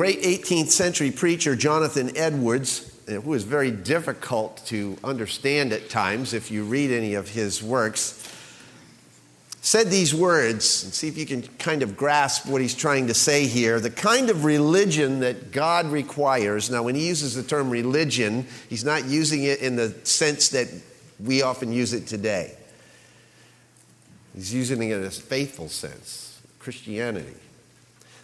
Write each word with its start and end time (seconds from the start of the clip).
great 0.00 0.22
18th 0.22 0.70
century 0.70 1.10
preacher, 1.10 1.54
Jonathan 1.54 2.16
Edwards, 2.16 2.90
uh, 3.06 3.20
who 3.20 3.34
is 3.34 3.44
very 3.44 3.70
difficult 3.70 4.56
to 4.64 4.96
understand 5.04 5.74
at 5.74 5.90
times 5.90 6.32
if 6.32 6.50
you 6.50 6.64
read 6.64 6.90
any 6.90 7.12
of 7.12 7.28
his 7.28 7.62
works, 7.62 8.26
said 9.60 9.88
these 9.88 10.14
words, 10.14 10.84
and 10.84 10.94
see 10.94 11.06
if 11.06 11.18
you 11.18 11.26
can 11.26 11.42
kind 11.58 11.82
of 11.82 11.98
grasp 11.98 12.46
what 12.46 12.62
he's 12.62 12.74
trying 12.74 13.08
to 13.08 13.12
say 13.12 13.46
here. 13.46 13.78
The 13.78 13.90
kind 13.90 14.30
of 14.30 14.46
religion 14.46 15.20
that 15.20 15.52
God 15.52 15.84
requires, 15.84 16.70
now, 16.70 16.82
when 16.82 16.94
he 16.94 17.06
uses 17.06 17.34
the 17.34 17.42
term 17.42 17.68
religion, 17.68 18.46
he's 18.70 18.86
not 18.86 19.04
using 19.04 19.44
it 19.44 19.60
in 19.60 19.76
the 19.76 19.94
sense 20.04 20.48
that 20.48 20.68
we 21.22 21.42
often 21.42 21.74
use 21.74 21.92
it 21.92 22.06
today. 22.06 22.56
He's 24.34 24.54
using 24.54 24.80
it 24.80 24.96
in 24.96 25.04
a 25.04 25.10
faithful 25.10 25.68
sense, 25.68 26.40
Christianity. 26.58 27.36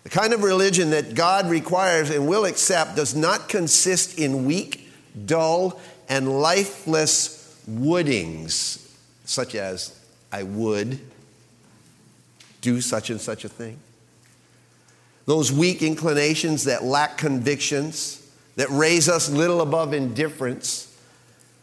The 0.07 0.11
kind 0.11 0.33
of 0.33 0.45
religion 0.45 0.91
that 0.91 1.17
God 1.17 1.51
requires 1.51 2.11
and 2.11 2.29
will 2.29 2.45
accept 2.45 2.95
does 2.95 3.17
not 3.17 3.49
consist 3.49 4.21
in 4.21 4.45
weak, 4.45 4.89
dull, 5.27 5.81
and 6.09 6.41
lifeless 6.41 7.61
wouldings, 7.67 8.97
such 9.25 9.57
as 9.57 9.99
I 10.31 10.45
would 10.45 11.01
do 12.61 12.81
such 12.81 13.11
and 13.11 13.21
such 13.21 13.45
a 13.45 13.49
thing. 13.49 13.81
Those 15.25 15.51
weak 15.51 15.83
inclinations 15.83 16.63
that 16.67 16.85
lack 16.85 17.19
convictions, 17.19 18.25
that 18.55 18.71
raise 18.71 19.09
us 19.09 19.29
little 19.29 19.61
above 19.61 19.93
indifference. 19.93 20.97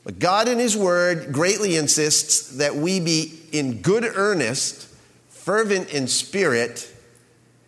But 0.03 0.19
God 0.19 0.49
in 0.49 0.59
His 0.59 0.75
Word 0.75 1.31
greatly 1.31 1.77
insists 1.77 2.57
that 2.57 2.75
we 2.75 2.99
be 2.99 3.39
in 3.53 3.81
good 3.81 4.03
earnest, 4.03 4.89
fervent 5.29 5.93
in 5.93 6.07
spirit, 6.07 6.92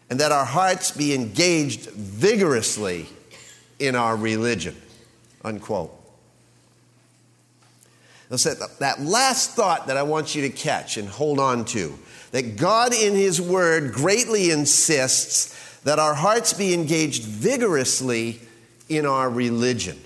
and 0.09 0.20
that 0.20 0.31
our 0.31 0.45
hearts 0.45 0.92
be 0.92 1.14
engaged 1.14 1.89
vigorously 1.89 3.08
in 3.80 3.95
our 3.95 4.16
religion. 4.16 4.75
Unquote. 5.44 5.92
That 8.30 8.97
last 9.00 9.52
thought 9.52 9.88
that 9.88 9.97
I 9.97 10.03
want 10.03 10.36
you 10.36 10.42
to 10.44 10.50
catch 10.50 10.97
and 10.97 11.08
hold 11.08 11.39
on 11.39 11.66
to 11.66 11.97
that 12.31 12.58
God 12.58 12.94
in 12.94 13.14
His 13.16 13.39
Word 13.39 13.94
greatly 13.94 14.52
insists 14.52 15.80
that 15.84 16.00
our 16.00 16.16
hearts 16.16 16.52
be 16.52 16.73
engaged 16.73 17.23
vigorously 17.23 18.42
in 18.90 19.06
our 19.06 19.30
religion. 19.30 20.00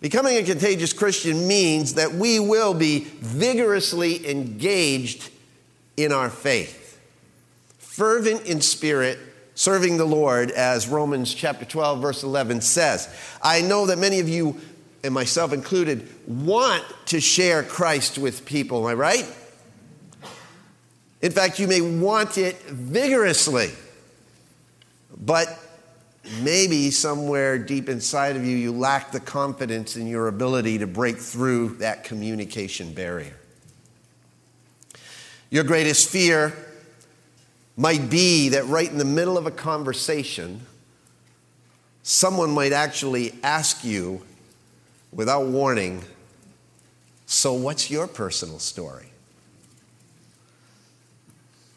Becoming 0.00 0.36
a 0.36 0.42
contagious 0.42 0.92
Christian 0.92 1.48
means 1.48 1.94
that 1.94 2.12
we 2.12 2.38
will 2.38 2.74
be 2.74 3.00
vigorously 3.00 4.28
engaged 4.28 5.30
in 5.96 6.12
our 6.12 6.30
faith, 6.30 6.85
fervent 7.96 8.44
in 8.44 8.60
spirit, 8.60 9.18
serving 9.54 9.96
the 9.96 10.04
Lord, 10.04 10.50
as 10.50 10.86
Romans 10.86 11.32
chapter 11.32 11.64
12, 11.64 12.02
verse 12.02 12.22
11 12.22 12.60
says. 12.60 13.08
I 13.40 13.62
know 13.62 13.86
that 13.86 13.96
many 13.96 14.20
of 14.20 14.28
you, 14.28 14.60
and 15.02 15.14
myself 15.14 15.54
included, 15.54 16.06
want 16.26 16.84
to 17.06 17.22
share 17.22 17.62
Christ 17.62 18.18
with 18.18 18.44
people, 18.44 18.86
am 18.86 18.86
I 18.86 18.92
right? 18.92 19.36
In 21.22 21.32
fact, 21.32 21.58
you 21.58 21.66
may 21.66 21.80
want 21.80 22.36
it 22.36 22.60
vigorously, 22.64 23.70
but 25.16 25.58
maybe 26.42 26.90
somewhere 26.90 27.56
deep 27.56 27.88
inside 27.88 28.36
of 28.36 28.44
you, 28.44 28.58
you 28.58 28.72
lack 28.72 29.10
the 29.10 29.20
confidence 29.20 29.96
in 29.96 30.06
your 30.06 30.28
ability 30.28 30.76
to 30.78 30.86
break 30.86 31.16
through 31.16 31.76
that 31.76 32.04
communication 32.04 32.92
barrier. 32.92 33.38
Your 35.48 35.64
greatest 35.64 36.10
fear 36.10 36.52
might 37.76 38.08
be 38.08 38.48
that 38.50 38.66
right 38.66 38.90
in 38.90 38.98
the 38.98 39.04
middle 39.04 39.36
of 39.36 39.46
a 39.46 39.50
conversation, 39.50 40.62
someone 42.02 42.50
might 42.50 42.72
actually 42.72 43.34
ask 43.42 43.84
you 43.84 44.22
without 45.12 45.46
warning, 45.46 46.02
So, 47.26 47.52
what's 47.52 47.90
your 47.90 48.06
personal 48.06 48.58
story? 48.58 49.10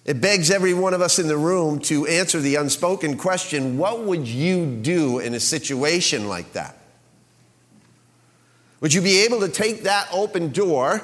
It 0.05 0.21
begs 0.21 0.49
every 0.49 0.73
one 0.73 0.93
of 0.93 1.01
us 1.01 1.19
in 1.19 1.27
the 1.27 1.37
room 1.37 1.79
to 1.81 2.07
answer 2.07 2.39
the 2.39 2.55
unspoken 2.55 3.17
question 3.17 3.77
what 3.77 4.03
would 4.05 4.27
you 4.27 4.65
do 4.65 5.19
in 5.19 5.33
a 5.33 5.39
situation 5.39 6.27
like 6.27 6.53
that? 6.53 6.77
Would 8.81 8.93
you 8.93 9.01
be 9.01 9.25
able 9.25 9.41
to 9.41 9.49
take 9.49 9.83
that 9.83 10.07
open 10.11 10.51
door 10.51 11.03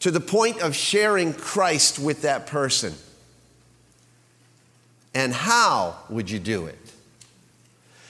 to 0.00 0.10
the 0.10 0.20
point 0.20 0.62
of 0.62 0.74
sharing 0.74 1.32
Christ 1.34 1.98
with 1.98 2.22
that 2.22 2.46
person? 2.46 2.94
And 5.14 5.32
how 5.32 5.96
would 6.08 6.28
you 6.28 6.38
do 6.38 6.66
it? 6.66 6.78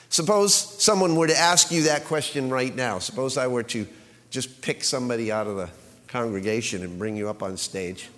Suppose 0.09 0.55
someone 0.55 1.17
were 1.17 1.27
to 1.27 1.37
ask 1.37 1.71
you 1.71 1.83
that 1.85 2.05
question 2.05 2.49
right 2.49 2.75
now. 2.75 2.99
Suppose 2.99 3.37
I 3.37 3.47
were 3.47 3.65
to 3.65 3.87
just 4.31 4.63
pick 4.63 4.83
somebody 4.85 5.31
out 5.31 5.47
of 5.47 5.57
the 5.57 5.69
congregation 6.07 6.83
and 6.83 6.99
bring 6.99 7.17
you 7.17 7.29
up 7.29 7.43
on 7.43 7.57
stage. 7.57 8.09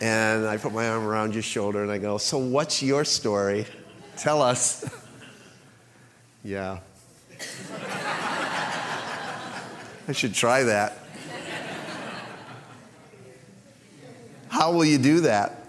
And 0.00 0.46
I 0.46 0.58
put 0.58 0.72
my 0.74 0.88
arm 0.88 1.06
around 1.06 1.32
your 1.32 1.42
shoulder 1.42 1.82
and 1.82 1.90
I 1.90 1.98
go, 1.98 2.18
So, 2.18 2.36
what's 2.36 2.82
your 2.82 3.04
story? 3.04 3.64
Tell 4.16 4.42
us. 4.42 4.84
yeah. 6.44 6.80
I 10.06 10.12
should 10.12 10.34
try 10.34 10.64
that. 10.64 10.98
How 14.48 14.72
will 14.72 14.84
you 14.84 14.98
do 14.98 15.20
that? 15.20 15.63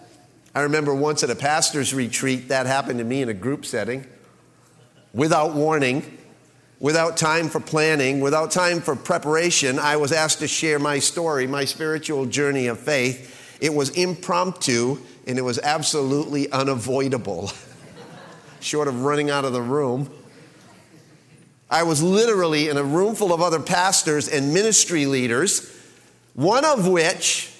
I 0.55 0.61
remember 0.61 0.95
once 0.95 1.21
at 1.21 1.29
a 1.29 1.35
pastor's 1.35 1.93
retreat, 1.93 2.47
that 2.47 2.65
happened 2.65 2.99
to 2.99 3.05
me 3.05 3.21
in 3.21 3.27
a 3.27 3.33
group 3.33 3.65
setting 3.65 4.07
without 5.13 5.53
warning, 5.53 6.17
without 6.79 7.17
time 7.17 7.49
for 7.49 7.59
planning, 7.59 8.21
without 8.21 8.51
time 8.51 8.79
for 8.79 8.95
preparation. 8.95 9.77
I 9.77 9.97
was 9.97 10.13
asked 10.13 10.39
to 10.39 10.47
share 10.47 10.79
my 10.79 10.99
story, 10.99 11.45
my 11.45 11.65
spiritual 11.65 12.25
journey 12.25 12.67
of 12.67 12.79
faith. 12.79 13.57
It 13.59 13.73
was 13.73 13.89
impromptu 13.89 14.97
and 15.27 15.37
it 15.37 15.41
was 15.41 15.59
absolutely 15.59 16.49
unavoidable, 16.53 17.51
short 18.61 18.87
of 18.87 19.03
running 19.03 19.29
out 19.29 19.43
of 19.43 19.51
the 19.51 19.61
room. 19.61 20.09
I 21.69 21.83
was 21.83 22.01
literally 22.01 22.69
in 22.69 22.77
a 22.77 22.83
room 22.83 23.15
full 23.15 23.33
of 23.33 23.41
other 23.41 23.59
pastors 23.59 24.29
and 24.29 24.53
ministry 24.53 25.05
leaders, 25.05 25.69
one 26.33 26.63
of 26.63 26.87
which 26.87 27.51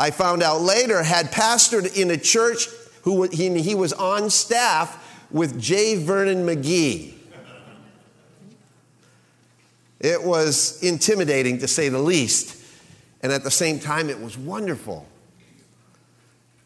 I 0.00 0.10
found 0.10 0.42
out 0.42 0.62
later 0.62 1.02
had 1.02 1.30
pastored 1.30 1.94
in 1.94 2.10
a 2.10 2.16
church 2.16 2.68
who 3.02 3.24
he, 3.24 3.60
he 3.60 3.74
was 3.74 3.92
on 3.92 4.30
staff 4.30 5.28
with 5.30 5.60
J. 5.60 6.02
Vernon 6.02 6.46
McGee. 6.46 7.12
It 10.00 10.24
was 10.24 10.82
intimidating 10.82 11.58
to 11.58 11.68
say 11.68 11.90
the 11.90 11.98
least. 11.98 12.56
And 13.22 13.30
at 13.30 13.44
the 13.44 13.50
same 13.50 13.78
time, 13.78 14.08
it 14.08 14.18
was 14.18 14.38
wonderful. 14.38 15.06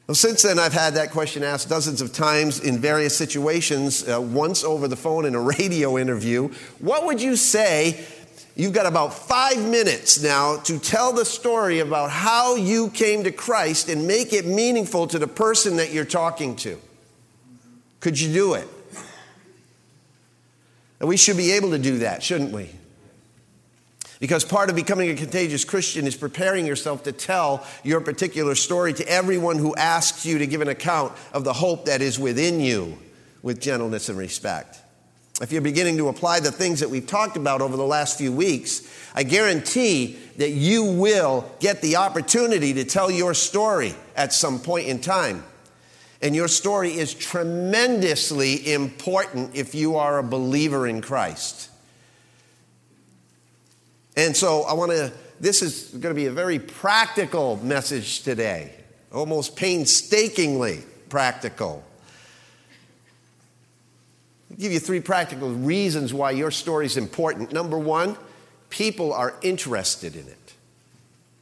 Well, 0.07 0.15
since 0.15 0.43
then, 0.43 0.61
I've 0.61 0.73
had 0.73 0.95
that 0.95 1.11
question 1.11 1.43
asked 1.43 1.69
dozens 1.69 2.01
of 2.01 2.13
times 2.13 2.61
in 2.61 2.79
various 2.79 3.17
situations, 3.17 4.09
uh, 4.09 4.21
once 4.21 4.63
over 4.63 4.87
the 4.87 4.97
phone 4.97 5.25
in 5.25 5.35
a 5.35 5.41
radio 5.59 5.99
interview. 5.99 6.51
What 6.79 7.05
would 7.07 7.21
you 7.21 7.35
say? 7.35 8.05
You've 8.57 8.73
got 8.73 8.87
about 8.87 9.13
five 9.13 9.59
minutes 9.69 10.23
now 10.23 10.59
to 10.59 10.79
tell 10.79 11.13
the 11.13 11.25
story 11.25 11.81
about 11.81 12.11
how 12.11 12.55
you 12.55 12.89
came 12.91 13.25
to 13.25 13.33
Christ 13.33 13.89
and 13.89 14.07
make 14.07 14.33
it 14.33 14.47
meaningful 14.47 15.09
to 15.09 15.19
the 15.19 15.27
person 15.27 15.77
that 15.79 15.93
you're 15.93 16.05
talking 16.05 16.55
to. 16.57 16.81
Could 17.99 18.21
you 18.21 18.33
do 18.33 18.55
it? 18.55 18.69
And 21.01 21.09
we 21.09 21.17
should 21.17 21.37
be 21.37 21.53
able 21.53 21.71
to 21.71 21.79
do 21.79 21.99
that, 21.99 22.23
shouldn't 22.23 22.53
we? 22.53 22.71
Because 24.21 24.45
part 24.45 24.71
of 24.71 24.77
becoming 24.77 25.11
a 25.11 25.15
contagious 25.17 25.65
Christian 25.65 26.07
is 26.07 26.17
preparing 26.17 26.65
yourself 26.65 27.03
to 27.03 27.13
tell 27.13 27.67
your 27.83 28.01
particular 28.01 28.55
story 28.55 28.93
to 28.95 29.09
everyone 29.09 29.59
who 29.59 29.75
asks 29.75 30.25
you 30.25 30.39
to 30.39 30.47
give 30.47 30.61
an 30.61 30.69
account 30.69 31.13
of 31.33 31.43
the 31.43 31.53
hope 31.53 31.87
that 31.87 32.01
is 32.01 32.19
within 32.19 32.61
you 32.61 32.97
with 33.43 33.61
gentleness 33.61 34.09
and 34.09 34.17
respect. 34.17 34.79
If 35.41 35.51
you're 35.51 35.63
beginning 35.63 35.97
to 35.97 36.09
apply 36.09 36.41
the 36.41 36.53
things 36.53 36.81
that 36.81 36.91
we've 36.91 37.07
talked 37.07 37.37
about 37.37 37.61
over 37.61 37.77
the 37.77 37.87
last 37.87 38.19
few 38.19 38.33
weeks, 38.33 38.83
I 39.17 39.25
guarantee 39.25 40.17
that 40.37 40.51
you 40.51 40.85
will 40.85 41.51
get 41.59 41.83
the 41.83 41.97
opportunity 41.97 42.73
to 42.75 42.85
tell 42.85 43.11
your 43.11 43.35
story 43.35 43.95
at 44.15 44.33
some 44.33 44.61
point 44.61 44.87
in 44.87 45.01
time. 45.01 45.45
And 46.23 46.37
your 46.37 46.47
story 46.47 46.91
is 46.91 47.13
tremendously 47.13 48.73
important 48.73 49.57
if 49.57 49.75
you 49.75 49.97
are 49.97 50.19
a 50.19 50.23
believer 50.23 50.87
in 50.87 51.03
Christ. 51.03 51.69
And 54.17 54.37
so 54.37 54.63
I 54.63 54.75
want 54.75 54.93
to, 54.93 55.13
this 55.41 55.63
is 55.63 55.89
going 55.91 56.15
to 56.15 56.19
be 56.19 56.27
a 56.27 56.33
very 56.33 56.61
practical 56.61 57.57
message 57.57 58.23
today, 58.23 58.73
almost 59.13 59.57
painstakingly 59.57 60.85
practical. 61.09 61.85
Give 64.59 64.73
you 64.73 64.79
three 64.79 65.01
practical 65.01 65.51
reasons 65.51 66.15
why 66.15 66.31
your 66.33 66.51
story 66.51 66.87
is 66.87 66.97
important. 66.97 67.53
Number 67.53 67.79
one, 67.79 68.17
people 68.71 69.13
are 69.13 69.35
interested 69.43 70.15
in 70.15 70.27
it. 70.29 70.55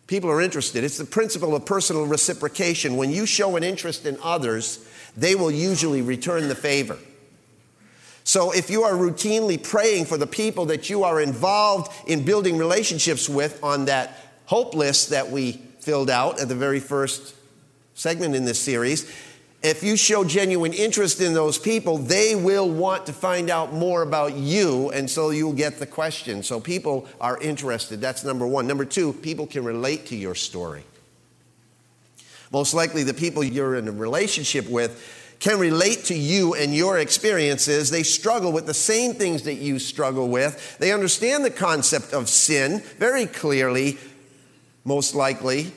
People 0.06 0.30
are 0.30 0.40
interested. 0.40 0.84
It's 0.84 0.98
the 0.98 1.04
principle 1.04 1.54
of 1.54 1.64
personal 1.64 2.06
reciprocation. 2.06 2.96
When 2.96 3.10
you 3.10 3.26
show 3.26 3.56
an 3.56 3.62
interest 3.62 4.04
in 4.06 4.18
others, 4.22 4.86
they 5.16 5.34
will 5.34 5.50
usually 5.50 6.02
return 6.02 6.48
the 6.48 6.54
favor. 6.54 6.98
So 8.24 8.52
if 8.52 8.70
you 8.70 8.84
are 8.84 8.92
routinely 8.92 9.62
praying 9.62 10.04
for 10.04 10.16
the 10.16 10.26
people 10.26 10.66
that 10.66 10.88
you 10.88 11.04
are 11.04 11.20
involved 11.20 11.92
in 12.06 12.24
building 12.24 12.56
relationships 12.56 13.28
with 13.28 13.62
on 13.64 13.86
that 13.86 14.16
hope 14.46 14.74
list 14.74 15.10
that 15.10 15.30
we 15.30 15.52
filled 15.80 16.10
out 16.10 16.40
at 16.40 16.48
the 16.48 16.54
very 16.54 16.78
first 16.78 17.34
segment 17.94 18.34
in 18.34 18.44
this 18.44 18.60
series, 18.60 19.10
if 19.62 19.84
you 19.84 19.96
show 19.96 20.24
genuine 20.24 20.72
interest 20.72 21.20
in 21.20 21.34
those 21.34 21.56
people, 21.56 21.98
they 21.98 22.34
will 22.34 22.68
want 22.68 23.06
to 23.06 23.12
find 23.12 23.48
out 23.48 23.72
more 23.72 24.02
about 24.02 24.34
you, 24.34 24.90
and 24.90 25.08
so 25.08 25.30
you'll 25.30 25.52
get 25.52 25.78
the 25.78 25.86
question. 25.86 26.42
So 26.42 26.58
people 26.58 27.06
are 27.20 27.40
interested. 27.40 28.00
That's 28.00 28.24
number 28.24 28.46
one. 28.46 28.66
Number 28.66 28.84
two, 28.84 29.12
people 29.12 29.46
can 29.46 29.64
relate 29.64 30.06
to 30.06 30.16
your 30.16 30.34
story. 30.34 30.82
Most 32.50 32.74
likely, 32.74 33.04
the 33.04 33.14
people 33.14 33.44
you're 33.44 33.76
in 33.76 33.86
a 33.86 33.92
relationship 33.92 34.68
with 34.68 35.20
can 35.38 35.58
relate 35.58 36.04
to 36.04 36.14
you 36.14 36.54
and 36.54 36.74
your 36.74 36.98
experiences. 36.98 37.90
They 37.90 38.02
struggle 38.02 38.52
with 38.52 38.66
the 38.66 38.74
same 38.74 39.14
things 39.14 39.42
that 39.42 39.54
you 39.54 39.78
struggle 39.78 40.28
with. 40.28 40.78
They 40.78 40.92
understand 40.92 41.44
the 41.44 41.50
concept 41.50 42.12
of 42.12 42.28
sin 42.28 42.80
very 42.98 43.26
clearly, 43.26 43.98
most 44.84 45.14
likely. 45.14 45.72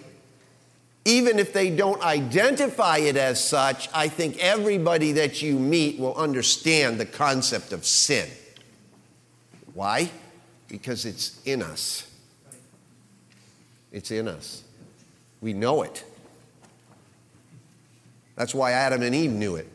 Even 1.05 1.37
if 1.37 1.53
they 1.53 1.69
don't 1.69 2.01
identify 2.01 2.97
it 2.97 3.15
as 3.15 3.41
such, 3.41 3.87
I 3.93 4.07
think 4.07 4.39
everybody 4.39 5.11
that 5.13 5.41
you 5.41 5.59
meet 5.59 5.99
will 5.99 6.15
understand 6.15 6.99
the 6.99 7.05
concept 7.05 7.71
of 7.71 7.85
sin. 7.85 8.27
Why? 9.75 10.09
Because 10.67 11.05
it's 11.05 11.39
in 11.45 11.61
us. 11.61 12.07
It's 13.91 14.09
in 14.09 14.27
us. 14.27 14.63
We 15.41 15.53
know 15.53 15.83
it. 15.83 16.03
That's 18.35 18.55
why 18.55 18.71
Adam 18.71 19.03
and 19.03 19.13
Eve 19.13 19.31
knew 19.31 19.55
it 19.57 19.67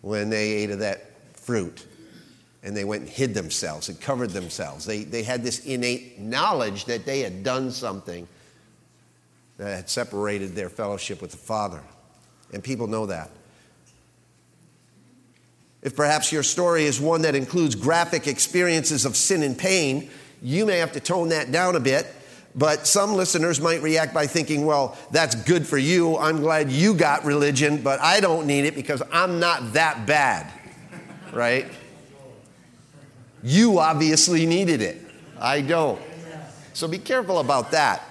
when 0.00 0.28
they 0.28 0.50
ate 0.50 0.70
of 0.70 0.80
that 0.80 1.06
fruit 1.36 1.86
and 2.64 2.76
they 2.76 2.84
went 2.84 3.02
and 3.02 3.10
hid 3.10 3.32
themselves 3.32 3.88
and 3.88 4.00
covered 4.00 4.30
themselves. 4.30 4.84
They, 4.84 5.04
they 5.04 5.22
had 5.22 5.42
this 5.42 5.64
innate 5.64 6.18
knowledge 6.18 6.84
that 6.86 7.04
they 7.06 7.20
had 7.20 7.42
done 7.42 7.70
something 7.70 8.26
that 9.62 9.76
had 9.76 9.88
separated 9.88 10.54
their 10.54 10.68
fellowship 10.68 11.22
with 11.22 11.30
the 11.30 11.36
Father. 11.36 11.80
And 12.52 12.62
people 12.62 12.86
know 12.86 13.06
that. 13.06 13.30
If 15.82 15.96
perhaps 15.96 16.32
your 16.32 16.42
story 16.42 16.84
is 16.84 17.00
one 17.00 17.22
that 17.22 17.34
includes 17.34 17.74
graphic 17.74 18.26
experiences 18.26 19.04
of 19.04 19.16
sin 19.16 19.42
and 19.42 19.56
pain, 19.56 20.10
you 20.42 20.66
may 20.66 20.78
have 20.78 20.92
to 20.92 21.00
tone 21.00 21.28
that 21.30 21.52
down 21.52 21.76
a 21.76 21.80
bit 21.80 22.06
but 22.54 22.86
some 22.86 23.14
listeners 23.14 23.62
might 23.62 23.80
react 23.80 24.12
by 24.12 24.26
thinking, 24.26 24.66
well, 24.66 24.98
that's 25.10 25.34
good 25.34 25.66
for 25.66 25.78
you. 25.78 26.18
I'm 26.18 26.40
glad 26.40 26.70
you 26.70 26.92
got 26.92 27.24
religion, 27.24 27.82
but 27.82 27.98
I 28.00 28.20
don't 28.20 28.46
need 28.46 28.66
it 28.66 28.74
because 28.74 29.02
I'm 29.10 29.40
not 29.40 29.72
that 29.72 30.06
bad, 30.06 30.52
right? 31.32 31.66
You 33.42 33.78
obviously 33.78 34.44
needed 34.44 34.82
it. 34.82 35.00
I 35.40 35.62
don't. 35.62 35.98
So 36.74 36.88
be 36.88 36.98
careful 36.98 37.38
about 37.38 37.70
that. 37.70 38.02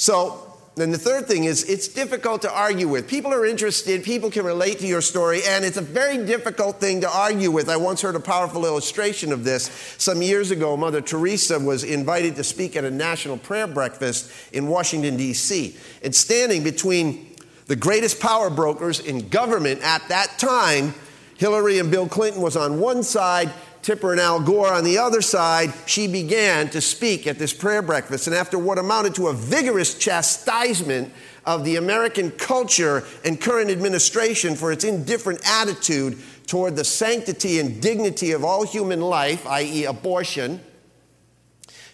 So, 0.00 0.44
then 0.76 0.92
the 0.92 0.98
third 0.98 1.26
thing 1.26 1.42
is 1.42 1.64
it's 1.64 1.88
difficult 1.88 2.42
to 2.42 2.54
argue 2.54 2.86
with. 2.86 3.08
People 3.08 3.34
are 3.34 3.44
interested, 3.44 4.04
people 4.04 4.30
can 4.30 4.44
relate 4.44 4.78
to 4.78 4.86
your 4.86 5.00
story, 5.00 5.40
and 5.44 5.64
it's 5.64 5.76
a 5.76 5.82
very 5.82 6.24
difficult 6.24 6.78
thing 6.78 7.00
to 7.00 7.10
argue 7.10 7.50
with. 7.50 7.68
I 7.68 7.76
once 7.76 8.02
heard 8.02 8.14
a 8.14 8.20
powerful 8.20 8.64
illustration 8.64 9.32
of 9.32 9.42
this. 9.42 9.96
Some 9.98 10.22
years 10.22 10.52
ago, 10.52 10.76
Mother 10.76 11.00
Teresa 11.00 11.58
was 11.58 11.82
invited 11.82 12.36
to 12.36 12.44
speak 12.44 12.76
at 12.76 12.84
a 12.84 12.92
national 12.92 13.38
prayer 13.38 13.66
breakfast 13.66 14.30
in 14.52 14.68
Washington, 14.68 15.16
D.C. 15.16 15.76
And 16.04 16.14
standing 16.14 16.62
between 16.62 17.34
the 17.66 17.74
greatest 17.74 18.20
power 18.20 18.50
brokers 18.50 19.00
in 19.00 19.28
government 19.30 19.82
at 19.82 20.06
that 20.10 20.38
time, 20.38 20.94
Hillary 21.38 21.80
and 21.80 21.90
Bill 21.90 22.08
Clinton 22.08 22.40
was 22.40 22.56
on 22.56 22.78
one 22.78 23.02
side, 23.02 23.52
Tipper 23.88 24.12
and 24.12 24.20
Al 24.20 24.40
Gore 24.40 24.74
on 24.74 24.84
the 24.84 24.98
other 24.98 25.22
side, 25.22 25.72
she 25.86 26.06
began 26.06 26.68
to 26.68 26.80
speak 26.82 27.26
at 27.26 27.38
this 27.38 27.54
prayer 27.54 27.80
breakfast. 27.80 28.26
And 28.26 28.36
after 28.36 28.58
what 28.58 28.76
amounted 28.76 29.14
to 29.14 29.28
a 29.28 29.32
vigorous 29.32 29.96
chastisement 29.96 31.10
of 31.46 31.64
the 31.64 31.76
American 31.76 32.30
culture 32.32 33.04
and 33.24 33.40
current 33.40 33.70
administration 33.70 34.56
for 34.56 34.72
its 34.72 34.84
indifferent 34.84 35.40
attitude 35.48 36.18
toward 36.46 36.76
the 36.76 36.84
sanctity 36.84 37.60
and 37.60 37.80
dignity 37.80 38.32
of 38.32 38.44
all 38.44 38.66
human 38.66 39.00
life, 39.00 39.46
i.e., 39.46 39.86
abortion, 39.86 40.60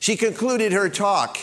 she 0.00 0.16
concluded 0.16 0.72
her 0.72 0.88
talk. 0.88 1.38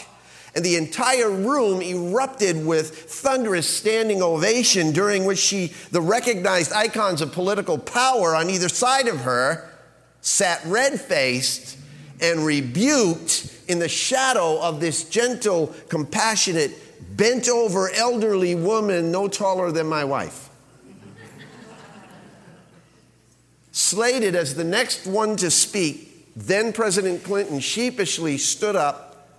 And 0.54 0.66
the 0.66 0.76
entire 0.76 1.32
room 1.32 1.82
erupted 1.82 2.66
with 2.66 2.90
thunderous 3.10 3.70
standing 3.70 4.22
ovation, 4.22 4.92
during 4.92 5.24
which 5.24 5.40
she, 5.40 5.72
the 5.92 6.02
recognized 6.02 6.74
icons 6.74 7.22
of 7.22 7.32
political 7.32 7.78
power 7.78 8.36
on 8.36 8.50
either 8.50 8.68
side 8.68 9.08
of 9.08 9.22
her, 9.22 9.71
sat 10.22 10.62
red 10.66 11.00
faced 11.00 11.78
and 12.22 12.46
rebuked 12.46 13.52
in 13.68 13.80
the 13.80 13.90
shadow 13.90 14.62
of 14.62 14.80
this 14.80 15.04
gentle, 15.10 15.74
compassionate, 15.90 16.72
bent 17.18 17.50
over 17.50 17.90
elderly 17.92 18.56
woman 18.56 19.12
no 19.12 19.28
taller 19.28 19.72
than 19.72 19.88
my 19.88 20.04
wife. 20.04 20.50
Slated 23.72 24.36
as 24.36 24.56
the 24.56 24.64
next 24.64 25.08
one 25.08 25.36
to 25.38 25.50
speak, 25.50 26.34
then 26.36 26.74
President 26.74 27.24
Clinton 27.24 27.60
sheepishly 27.60 28.38
stood 28.38 28.76
up, 28.76 29.30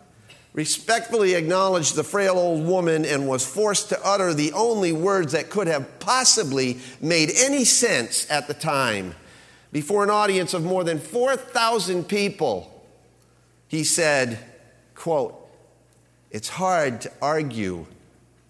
respectfully 0.52 1.34
acknowledged 1.34 1.94
the 1.94 2.04
frail 2.04 2.38
old 2.38 2.66
woman, 2.66 3.04
and 3.04 3.28
was 3.28 3.46
forced 3.46 3.90
to 3.90 4.00
utter 4.04 4.34
the 4.34 4.52
only 4.52 4.92
words 4.92 5.32
that 5.32 5.50
could 5.50 5.66
have 5.66 6.00
possibly 6.00 6.78
made 7.00 7.30
any 7.36 7.64
sense 7.64 8.28
at 8.30 8.48
the 8.48 8.54
time 8.54 9.14
before 9.72 10.04
an 10.04 10.10
audience 10.10 10.52
of 10.54 10.62
more 10.62 10.84
than 10.84 10.98
4,000 10.98 12.04
people, 12.04 12.68
he 13.68 13.82
said, 13.82 14.38
quote, 14.94 15.38
it's 16.30 16.48
hard 16.48 17.00
to 17.00 17.12
argue 17.20 17.86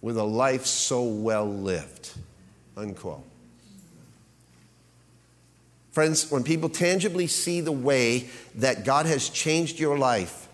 with 0.00 0.18
a 0.18 0.24
life 0.24 0.66
so 0.66 1.04
well 1.04 1.46
lived, 1.46 2.10
unquote. 2.76 3.24
Friends, 5.92 6.30
when 6.30 6.42
people 6.42 6.68
tangibly 6.68 7.26
see 7.26 7.60
the 7.60 7.70
way 7.70 8.28
that 8.56 8.84
God 8.84 9.06
has 9.06 9.28
changed 9.28 9.78
your 9.78 9.98
life, 9.98 10.48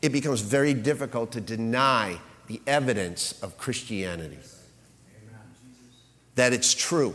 it 0.00 0.10
becomes 0.10 0.40
very 0.40 0.72
difficult 0.72 1.32
to 1.32 1.40
deny 1.40 2.18
the 2.46 2.60
evidence 2.66 3.42
of 3.42 3.58
Christianity. 3.58 4.38
That 6.36 6.52
it's 6.52 6.72
true, 6.74 7.14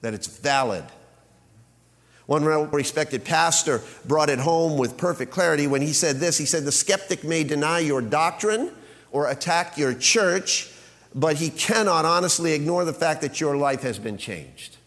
that 0.00 0.14
it's 0.14 0.26
valid, 0.26 0.84
one 2.26 2.44
well 2.44 2.66
respected 2.66 3.24
pastor 3.24 3.82
brought 4.06 4.30
it 4.30 4.38
home 4.38 4.78
with 4.78 4.96
perfect 4.96 5.30
clarity 5.30 5.66
when 5.66 5.82
he 5.82 5.92
said 5.92 6.16
this. 6.16 6.38
He 6.38 6.46
said, 6.46 6.64
The 6.64 6.72
skeptic 6.72 7.22
may 7.24 7.44
deny 7.44 7.80
your 7.80 8.00
doctrine 8.00 8.72
or 9.10 9.28
attack 9.28 9.76
your 9.76 9.94
church, 9.94 10.70
but 11.14 11.36
he 11.36 11.50
cannot 11.50 12.04
honestly 12.04 12.52
ignore 12.52 12.84
the 12.84 12.92
fact 12.92 13.20
that 13.20 13.40
your 13.40 13.56
life 13.56 13.82
has 13.82 13.98
been 13.98 14.16
changed. 14.16 14.78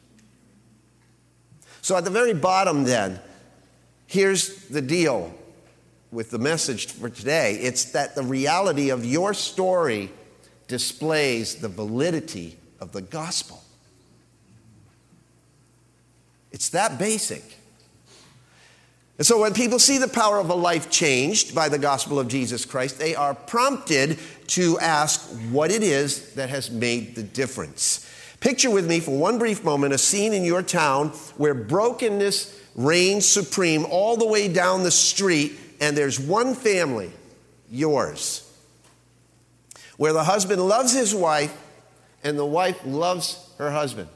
So, 1.81 1.95
at 1.95 2.03
the 2.03 2.09
very 2.09 2.33
bottom, 2.33 2.83
then, 2.83 3.19
here's 4.07 4.67
the 4.67 4.81
deal 4.81 5.33
with 6.11 6.31
the 6.31 6.39
message 6.39 6.87
for 6.87 7.09
today 7.09 7.55
it's 7.61 7.91
that 7.91 8.15
the 8.15 8.23
reality 8.23 8.89
of 8.89 9.05
your 9.05 9.33
story 9.33 10.09
displays 10.67 11.55
the 11.55 11.69
validity 11.69 12.57
of 12.79 12.91
the 12.91 13.01
gospel. 13.01 13.61
It's 16.51 16.69
that 16.69 16.97
basic. 16.97 17.43
And 19.17 19.25
so 19.25 19.41
when 19.41 19.53
people 19.53 19.79
see 19.79 19.97
the 19.97 20.07
power 20.07 20.39
of 20.39 20.49
a 20.49 20.55
life 20.55 20.91
changed 20.91 21.55
by 21.55 21.69
the 21.69 21.79
gospel 21.79 22.19
of 22.19 22.27
Jesus 22.27 22.65
Christ, 22.65 22.99
they 22.99 23.15
are 23.15 23.33
prompted 23.33 24.19
to 24.47 24.77
ask 24.79 25.21
what 25.51 25.71
it 25.71 25.81
is 25.81 26.33
that 26.35 26.49
has 26.49 26.69
made 26.69 27.15
the 27.15 27.23
difference. 27.23 28.07
Picture 28.39 28.69
with 28.69 28.87
me 28.87 28.99
for 28.99 29.17
one 29.17 29.39
brief 29.39 29.63
moment 29.63 29.93
a 29.93 29.97
scene 29.97 30.33
in 30.33 30.43
your 30.43 30.61
town 30.61 31.09
where 31.37 31.55
brokenness 31.55 32.61
reigns 32.75 33.27
supreme 33.27 33.85
all 33.89 34.15
the 34.15 34.27
way 34.27 34.47
down 34.47 34.83
the 34.83 34.91
street, 34.91 35.53
and 35.81 35.97
there's 35.97 36.19
one 36.19 36.53
family, 36.53 37.11
yours, 37.71 38.47
where 39.97 40.13
the 40.13 40.23
husband 40.23 40.61
loves 40.61 40.93
his 40.93 41.15
wife 41.15 41.55
and 42.23 42.37
the 42.37 42.45
wife 42.45 42.79
loves 42.85 43.49
her 43.57 43.71
husband. 43.71 44.07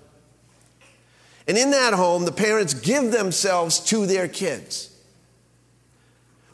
And 1.52 1.58
in 1.58 1.72
that 1.72 1.94
home, 1.94 2.24
the 2.24 2.32
parents 2.32 2.74
give 2.74 3.12
themselves 3.12 3.82
to 3.88 4.06
their 4.06 4.30
kids, 4.30 4.90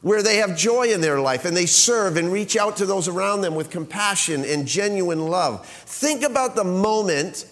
where 0.02 0.24
they 0.24 0.38
have 0.38 0.58
joy 0.58 0.88
in 0.88 1.02
their 1.02 1.20
life 1.22 1.46
and 1.46 1.56
they 1.56 1.68
serve 1.68 2.18
and 2.18 2.34
reach 2.34 2.58
out 2.58 2.78
to 2.78 2.88
those 2.88 3.08
around 3.08 3.42
them 3.42 3.54
with 3.54 3.70
compassion 3.70 4.44
and 4.44 4.66
genuine 4.66 5.28
love. 5.28 5.68
Think 5.68 6.24
about 6.24 6.56
the 6.56 6.64
moment 6.64 7.46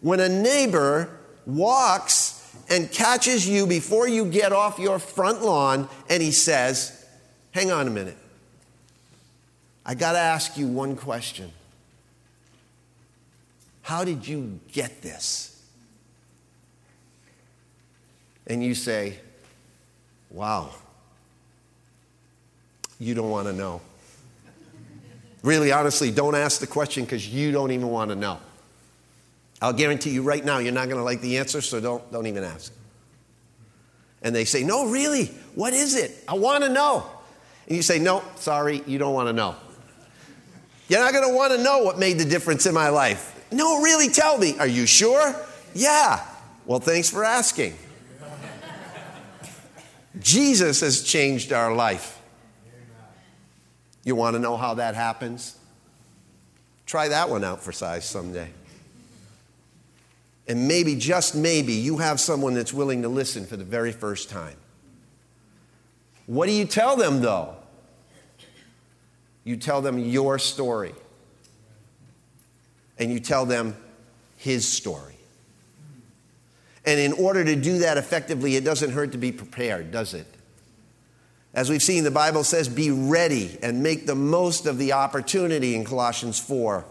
when 0.00 0.18
a 0.18 0.30
neighbor 0.30 1.10
walks 1.44 2.56
and 2.70 2.90
catches 2.90 3.46
you 3.46 3.66
before 3.66 4.08
you 4.08 4.24
get 4.24 4.54
off 4.54 4.78
your 4.78 4.98
front 4.98 5.42
lawn 5.42 5.90
and 6.08 6.22
he 6.22 6.30
says, 6.30 7.06
Hang 7.50 7.70
on 7.70 7.86
a 7.86 7.90
minute. 7.90 8.16
I 9.84 9.94
got 9.94 10.12
to 10.12 10.20
ask 10.20 10.56
you 10.56 10.66
one 10.66 10.96
question. 10.96 11.52
How 13.82 14.04
did 14.04 14.26
you 14.26 14.58
get 14.72 15.02
this? 15.02 15.57
And 18.48 18.64
you 18.64 18.74
say, 18.74 19.18
Wow, 20.30 20.70
you 22.98 23.14
don't 23.14 23.30
want 23.30 23.46
to 23.46 23.52
know. 23.52 23.80
Really, 25.42 25.72
honestly, 25.72 26.10
don't 26.10 26.34
ask 26.34 26.60
the 26.60 26.66
question 26.66 27.04
because 27.04 27.28
you 27.28 27.52
don't 27.52 27.70
even 27.70 27.88
want 27.88 28.10
to 28.10 28.16
know. 28.16 28.38
I'll 29.62 29.72
guarantee 29.72 30.10
you 30.10 30.22
right 30.22 30.44
now, 30.44 30.58
you're 30.58 30.72
not 30.72 30.86
going 30.86 30.98
to 30.98 31.04
like 31.04 31.20
the 31.20 31.38
answer, 31.38 31.60
so 31.60 31.80
don't, 31.80 32.12
don't 32.12 32.26
even 32.26 32.44
ask. 32.44 32.72
And 34.22 34.34
they 34.34 34.44
say, 34.44 34.64
No, 34.64 34.90
really? 34.90 35.26
What 35.54 35.72
is 35.72 35.96
it? 35.96 36.12
I 36.26 36.34
want 36.34 36.64
to 36.64 36.70
know. 36.70 37.06
And 37.66 37.76
you 37.76 37.82
say, 37.82 37.98
No, 37.98 38.22
sorry, 38.36 38.82
you 38.86 38.98
don't 38.98 39.14
want 39.14 39.28
to 39.28 39.32
know. 39.32 39.54
You're 40.88 41.00
not 41.00 41.12
going 41.12 41.28
to 41.28 41.34
want 41.34 41.52
to 41.52 41.62
know 41.62 41.82
what 41.82 41.98
made 41.98 42.18
the 42.18 42.24
difference 42.24 42.66
in 42.66 42.74
my 42.74 42.88
life. 42.88 43.46
No, 43.52 43.82
really, 43.82 44.08
tell 44.08 44.38
me. 44.38 44.58
Are 44.58 44.66
you 44.66 44.86
sure? 44.86 45.34
Yeah. 45.74 46.24
Well, 46.66 46.80
thanks 46.80 47.10
for 47.10 47.24
asking. 47.24 47.74
Jesus 50.20 50.80
has 50.80 51.02
changed 51.02 51.52
our 51.52 51.74
life. 51.74 52.20
You 54.04 54.14
want 54.14 54.34
to 54.34 54.40
know 54.40 54.56
how 54.56 54.74
that 54.74 54.94
happens? 54.94 55.56
Try 56.86 57.08
that 57.08 57.28
one 57.28 57.44
out 57.44 57.62
for 57.62 57.72
size 57.72 58.08
someday. 58.08 58.48
And 60.48 60.66
maybe, 60.66 60.96
just 60.96 61.34
maybe, 61.34 61.74
you 61.74 61.98
have 61.98 62.18
someone 62.18 62.54
that's 62.54 62.72
willing 62.72 63.02
to 63.02 63.08
listen 63.08 63.44
for 63.44 63.58
the 63.58 63.64
very 63.64 63.92
first 63.92 64.30
time. 64.30 64.56
What 66.24 66.46
do 66.46 66.52
you 66.52 66.64
tell 66.64 66.96
them, 66.96 67.20
though? 67.20 67.56
You 69.44 69.58
tell 69.58 69.82
them 69.82 69.98
your 69.98 70.38
story. 70.38 70.94
And 72.98 73.12
you 73.12 73.20
tell 73.20 73.44
them 73.44 73.76
his 74.36 74.66
story. 74.66 75.17
And 76.88 76.98
in 76.98 77.12
order 77.12 77.44
to 77.44 77.54
do 77.54 77.80
that 77.80 77.98
effectively, 77.98 78.56
it 78.56 78.64
doesn't 78.64 78.92
hurt 78.92 79.12
to 79.12 79.18
be 79.18 79.30
prepared, 79.30 79.90
does 79.90 80.14
it? 80.14 80.26
As 81.52 81.68
we've 81.68 81.82
seen, 81.82 82.02
the 82.02 82.10
Bible 82.10 82.44
says, 82.44 82.66
be 82.66 82.90
ready 82.90 83.58
and 83.62 83.82
make 83.82 84.06
the 84.06 84.14
most 84.14 84.64
of 84.64 84.78
the 84.78 84.94
opportunity 84.94 85.74
in 85.74 85.84
Colossians 85.84 86.40
4. 86.40 86.86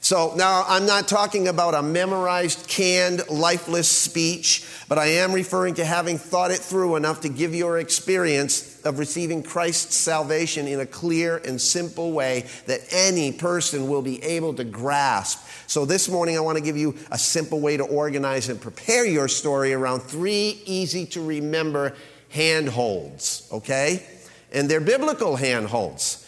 So 0.00 0.32
now 0.34 0.64
I'm 0.66 0.86
not 0.86 1.08
talking 1.08 1.46
about 1.46 1.74
a 1.74 1.82
memorized, 1.82 2.68
canned, 2.68 3.28
lifeless 3.28 3.86
speech, 3.86 4.66
but 4.88 4.96
I 4.96 5.08
am 5.08 5.32
referring 5.32 5.74
to 5.74 5.84
having 5.84 6.16
thought 6.16 6.50
it 6.50 6.60
through 6.60 6.96
enough 6.96 7.20
to 7.20 7.28
give 7.28 7.54
your 7.54 7.78
experience 7.78 8.73
of 8.84 8.98
receiving 8.98 9.42
Christ's 9.42 9.94
salvation 9.94 10.66
in 10.66 10.80
a 10.80 10.86
clear 10.86 11.38
and 11.38 11.60
simple 11.60 12.12
way 12.12 12.46
that 12.66 12.80
any 12.90 13.32
person 13.32 13.88
will 13.88 14.02
be 14.02 14.22
able 14.22 14.54
to 14.54 14.64
grasp. 14.64 15.46
So 15.66 15.84
this 15.84 16.08
morning 16.08 16.36
I 16.36 16.40
want 16.40 16.58
to 16.58 16.64
give 16.64 16.76
you 16.76 16.94
a 17.10 17.18
simple 17.18 17.60
way 17.60 17.76
to 17.76 17.84
organize 17.84 18.48
and 18.48 18.60
prepare 18.60 19.04
your 19.06 19.28
story 19.28 19.72
around 19.72 20.00
three 20.00 20.62
easy 20.66 21.06
to 21.06 21.24
remember 21.24 21.94
handholds, 22.30 23.48
okay? 23.52 24.04
And 24.52 24.68
they're 24.68 24.80
biblical 24.80 25.36
handholds. 25.36 26.20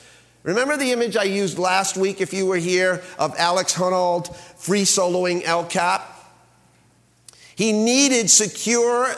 Remember 0.43 0.77
the 0.77 0.93
image 0.93 1.17
I 1.17 1.25
used 1.25 1.59
last 1.59 1.97
week, 1.97 2.21
if 2.21 2.33
you 2.33 2.47
were 2.47 2.57
here, 2.57 3.03
of 3.19 3.35
Alex 3.37 3.75
Honnold 3.75 4.35
free 4.35 4.83
soloing 4.83 5.43
El 5.45 5.65
Cap? 5.65 6.13
He 7.57 7.73
needed 7.73 8.31
secure, 8.31 9.13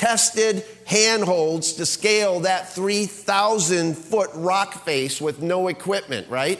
tested 0.00 0.64
handholds 0.86 1.74
to 1.74 1.84
scale 1.84 2.40
that 2.40 2.72
3,000 2.72 3.94
foot 3.94 4.30
rock 4.32 4.82
face 4.82 5.20
with 5.20 5.42
no 5.42 5.68
equipment, 5.68 6.26
right? 6.30 6.58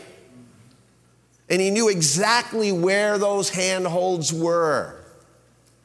And 1.48 1.58
he 1.58 1.70
knew 1.70 1.88
exactly 1.88 2.70
where 2.70 3.16
those 3.16 3.48
handholds 3.48 4.30
were. 4.30 4.94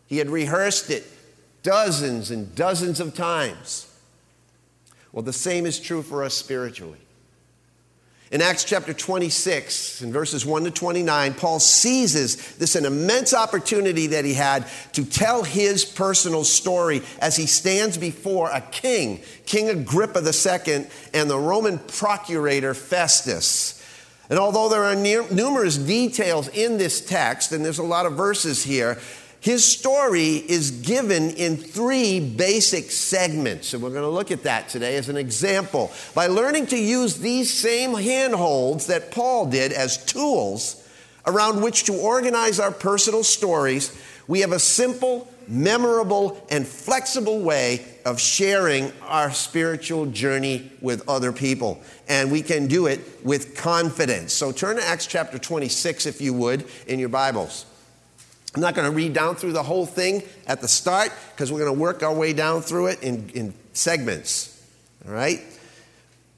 He 0.06 0.18
had 0.18 0.30
rehearsed 0.30 0.90
it 0.90 1.06
dozens 1.64 2.30
and 2.30 2.54
dozens 2.56 3.00
of 3.00 3.16
times. 3.16 3.88
Well, 5.14 5.24
the 5.24 5.32
same 5.32 5.66
is 5.66 5.80
true 5.80 6.04
for 6.04 6.26
us 6.26 6.34
spiritually. 6.34 7.05
In 8.32 8.42
Acts 8.42 8.64
chapter 8.64 8.92
26, 8.92 10.02
in 10.02 10.12
verses 10.12 10.48
1 10.48 10.64
to 10.64 10.72
29, 10.72 11.36
Paul 11.36 11.60
seizes 11.60 12.56
this 12.56 12.76
an 12.76 12.84
immense 12.86 13.36
opportunity 13.36 14.08
that 14.08 14.26
he 14.26 14.34
had 14.34 14.66
to 14.94 15.06
tell 15.06 15.44
his 15.44 15.86
personal 15.86 16.44
story 16.44 17.04
as 17.20 17.36
he 17.36 17.46
stands 17.46 18.00
before 18.00 18.50
a 18.50 18.62
king, 18.62 19.22
King 19.46 19.70
Agrippa 19.70 20.22
II, 20.22 20.88
and 21.14 21.30
the 21.30 21.38
Roman 21.38 21.78
procurator 21.78 22.74
Festus. 22.74 23.84
And 24.28 24.40
although 24.40 24.70
there 24.70 24.86
are 24.86 24.96
numerous 24.96 25.78
details 25.78 26.48
in 26.48 26.80
this 26.80 27.06
text, 27.06 27.52
and 27.52 27.64
there's 27.64 27.78
a 27.78 27.84
lot 27.84 28.08
of 28.08 28.14
verses 28.14 28.64
here, 28.64 28.98
his 29.46 29.64
story 29.64 30.38
is 30.38 30.72
given 30.72 31.30
in 31.30 31.56
three 31.56 32.20
basic 32.20 32.90
segments, 32.90 33.76
and 33.76 33.84
we're 33.84 33.92
going 33.92 34.02
to 34.02 34.10
look 34.10 34.32
at 34.32 34.42
that 34.42 34.70
today 34.70 34.96
as 34.96 35.08
an 35.08 35.18
example. 35.18 35.92
By 36.16 36.26
learning 36.26 36.66
to 36.68 36.78
use 36.78 37.20
these 37.20 37.54
same 37.54 37.94
handholds 37.94 38.88
that 38.88 39.12
Paul 39.12 39.46
did 39.46 39.72
as 39.72 40.04
tools 40.04 40.84
around 41.28 41.62
which 41.62 41.84
to 41.84 41.94
organize 41.94 42.60
our 42.60 42.72
personal 42.72 43.24
stories, 43.24 43.96
we 44.28 44.40
have 44.40 44.52
a 44.52 44.58
simple, 44.58 45.32
memorable, 45.48 46.44
and 46.50 46.66
flexible 46.66 47.40
way 47.40 47.86
of 48.04 48.20
sharing 48.20 48.92
our 49.04 49.32
spiritual 49.32 50.08
journey 50.08 50.72
with 50.82 51.08
other 51.08 51.32
people. 51.32 51.80
And 52.08 52.32
we 52.32 52.42
can 52.42 52.66
do 52.66 52.88
it 52.88 53.24
with 53.24 53.56
confidence. 53.56 54.34
So 54.34 54.52
turn 54.52 54.78
to 54.78 54.84
Acts 54.84 55.06
chapter 55.06 55.38
26, 55.38 56.08
if 56.08 56.20
you 56.20 56.34
would, 56.34 56.66
in 56.88 56.98
your 56.98 57.10
Bibles. 57.10 57.68
I'm 58.56 58.62
not 58.62 58.74
going 58.74 58.90
to 58.90 58.96
read 58.96 59.12
down 59.12 59.36
through 59.36 59.52
the 59.52 59.64
whole 59.64 59.86
thing 59.86 60.24
at 60.48 60.62
the 60.62 60.68
start 60.68 61.12
because 61.32 61.52
we're 61.52 61.60
going 61.60 61.74
to 61.74 61.80
work 61.80 62.04
our 62.04 62.14
way 62.14 62.32
down 62.32 62.62
through 62.62 62.88
it 62.88 63.04
in, 63.04 63.30
in 63.32 63.54
segments. 63.74 64.66
All 65.06 65.14
right? 65.14 65.42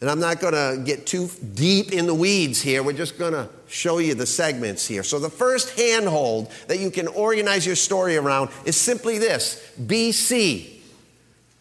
And 0.01 0.09
I'm 0.09 0.19
not 0.19 0.39
going 0.39 0.53
to 0.53 0.83
get 0.83 1.05
too 1.05 1.29
deep 1.53 1.91
in 1.91 2.07
the 2.07 2.15
weeds 2.15 2.59
here. 2.61 2.81
We're 2.81 2.93
just 2.93 3.19
going 3.19 3.33
to 3.33 3.49
show 3.67 3.99
you 3.99 4.15
the 4.15 4.25
segments 4.25 4.87
here. 4.87 5.03
So, 5.03 5.19
the 5.19 5.29
first 5.29 5.77
handhold 5.77 6.51
that 6.67 6.79
you 6.79 6.91
can 6.91 7.07
organize 7.07 7.65
your 7.65 7.75
story 7.75 8.15
around 8.15 8.49
is 8.65 8.75
simply 8.75 9.17
this 9.17 9.71
BC. 9.79 10.76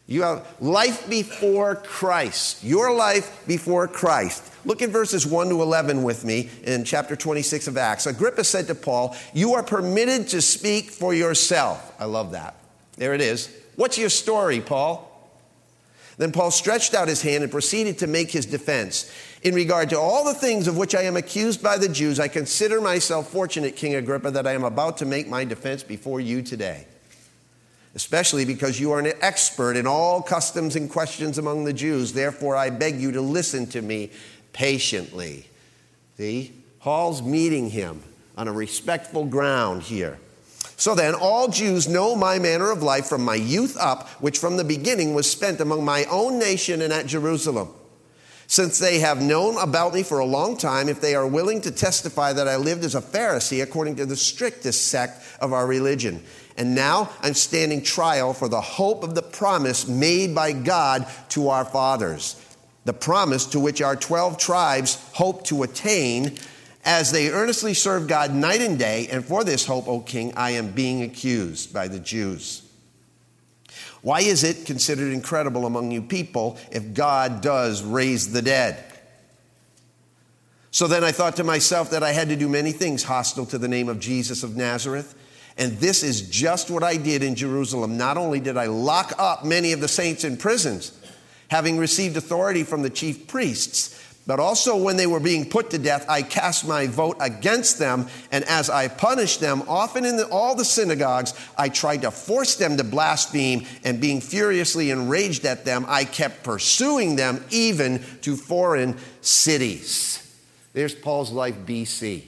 You 0.08 0.22
have 0.22 0.46
life 0.60 1.08
before 1.10 1.74
Christ, 1.74 2.62
your 2.62 2.94
life 2.94 3.44
before 3.46 3.88
Christ. 3.88 4.52
Look 4.64 4.80
at 4.80 4.90
verses 4.90 5.26
1 5.26 5.48
to 5.48 5.62
11 5.62 6.04
with 6.04 6.24
me 6.24 6.48
in 6.62 6.84
chapter 6.84 7.16
26 7.16 7.66
of 7.66 7.76
Acts. 7.76 8.06
Agrippa 8.06 8.44
said 8.44 8.68
to 8.68 8.74
Paul, 8.76 9.16
You 9.34 9.54
are 9.54 9.64
permitted 9.64 10.28
to 10.28 10.40
speak 10.40 10.90
for 10.90 11.12
yourself. 11.12 11.92
I 11.98 12.04
love 12.04 12.32
that. 12.32 12.54
There 12.96 13.14
it 13.14 13.20
is. 13.20 13.52
What's 13.74 13.98
your 13.98 14.08
story, 14.08 14.60
Paul? 14.60 15.12
Then 16.18 16.32
Paul 16.32 16.50
stretched 16.52 16.94
out 16.94 17.08
his 17.08 17.22
hand 17.22 17.42
and 17.42 17.52
proceeded 17.52 17.98
to 17.98 18.06
make 18.06 18.30
his 18.30 18.46
defense. 18.46 19.12
In 19.42 19.54
regard 19.54 19.90
to 19.90 19.98
all 19.98 20.24
the 20.24 20.34
things 20.34 20.68
of 20.68 20.76
which 20.76 20.94
I 20.94 21.02
am 21.02 21.16
accused 21.16 21.62
by 21.62 21.78
the 21.78 21.88
Jews, 21.88 22.20
I 22.20 22.28
consider 22.28 22.80
myself 22.80 23.28
fortunate, 23.28 23.76
King 23.76 23.96
Agrippa, 23.96 24.30
that 24.30 24.46
I 24.46 24.52
am 24.52 24.64
about 24.64 24.98
to 24.98 25.04
make 25.04 25.28
my 25.28 25.44
defense 25.44 25.82
before 25.82 26.20
you 26.20 26.42
today 26.42 26.86
especially 27.96 28.44
because 28.44 28.78
you 28.78 28.92
are 28.92 28.98
an 28.98 29.10
expert 29.22 29.74
in 29.74 29.86
all 29.86 30.20
customs 30.20 30.76
and 30.76 30.90
questions 30.90 31.38
among 31.38 31.64
the 31.64 31.72
Jews. 31.72 32.12
Therefore, 32.12 32.54
I 32.54 32.68
beg 32.68 33.00
you 33.00 33.10
to 33.12 33.22
listen 33.22 33.66
to 33.68 33.80
me 33.80 34.10
patiently. 34.52 35.46
See? 36.18 36.52
Paul's 36.78 37.22
meeting 37.22 37.70
him 37.70 38.02
on 38.36 38.48
a 38.48 38.52
respectful 38.52 39.24
ground 39.24 39.82
here. 39.82 40.18
So 40.76 40.94
then, 40.94 41.14
all 41.14 41.48
Jews 41.48 41.88
know 41.88 42.14
my 42.14 42.38
manner 42.38 42.70
of 42.70 42.82
life 42.82 43.06
from 43.06 43.24
my 43.24 43.34
youth 43.34 43.78
up, 43.80 44.08
which 44.20 44.38
from 44.38 44.58
the 44.58 44.64
beginning 44.64 45.14
was 45.14 45.28
spent 45.28 45.58
among 45.62 45.82
my 45.82 46.04
own 46.04 46.38
nation 46.38 46.82
and 46.82 46.92
at 46.92 47.06
Jerusalem. 47.06 47.70
Since 48.46 48.78
they 48.78 48.98
have 48.98 49.22
known 49.22 49.56
about 49.56 49.94
me 49.94 50.02
for 50.02 50.18
a 50.18 50.26
long 50.26 50.58
time, 50.58 50.90
if 50.90 51.00
they 51.00 51.14
are 51.14 51.26
willing 51.26 51.62
to 51.62 51.70
testify 51.70 52.34
that 52.34 52.46
I 52.46 52.56
lived 52.56 52.84
as 52.84 52.94
a 52.94 53.00
Pharisee 53.00 53.62
according 53.62 53.96
to 53.96 54.06
the 54.06 54.16
strictest 54.16 54.88
sect 54.88 55.24
of 55.40 55.54
our 55.54 55.66
religion. 55.66 56.22
And 56.56 56.74
now 56.74 57.10
I'm 57.22 57.34
standing 57.34 57.82
trial 57.82 58.32
for 58.32 58.48
the 58.48 58.60
hope 58.60 59.04
of 59.04 59.14
the 59.14 59.22
promise 59.22 59.86
made 59.86 60.34
by 60.34 60.52
God 60.52 61.06
to 61.30 61.48
our 61.50 61.64
fathers 61.64 62.42
the 62.86 62.92
promise 62.92 63.46
to 63.46 63.60
which 63.60 63.82
our 63.82 63.96
12 63.96 64.38
tribes 64.38 64.94
hope 65.12 65.44
to 65.44 65.64
attain 65.64 66.38
as 66.84 67.10
they 67.10 67.30
earnestly 67.30 67.74
serve 67.74 68.06
God 68.06 68.32
night 68.32 68.60
and 68.60 68.78
day. 68.78 69.08
And 69.10 69.24
for 69.24 69.42
this 69.42 69.66
hope, 69.66 69.88
O 69.88 70.00
king, 70.00 70.32
I 70.36 70.52
am 70.52 70.70
being 70.70 71.02
accused 71.02 71.74
by 71.74 71.88
the 71.88 71.98
Jews. 71.98 72.62
Why 74.02 74.20
is 74.20 74.44
it 74.44 74.66
considered 74.66 75.12
incredible 75.12 75.66
among 75.66 75.90
you 75.90 76.00
people 76.00 76.58
if 76.70 76.94
God 76.94 77.40
does 77.40 77.82
raise 77.82 78.32
the 78.32 78.40
dead? 78.40 78.82
So 80.70 80.86
then 80.86 81.02
I 81.02 81.10
thought 81.10 81.36
to 81.36 81.44
myself 81.44 81.90
that 81.90 82.04
I 82.04 82.12
had 82.12 82.28
to 82.28 82.36
do 82.36 82.48
many 82.48 82.70
things 82.70 83.02
hostile 83.02 83.46
to 83.46 83.58
the 83.58 83.66
name 83.66 83.88
of 83.88 83.98
Jesus 83.98 84.44
of 84.44 84.56
Nazareth. 84.56 85.12
And 85.58 85.78
this 85.78 86.02
is 86.02 86.28
just 86.28 86.70
what 86.70 86.82
I 86.82 86.96
did 86.96 87.22
in 87.22 87.34
Jerusalem. 87.34 87.96
Not 87.96 88.18
only 88.18 88.40
did 88.40 88.56
I 88.56 88.66
lock 88.66 89.14
up 89.18 89.44
many 89.44 89.72
of 89.72 89.80
the 89.80 89.88
saints 89.88 90.24
in 90.24 90.36
prisons, 90.36 90.92
having 91.48 91.78
received 91.78 92.16
authority 92.16 92.62
from 92.62 92.82
the 92.82 92.90
chief 92.90 93.26
priests. 93.26 94.02
But 94.26 94.40
also, 94.40 94.76
when 94.76 94.96
they 94.96 95.06
were 95.06 95.20
being 95.20 95.48
put 95.48 95.70
to 95.70 95.78
death, 95.78 96.04
I 96.08 96.22
cast 96.22 96.66
my 96.66 96.88
vote 96.88 97.16
against 97.20 97.78
them. 97.78 98.08
And 98.32 98.44
as 98.46 98.68
I 98.68 98.88
punished 98.88 99.40
them, 99.40 99.62
often 99.68 100.04
in 100.04 100.16
the, 100.16 100.28
all 100.28 100.56
the 100.56 100.64
synagogues, 100.64 101.32
I 101.56 101.68
tried 101.68 102.02
to 102.02 102.10
force 102.10 102.56
them 102.56 102.76
to 102.76 102.84
blaspheme. 102.84 103.66
And 103.84 104.00
being 104.00 104.20
furiously 104.20 104.90
enraged 104.90 105.44
at 105.44 105.64
them, 105.64 105.86
I 105.88 106.04
kept 106.04 106.42
pursuing 106.42 107.14
them 107.14 107.44
even 107.50 108.02
to 108.22 108.34
foreign 108.34 108.96
cities. 109.20 110.22
There's 110.72 110.94
Paul's 110.94 111.30
life 111.30 111.56
BC. 111.64 112.24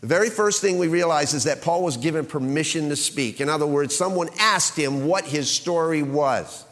The 0.00 0.06
very 0.06 0.30
first 0.30 0.60
thing 0.60 0.78
we 0.78 0.88
realize 0.88 1.34
is 1.34 1.44
that 1.44 1.62
Paul 1.62 1.82
was 1.82 1.96
given 1.96 2.24
permission 2.24 2.88
to 2.90 2.96
speak. 2.96 3.40
In 3.40 3.48
other 3.48 3.66
words, 3.66 3.96
someone 3.96 4.28
asked 4.38 4.76
him 4.76 5.06
what 5.06 5.24
his 5.24 5.50
story 5.50 6.02
was. 6.02 6.64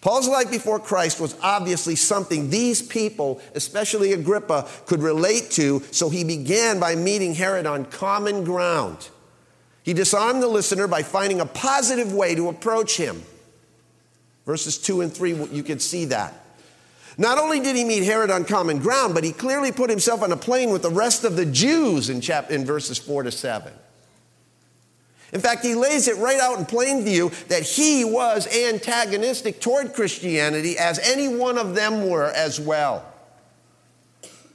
Paul's 0.00 0.28
life 0.28 0.50
before 0.50 0.78
Christ 0.78 1.20
was 1.20 1.36
obviously 1.42 1.96
something 1.96 2.48
these 2.48 2.80
people, 2.80 3.40
especially 3.54 4.12
Agrippa, 4.12 4.68
could 4.86 5.02
relate 5.02 5.50
to, 5.52 5.82
so 5.90 6.08
he 6.08 6.22
began 6.22 6.78
by 6.78 6.94
meeting 6.94 7.34
Herod 7.34 7.66
on 7.66 7.86
common 7.86 8.44
ground. 8.44 9.08
He 9.82 9.92
disarmed 9.92 10.42
the 10.42 10.48
listener 10.48 10.86
by 10.86 11.02
finding 11.02 11.40
a 11.40 11.46
positive 11.46 12.12
way 12.12 12.34
to 12.36 12.48
approach 12.48 12.96
him. 12.96 13.22
Verses 14.46 14.78
2 14.78 15.00
and 15.00 15.12
3, 15.12 15.46
you 15.46 15.62
can 15.62 15.80
see 15.80 16.06
that. 16.06 16.45
Not 17.18 17.38
only 17.38 17.60
did 17.60 17.76
he 17.76 17.84
meet 17.84 18.04
Herod 18.04 18.30
on 18.30 18.44
common 18.44 18.78
ground, 18.78 19.14
but 19.14 19.24
he 19.24 19.32
clearly 19.32 19.72
put 19.72 19.88
himself 19.88 20.22
on 20.22 20.32
a 20.32 20.36
plane 20.36 20.70
with 20.70 20.82
the 20.82 20.90
rest 20.90 21.24
of 21.24 21.36
the 21.36 21.46
Jews 21.46 22.10
in, 22.10 22.20
chap- 22.20 22.50
in 22.50 22.64
verses 22.64 22.98
4 22.98 23.22
to 23.22 23.30
7. 23.30 23.72
In 25.32 25.40
fact, 25.40 25.64
he 25.64 25.74
lays 25.74 26.08
it 26.08 26.16
right 26.18 26.38
out 26.38 26.58
in 26.58 26.66
plain 26.66 27.04
view 27.04 27.30
that 27.48 27.62
he 27.62 28.04
was 28.04 28.46
antagonistic 28.46 29.60
toward 29.60 29.94
Christianity, 29.94 30.78
as 30.78 30.98
any 30.98 31.28
one 31.28 31.58
of 31.58 31.74
them 31.74 32.08
were 32.08 32.30
as 32.30 32.60
well. 32.60 33.04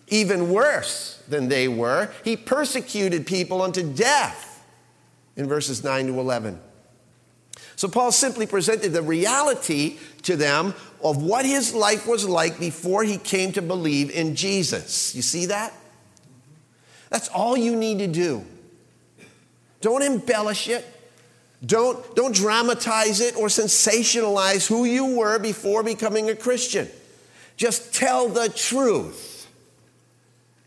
Even 0.08 0.50
worse 0.50 1.22
than 1.28 1.50
they 1.50 1.68
were, 1.68 2.12
he 2.24 2.38
persecuted 2.38 3.26
people 3.26 3.62
unto 3.62 3.82
death 3.94 4.66
in 5.36 5.48
verses 5.48 5.84
9 5.84 6.08
to 6.08 6.20
11. 6.20 6.60
So 7.76 7.88
Paul 7.88 8.12
simply 8.12 8.46
presented 8.46 8.94
the 8.94 9.02
reality 9.02 9.98
to 10.24 10.36
them 10.36 10.74
of 11.04 11.22
what 11.22 11.46
his 11.46 11.74
life 11.74 12.08
was 12.08 12.28
like 12.28 12.60
before 12.60 13.04
he 13.04 13.18
came 13.18 13.52
to 13.54 13.62
believe 13.62 14.12
in 14.12 14.36
Jesus. 14.36 15.16
You 15.16 15.22
see 15.22 15.48
that? 15.48 15.74
That's 17.10 17.28
all 17.30 17.58
you 17.58 17.76
need 17.76 18.00
to 18.00 18.08
do. 18.08 18.46
Don't 19.82 20.02
embellish 20.04 20.68
it. 20.68 20.86
Don't, 21.66 22.16
don't 22.16 22.34
dramatize 22.34 23.20
it 23.20 23.36
or 23.36 23.48
sensationalize 23.48 24.68
who 24.68 24.86
you 24.86 25.18
were 25.18 25.38
before 25.38 25.84
becoming 25.84 26.30
a 26.30 26.36
Christian. 26.36 26.88
Just 27.56 27.94
tell 27.94 28.30
the 28.30 28.50
truth 28.50 29.48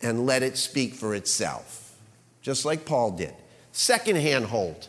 and 0.02 0.26
let 0.26 0.42
it 0.42 0.56
speak 0.56 0.94
for 0.94 1.14
itself, 1.14 1.96
just 2.42 2.64
like 2.64 2.84
Paul 2.84 3.12
did. 3.12 3.34
Second 3.72 4.16
handhold, 4.16 4.86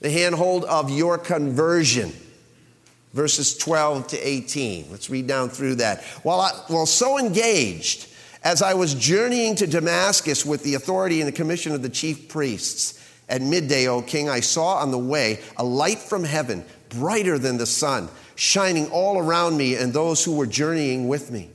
the 0.00 0.10
handhold 0.10 0.64
of 0.64 0.90
your 0.90 1.16
conversion. 1.16 2.12
Verses 3.12 3.56
12 3.58 4.08
to 4.08 4.18
18. 4.18 4.86
Let's 4.90 5.10
read 5.10 5.26
down 5.26 5.50
through 5.50 5.76
that. 5.76 6.02
While, 6.22 6.40
I, 6.40 6.50
while 6.68 6.86
so 6.86 7.18
engaged, 7.18 8.08
as 8.42 8.62
I 8.62 8.74
was 8.74 8.94
journeying 8.94 9.56
to 9.56 9.66
Damascus 9.66 10.46
with 10.46 10.62
the 10.62 10.74
authority 10.74 11.20
and 11.20 11.28
the 11.28 11.32
commission 11.32 11.72
of 11.72 11.82
the 11.82 11.88
chief 11.88 12.28
priests, 12.28 12.98
at 13.28 13.40
midday, 13.40 13.86
O 13.86 14.02
king, 14.02 14.28
I 14.28 14.40
saw 14.40 14.76
on 14.76 14.90
the 14.90 14.98
way 14.98 15.40
a 15.56 15.64
light 15.64 15.98
from 15.98 16.24
heaven, 16.24 16.64
brighter 16.88 17.38
than 17.38 17.56
the 17.56 17.66
sun, 17.66 18.08
shining 18.34 18.90
all 18.90 19.18
around 19.18 19.56
me 19.56 19.76
and 19.76 19.92
those 19.92 20.24
who 20.24 20.36
were 20.36 20.46
journeying 20.46 21.08
with 21.08 21.30
me. 21.30 21.50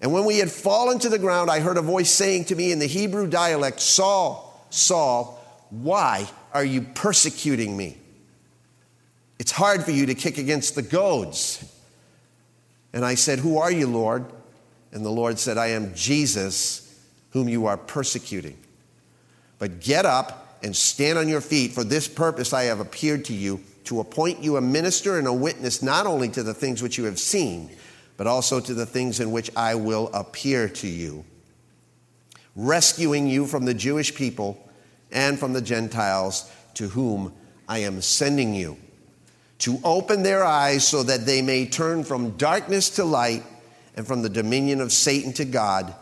And 0.00 0.12
when 0.12 0.24
we 0.24 0.38
had 0.38 0.50
fallen 0.50 0.98
to 1.00 1.08
the 1.08 1.18
ground, 1.18 1.50
I 1.50 1.60
heard 1.60 1.76
a 1.76 1.82
voice 1.82 2.10
saying 2.10 2.46
to 2.46 2.56
me 2.56 2.70
in 2.70 2.78
the 2.78 2.86
Hebrew 2.86 3.26
dialect, 3.26 3.80
Saul, 3.80 4.66
Saul, 4.70 5.42
why 5.70 6.28
are 6.52 6.64
you 6.64 6.82
persecuting 6.82 7.76
me? 7.76 7.98
It's 9.38 9.52
hard 9.52 9.84
for 9.84 9.90
you 9.90 10.06
to 10.06 10.14
kick 10.14 10.38
against 10.38 10.74
the 10.74 10.82
goads. 10.82 11.64
And 12.92 13.04
I 13.04 13.14
said, 13.14 13.38
Who 13.38 13.58
are 13.58 13.70
you, 13.70 13.86
Lord? 13.86 14.24
And 14.92 15.04
the 15.04 15.10
Lord 15.10 15.38
said, 15.38 15.58
I 15.58 15.68
am 15.68 15.94
Jesus, 15.94 17.04
whom 17.30 17.48
you 17.48 17.66
are 17.66 17.76
persecuting. 17.76 18.56
But 19.58 19.80
get 19.80 20.06
up 20.06 20.58
and 20.62 20.74
stand 20.74 21.18
on 21.18 21.28
your 21.28 21.40
feet. 21.40 21.72
For 21.72 21.84
this 21.84 22.08
purpose 22.08 22.52
I 22.52 22.64
have 22.64 22.80
appeared 22.80 23.24
to 23.26 23.34
you, 23.34 23.60
to 23.84 24.00
appoint 24.00 24.42
you 24.42 24.56
a 24.56 24.60
minister 24.60 25.18
and 25.18 25.26
a 25.26 25.32
witness 25.32 25.82
not 25.82 26.06
only 26.06 26.28
to 26.30 26.42
the 26.42 26.54
things 26.54 26.82
which 26.82 26.98
you 26.98 27.04
have 27.04 27.18
seen, 27.18 27.70
but 28.16 28.26
also 28.26 28.60
to 28.60 28.74
the 28.74 28.86
things 28.86 29.20
in 29.20 29.30
which 29.30 29.50
I 29.54 29.74
will 29.74 30.10
appear 30.14 30.68
to 30.68 30.88
you, 30.88 31.24
rescuing 32.54 33.26
you 33.26 33.46
from 33.46 33.64
the 33.64 33.74
Jewish 33.74 34.14
people 34.14 34.66
and 35.12 35.38
from 35.38 35.52
the 35.52 35.60
Gentiles 35.60 36.50
to 36.74 36.88
whom 36.88 37.32
I 37.68 37.78
am 37.78 38.00
sending 38.00 38.54
you, 38.54 38.76
to 39.58 39.78
open 39.84 40.22
their 40.22 40.44
eyes 40.44 40.86
so 40.86 41.02
that 41.02 41.26
they 41.26 41.42
may 41.42 41.66
turn 41.66 42.04
from 42.04 42.36
darkness 42.36 42.90
to 42.90 43.04
light 43.04 43.42
and 43.96 44.06
from 44.06 44.22
the 44.22 44.28
dominion 44.28 44.80
of 44.80 44.92
Satan 44.92 45.32
to 45.34 45.44
God, 45.44 45.94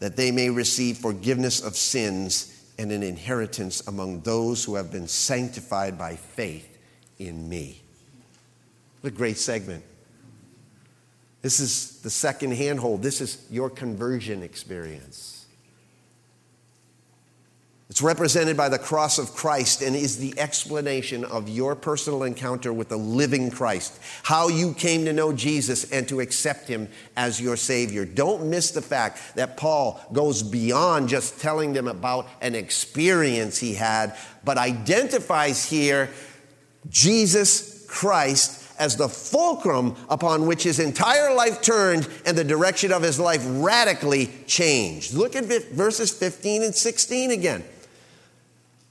that 0.00 0.16
they 0.16 0.30
may 0.30 0.50
receive 0.50 0.98
forgiveness 0.98 1.62
of 1.62 1.76
sins 1.76 2.56
and 2.78 2.92
an 2.92 3.02
inheritance 3.02 3.86
among 3.86 4.20
those 4.20 4.64
who 4.64 4.74
have 4.74 4.90
been 4.90 5.08
sanctified 5.08 5.98
by 5.98 6.16
faith 6.16 6.78
in 7.18 7.48
me. 7.48 7.80
What 9.00 9.12
a 9.12 9.16
great 9.16 9.38
segment. 9.38 9.84
This 11.42 11.60
is 11.60 12.00
the 12.02 12.10
second 12.10 12.52
handhold. 12.52 13.02
This 13.02 13.20
is 13.20 13.46
your 13.50 13.70
conversion 13.70 14.42
experience. 14.42 15.39
It's 17.90 18.02
represented 18.02 18.56
by 18.56 18.68
the 18.68 18.78
cross 18.78 19.18
of 19.18 19.34
Christ 19.34 19.82
and 19.82 19.96
is 19.96 20.18
the 20.18 20.38
explanation 20.38 21.24
of 21.24 21.48
your 21.48 21.74
personal 21.74 22.22
encounter 22.22 22.72
with 22.72 22.88
the 22.88 22.96
living 22.96 23.50
Christ, 23.50 23.98
how 24.22 24.46
you 24.46 24.74
came 24.74 25.04
to 25.06 25.12
know 25.12 25.32
Jesus 25.32 25.90
and 25.90 26.06
to 26.08 26.20
accept 26.20 26.68
him 26.68 26.88
as 27.16 27.40
your 27.40 27.56
Savior. 27.56 28.04
Don't 28.04 28.48
miss 28.48 28.70
the 28.70 28.80
fact 28.80 29.34
that 29.34 29.56
Paul 29.56 30.00
goes 30.12 30.44
beyond 30.44 31.08
just 31.08 31.40
telling 31.40 31.72
them 31.72 31.88
about 31.88 32.28
an 32.40 32.54
experience 32.54 33.58
he 33.58 33.74
had, 33.74 34.16
but 34.44 34.56
identifies 34.56 35.68
here 35.68 36.10
Jesus 36.88 37.84
Christ 37.88 38.64
as 38.78 38.96
the 38.96 39.08
fulcrum 39.08 39.96
upon 40.08 40.46
which 40.46 40.62
his 40.62 40.78
entire 40.78 41.34
life 41.34 41.60
turned 41.60 42.08
and 42.24 42.38
the 42.38 42.44
direction 42.44 42.92
of 42.92 43.02
his 43.02 43.18
life 43.18 43.42
radically 43.44 44.30
changed. 44.46 45.12
Look 45.12 45.34
at 45.34 45.46
verses 45.72 46.12
15 46.12 46.62
and 46.62 46.74
16 46.74 47.32
again. 47.32 47.64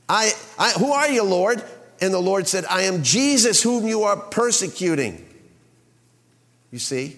I, 0.09 0.33
I, 0.57 0.71
who 0.71 0.91
are 0.91 1.07
you, 1.07 1.23
Lord? 1.23 1.63
And 2.01 2.11
the 2.11 2.19
Lord 2.19 2.47
said, 2.47 2.65
I 2.65 2.83
am 2.83 3.03
Jesus 3.03 3.61
whom 3.61 3.87
you 3.87 4.03
are 4.03 4.17
persecuting. 4.17 5.23
You 6.71 6.79
see? 6.79 7.17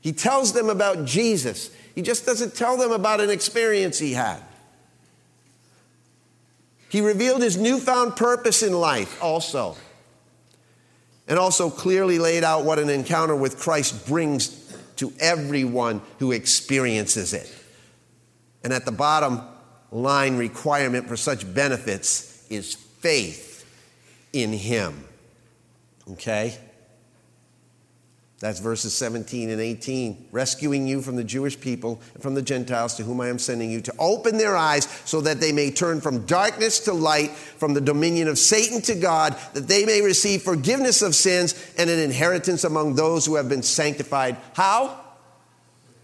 He 0.00 0.12
tells 0.12 0.52
them 0.52 0.68
about 0.68 1.04
Jesus. 1.04 1.70
He 1.94 2.02
just 2.02 2.26
doesn't 2.26 2.56
tell 2.56 2.76
them 2.76 2.90
about 2.90 3.20
an 3.20 3.30
experience 3.30 3.98
he 3.98 4.12
had. 4.14 4.42
He 6.88 7.00
revealed 7.00 7.42
his 7.42 7.56
newfound 7.56 8.16
purpose 8.16 8.62
in 8.62 8.72
life 8.72 9.22
also. 9.22 9.76
And 11.28 11.38
also 11.38 11.70
clearly 11.70 12.18
laid 12.18 12.42
out 12.42 12.64
what 12.64 12.80
an 12.80 12.90
encounter 12.90 13.36
with 13.36 13.58
Christ 13.58 14.06
brings 14.06 14.48
to 14.96 15.12
everyone 15.20 16.02
who 16.18 16.32
experiences 16.32 17.32
it. 17.32 17.50
And 18.64 18.72
at 18.72 18.84
the 18.84 18.92
bottom, 18.92 19.40
line 19.92 20.36
requirement 20.36 21.06
for 21.06 21.16
such 21.16 21.52
benefits 21.54 22.44
is 22.50 22.74
faith 22.74 23.64
in 24.32 24.52
Him. 24.52 25.04
Okay? 26.10 26.56
That's 28.40 28.58
verses 28.58 28.92
17 28.94 29.50
and 29.50 29.60
18. 29.60 30.30
Rescuing 30.32 30.88
you 30.88 31.00
from 31.00 31.14
the 31.14 31.22
Jewish 31.22 31.60
people 31.60 32.00
and 32.14 32.22
from 32.22 32.34
the 32.34 32.42
Gentiles 32.42 32.94
to 32.94 33.04
whom 33.04 33.20
I 33.20 33.28
am 33.28 33.38
sending 33.38 33.70
you, 33.70 33.80
to 33.82 33.94
open 34.00 34.36
their 34.36 34.56
eyes 34.56 34.86
so 35.04 35.20
that 35.20 35.38
they 35.38 35.52
may 35.52 35.70
turn 35.70 36.00
from 36.00 36.26
darkness 36.26 36.80
to 36.80 36.92
light, 36.92 37.30
from 37.30 37.72
the 37.72 37.80
dominion 37.80 38.26
of 38.26 38.38
Satan 38.38 38.80
to 38.82 38.96
God, 38.96 39.36
that 39.52 39.68
they 39.68 39.84
may 39.84 40.00
receive 40.00 40.42
forgiveness 40.42 41.02
of 41.02 41.14
sins 41.14 41.54
and 41.78 41.88
an 41.88 42.00
inheritance 42.00 42.64
among 42.64 42.96
those 42.96 43.24
who 43.24 43.36
have 43.36 43.48
been 43.48 43.62
sanctified. 43.62 44.36
How? 44.54 44.98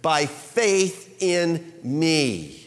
By 0.00 0.26
faith 0.26 1.20
in 1.20 1.72
me. 1.82 2.57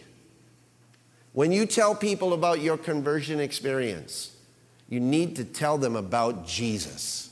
When 1.34 1.52
you 1.52 1.66
tell 1.66 1.96
people 1.96 2.34
about 2.34 2.62
your 2.62 2.78
conversion 2.78 3.40
experience, 3.40 4.36
you 4.90 5.00
need 5.00 5.38
to 5.38 5.46
tell 5.46 5.78
them 5.78 5.96
about 5.96 6.46
Jesus. 6.46 7.30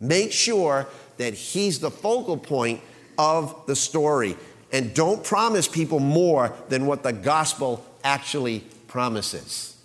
Make 0.00 0.32
sure 0.32 0.86
that 1.16 1.32
he's 1.32 1.78
the 1.78 1.90
focal 1.90 2.36
point 2.36 2.82
of 3.18 3.66
the 3.66 3.76
story. 3.76 4.36
And 4.72 4.92
don't 4.92 5.24
promise 5.24 5.68
people 5.68 6.00
more 6.00 6.54
than 6.68 6.86
what 6.86 7.02
the 7.02 7.12
gospel 7.12 7.84
actually 8.02 8.60
promises. 8.88 9.76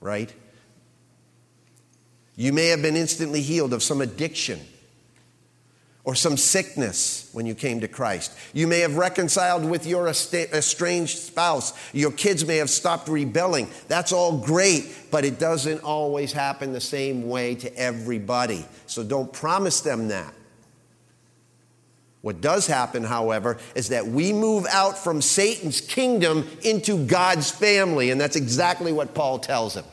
Right? 0.00 0.32
You 2.36 2.52
may 2.52 2.68
have 2.68 2.80
been 2.80 2.96
instantly 2.96 3.42
healed 3.42 3.74
of 3.74 3.82
some 3.82 4.00
addiction 4.00 4.60
or 6.04 6.14
some 6.16 6.36
sickness 6.36 7.30
when 7.32 7.46
you 7.46 7.54
came 7.54 7.80
to 7.80 7.88
Christ. 7.88 8.36
You 8.52 8.66
may 8.66 8.80
have 8.80 8.96
reconciled 8.96 9.64
with 9.64 9.86
your 9.86 10.08
estranged 10.08 11.18
spouse. 11.18 11.72
Your 11.92 12.10
kids 12.10 12.44
may 12.44 12.56
have 12.56 12.70
stopped 12.70 13.08
rebelling. 13.08 13.68
That's 13.86 14.12
all 14.12 14.38
great, 14.38 14.92
but 15.12 15.24
it 15.24 15.38
doesn't 15.38 15.84
always 15.84 16.32
happen 16.32 16.72
the 16.72 16.80
same 16.80 17.28
way 17.28 17.54
to 17.56 17.76
everybody. 17.76 18.66
So 18.86 19.04
don't 19.04 19.32
promise 19.32 19.80
them 19.80 20.08
that. 20.08 20.34
What 22.20 22.40
does 22.40 22.66
happen, 22.66 23.04
however, 23.04 23.58
is 23.74 23.88
that 23.88 24.06
we 24.06 24.32
move 24.32 24.64
out 24.70 24.96
from 24.96 25.20
Satan's 25.20 25.80
kingdom 25.80 26.48
into 26.62 27.04
God's 27.06 27.50
family, 27.50 28.10
and 28.10 28.20
that's 28.20 28.36
exactly 28.36 28.92
what 28.92 29.14
Paul 29.14 29.40
tells 29.40 29.76
him. 29.76 29.84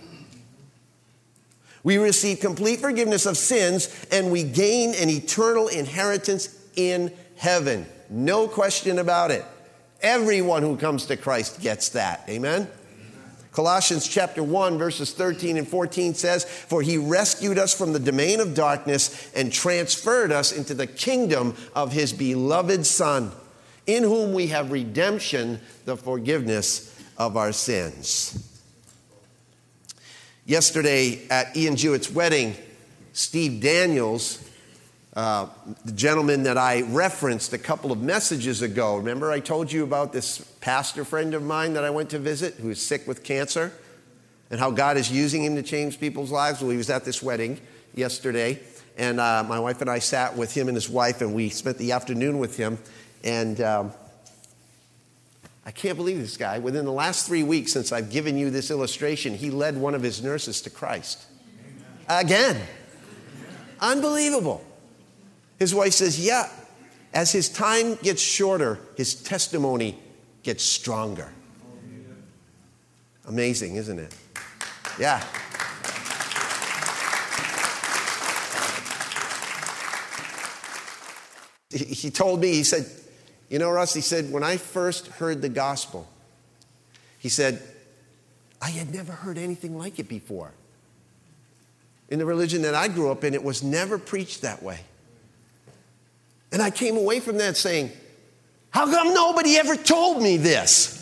We 1.84 1.98
receive 1.98 2.40
complete 2.40 2.80
forgiveness 2.80 3.26
of 3.26 3.38
sins 3.38 3.90
and 4.12 4.32
we 4.32 4.44
gain 4.44 4.94
an 4.96 5.10
eternal 5.10 5.68
inheritance 5.68 6.56
in 6.76 7.12
heaven. 7.38 7.86
No 8.10 8.48
question 8.48 9.00
about 9.00 9.32
it. 9.32 9.46
Everyone 10.02 10.62
who 10.64 10.78
comes 10.78 11.06
to 11.08 11.18
Christ 11.18 11.62
gets 11.62 11.90
that. 11.90 12.24
Amen? 12.30 12.68
Colossians 13.52 14.08
chapter 14.08 14.44
1 14.44 14.78
verses 14.78 15.12
13 15.12 15.58
and 15.58 15.68
14 15.68 16.14
says, 16.14 16.46
"For 16.46 16.82
he 16.82 16.98
rescued 16.98 17.58
us 17.58 17.74
from 17.74 17.94
the 17.94 18.00
domain 18.00 18.40
of 18.40 18.54
darkness 18.54 19.10
and 19.36 19.52
transferred 19.52 20.32
us 20.32 20.52
into 20.52 20.74
the 20.74 20.88
kingdom 20.88 21.56
of 21.76 21.92
his 21.92 22.14
beloved 22.14 22.86
son, 22.86 23.32
in 23.88 24.04
whom 24.04 24.34
we 24.34 24.48
have 24.48 24.72
redemption, 24.72 25.60
the 25.86 25.98
forgiveness 25.98 26.90
of 27.18 27.36
our 27.36 27.52
sins." 27.52 28.49
Yesterday 30.50 31.28
at 31.30 31.56
Ian 31.56 31.76
Jewett's 31.76 32.10
wedding, 32.10 32.56
Steve 33.14 33.62
Daniels, 33.62 34.44
uh, 35.16 35.46
the 35.86 35.92
gentleman 35.92 36.42
that 36.42 36.58
I 36.58 36.82
referenced 36.82 37.54
a 37.54 37.60
couple 37.60 37.92
of 37.92 38.02
messages 38.02 38.64
ago, 38.64 38.98
remember 38.98 39.32
I 39.32 39.42
told 39.42 39.72
you 39.72 39.84
about 39.84 40.12
this 40.12 40.40
pastor 40.60 41.06
friend 41.06 41.36
of 41.36 41.44
mine 41.44 41.74
that 41.74 41.84
I 41.84 41.92
went 41.92 42.10
to 42.10 42.18
visit 42.18 42.56
who 42.56 42.72
is 42.72 42.82
sick 42.82 43.08
with 43.08 43.24
cancer 43.24 43.72
and 44.50 44.60
how 44.60 44.72
God 44.72 44.98
is 44.98 45.12
using 45.12 45.44
him 45.44 45.56
to 45.56 45.62
change 45.62 46.00
people's 46.00 46.32
lives? 46.32 46.62
Well, 46.62 46.72
he 46.72 46.78
was 46.78 46.90
at 46.90 47.06
this 47.06 47.22
wedding 47.22 47.62
yesterday, 47.94 48.60
and 48.98 49.20
uh, 49.20 49.46
my 49.48 49.60
wife 49.60 49.82
and 49.82 49.90
I 49.90 50.00
sat 50.00 50.36
with 50.36 50.52
him 50.52 50.68
and 50.68 50.76
his 50.76 50.90
wife, 50.90 51.22
and 51.22 51.36
we 51.36 51.50
spent 51.50 51.78
the 51.78 51.92
afternoon 51.92 52.40
with 52.40 52.58
him. 52.58 52.80
And 53.24 53.62
um, 53.62 53.92
I 55.70 55.72
can't 55.72 55.98
believe 55.98 56.18
this 56.18 56.36
guy. 56.36 56.58
Within 56.58 56.84
the 56.84 56.92
last 56.92 57.28
three 57.28 57.44
weeks 57.44 57.72
since 57.74 57.92
I've 57.92 58.10
given 58.10 58.36
you 58.36 58.50
this 58.50 58.72
illustration, 58.72 59.36
he 59.36 59.52
led 59.52 59.78
one 59.78 59.94
of 59.94 60.02
his 60.02 60.24
nurses 60.24 60.62
to 60.64 60.72
Christ. 60.72 61.28
Again. 62.08 62.60
Unbelievable. 63.80 64.66
His 65.60 65.76
wife 65.76 65.94
says, 65.94 66.26
Yeah, 66.26 66.50
as 67.14 67.32
his 67.32 67.50
time 67.50 67.94
gets 68.02 68.20
shorter, 68.20 68.80
his 68.98 69.14
testimony 69.14 70.00
gets 70.42 70.64
stronger. 70.64 71.32
Amazing, 73.28 73.76
isn't 73.76 74.00
it? 74.00 74.16
Yeah. 75.00 75.24
He 81.70 82.10
told 82.10 82.42
me, 82.42 82.54
he 82.54 82.64
said, 82.64 82.88
you 83.50 83.58
know, 83.58 83.72
Russ, 83.72 83.94
he 83.94 84.02
said, 84.02 84.32
when 84.32 84.44
I 84.44 84.58
first 84.58 85.08
heard 85.08 85.42
the 85.42 85.50
gospel, 85.50 86.08
he 87.18 87.30
said, 87.30 87.62
I 88.62 88.70
had 88.70 88.94
never 88.94 89.12
heard 89.12 89.38
anything 89.38 89.78
like 89.78 90.00
it 90.00 90.08
before. 90.08 90.52
In 92.10 92.20
the 92.20 92.26
religion 92.26 92.62
that 92.62 92.76
I 92.76 92.88
grew 92.88 93.12
up 93.12 93.24
in, 93.24 93.34
it 93.34 93.44
was 93.44 93.64
never 93.64 93.98
preached 93.98 94.42
that 94.44 94.62
way. 94.62 94.82
And 96.52 96.62
I 96.62 96.70
came 96.70 96.98
away 96.98 97.20
from 97.20 97.38
that 97.38 97.58
saying, 97.58 97.92
How 98.72 98.86
come 98.92 99.14
nobody 99.14 99.58
ever 99.58 99.76
told 99.76 100.22
me 100.22 100.38
this? 100.38 100.96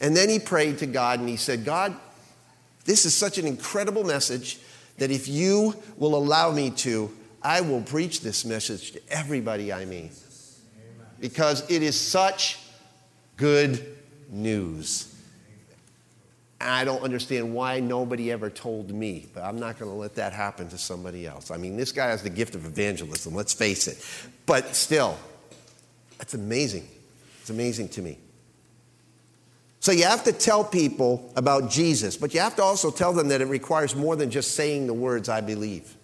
And 0.00 0.16
then 0.16 0.28
he 0.28 0.38
prayed 0.38 0.78
to 0.78 0.86
God 0.86 1.20
and 1.20 1.28
he 1.28 1.36
said, 1.36 1.64
God, 1.64 1.96
this 2.84 3.04
is 3.04 3.14
such 3.14 3.38
an 3.38 3.46
incredible 3.46 4.04
message 4.04 4.58
that 4.98 5.10
if 5.10 5.26
you 5.26 5.74
will 5.96 6.14
allow 6.14 6.50
me 6.50 6.70
to, 6.70 7.10
I 7.42 7.60
will 7.60 7.82
preach 7.82 8.20
this 8.20 8.44
message 8.44 8.92
to 8.92 9.00
everybody 9.08 9.72
I 9.72 9.84
meet 9.84 10.12
because 11.20 11.68
it 11.70 11.82
is 11.82 11.98
such 11.98 12.58
good 13.36 13.96
news. 14.30 15.12
I 16.60 16.84
don't 16.84 17.02
understand 17.02 17.54
why 17.54 17.80
nobody 17.80 18.32
ever 18.32 18.48
told 18.48 18.90
me, 18.90 19.26
but 19.34 19.44
I'm 19.44 19.58
not 19.58 19.78
going 19.78 19.90
to 19.90 19.96
let 19.96 20.14
that 20.14 20.32
happen 20.32 20.68
to 20.68 20.78
somebody 20.78 21.26
else. 21.26 21.50
I 21.50 21.58
mean, 21.58 21.76
this 21.76 21.92
guy 21.92 22.06
has 22.08 22.22
the 22.22 22.30
gift 22.30 22.54
of 22.54 22.64
evangelism, 22.64 23.34
let's 23.34 23.52
face 23.52 23.88
it. 23.88 24.04
But 24.46 24.74
still, 24.74 25.18
that's 26.18 26.34
amazing. 26.34 26.88
It's 27.40 27.50
amazing 27.50 27.90
to 27.90 28.02
me. 28.02 28.18
So 29.80 29.92
you 29.92 30.04
have 30.04 30.24
to 30.24 30.32
tell 30.32 30.64
people 30.64 31.32
about 31.36 31.70
Jesus, 31.70 32.16
but 32.16 32.34
you 32.34 32.40
have 32.40 32.56
to 32.56 32.62
also 32.62 32.90
tell 32.90 33.12
them 33.12 33.28
that 33.28 33.40
it 33.40 33.46
requires 33.46 33.94
more 33.94 34.16
than 34.16 34.30
just 34.30 34.56
saying 34.56 34.86
the 34.86 34.94
words, 34.94 35.28
I 35.28 35.40
believe. 35.42 35.95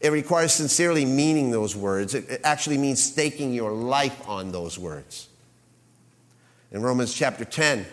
It 0.00 0.12
requires 0.12 0.52
sincerely 0.52 1.04
meaning 1.04 1.50
those 1.50 1.76
words. 1.76 2.14
It 2.14 2.40
actually 2.42 2.78
means 2.78 3.02
staking 3.02 3.52
your 3.52 3.72
life 3.72 4.28
on 4.28 4.50
those 4.50 4.78
words. 4.78 5.28
In 6.72 6.82
Romans 6.82 7.12
chapter 7.12 7.44
10, 7.44 7.84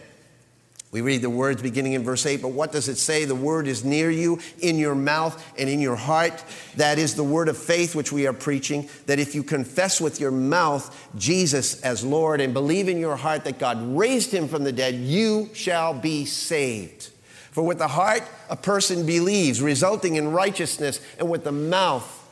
we 0.89 1.02
read 1.02 1.22
the 1.22 1.30
words 1.30 1.62
beginning 1.62 1.93
in 1.93 2.04
verse 2.04 2.26
8, 2.26 2.41
but 2.41 2.54
what 2.54 2.72
does 2.72 2.88
it 2.88 2.96
say? 2.96 3.26
The 3.26 3.36
word 3.36 3.67
is 3.67 3.84
near 3.84 4.10
you, 4.10 4.39
in 4.60 4.78
your 4.78 4.96
mouth 4.96 5.43
and 5.60 5.70
in 5.70 5.82
your 5.82 5.98
heart. 5.98 6.41
That 6.78 6.98
is 6.98 7.15
the 7.15 7.26
word 7.26 7.50
of 7.50 7.58
faith 7.58 7.93
which 7.93 8.13
we 8.13 8.26
are 8.26 8.34
preaching. 8.34 8.88
That 9.06 9.20
if 9.20 9.36
you 9.36 9.43
confess 9.43 10.00
with 10.00 10.22
your 10.22 10.32
mouth 10.32 11.10
Jesus 11.17 11.82
as 11.82 12.06
Lord 12.06 12.39
and 12.39 12.54
believe 12.54 12.88
in 12.88 13.00
your 13.00 13.17
heart 13.17 13.43
that 13.43 13.60
God 13.60 13.98
raised 13.98 14.32
him 14.32 14.48
from 14.48 14.63
the 14.63 14.72
dead, 14.72 14.96
you 14.96 15.50
shall 15.54 15.93
be 15.93 16.24
saved. 16.24 17.10
For 17.58 17.63
with 17.63 17.80
the 17.80 17.88
heart 17.88 18.22
a 18.52 18.56
person 18.56 19.04
believes, 19.04 19.63
resulting 19.63 20.13
in 20.13 20.32
righteousness, 20.32 21.02
and 21.17 21.28
with 21.28 21.43
the 21.43 21.52
mouth 21.52 22.30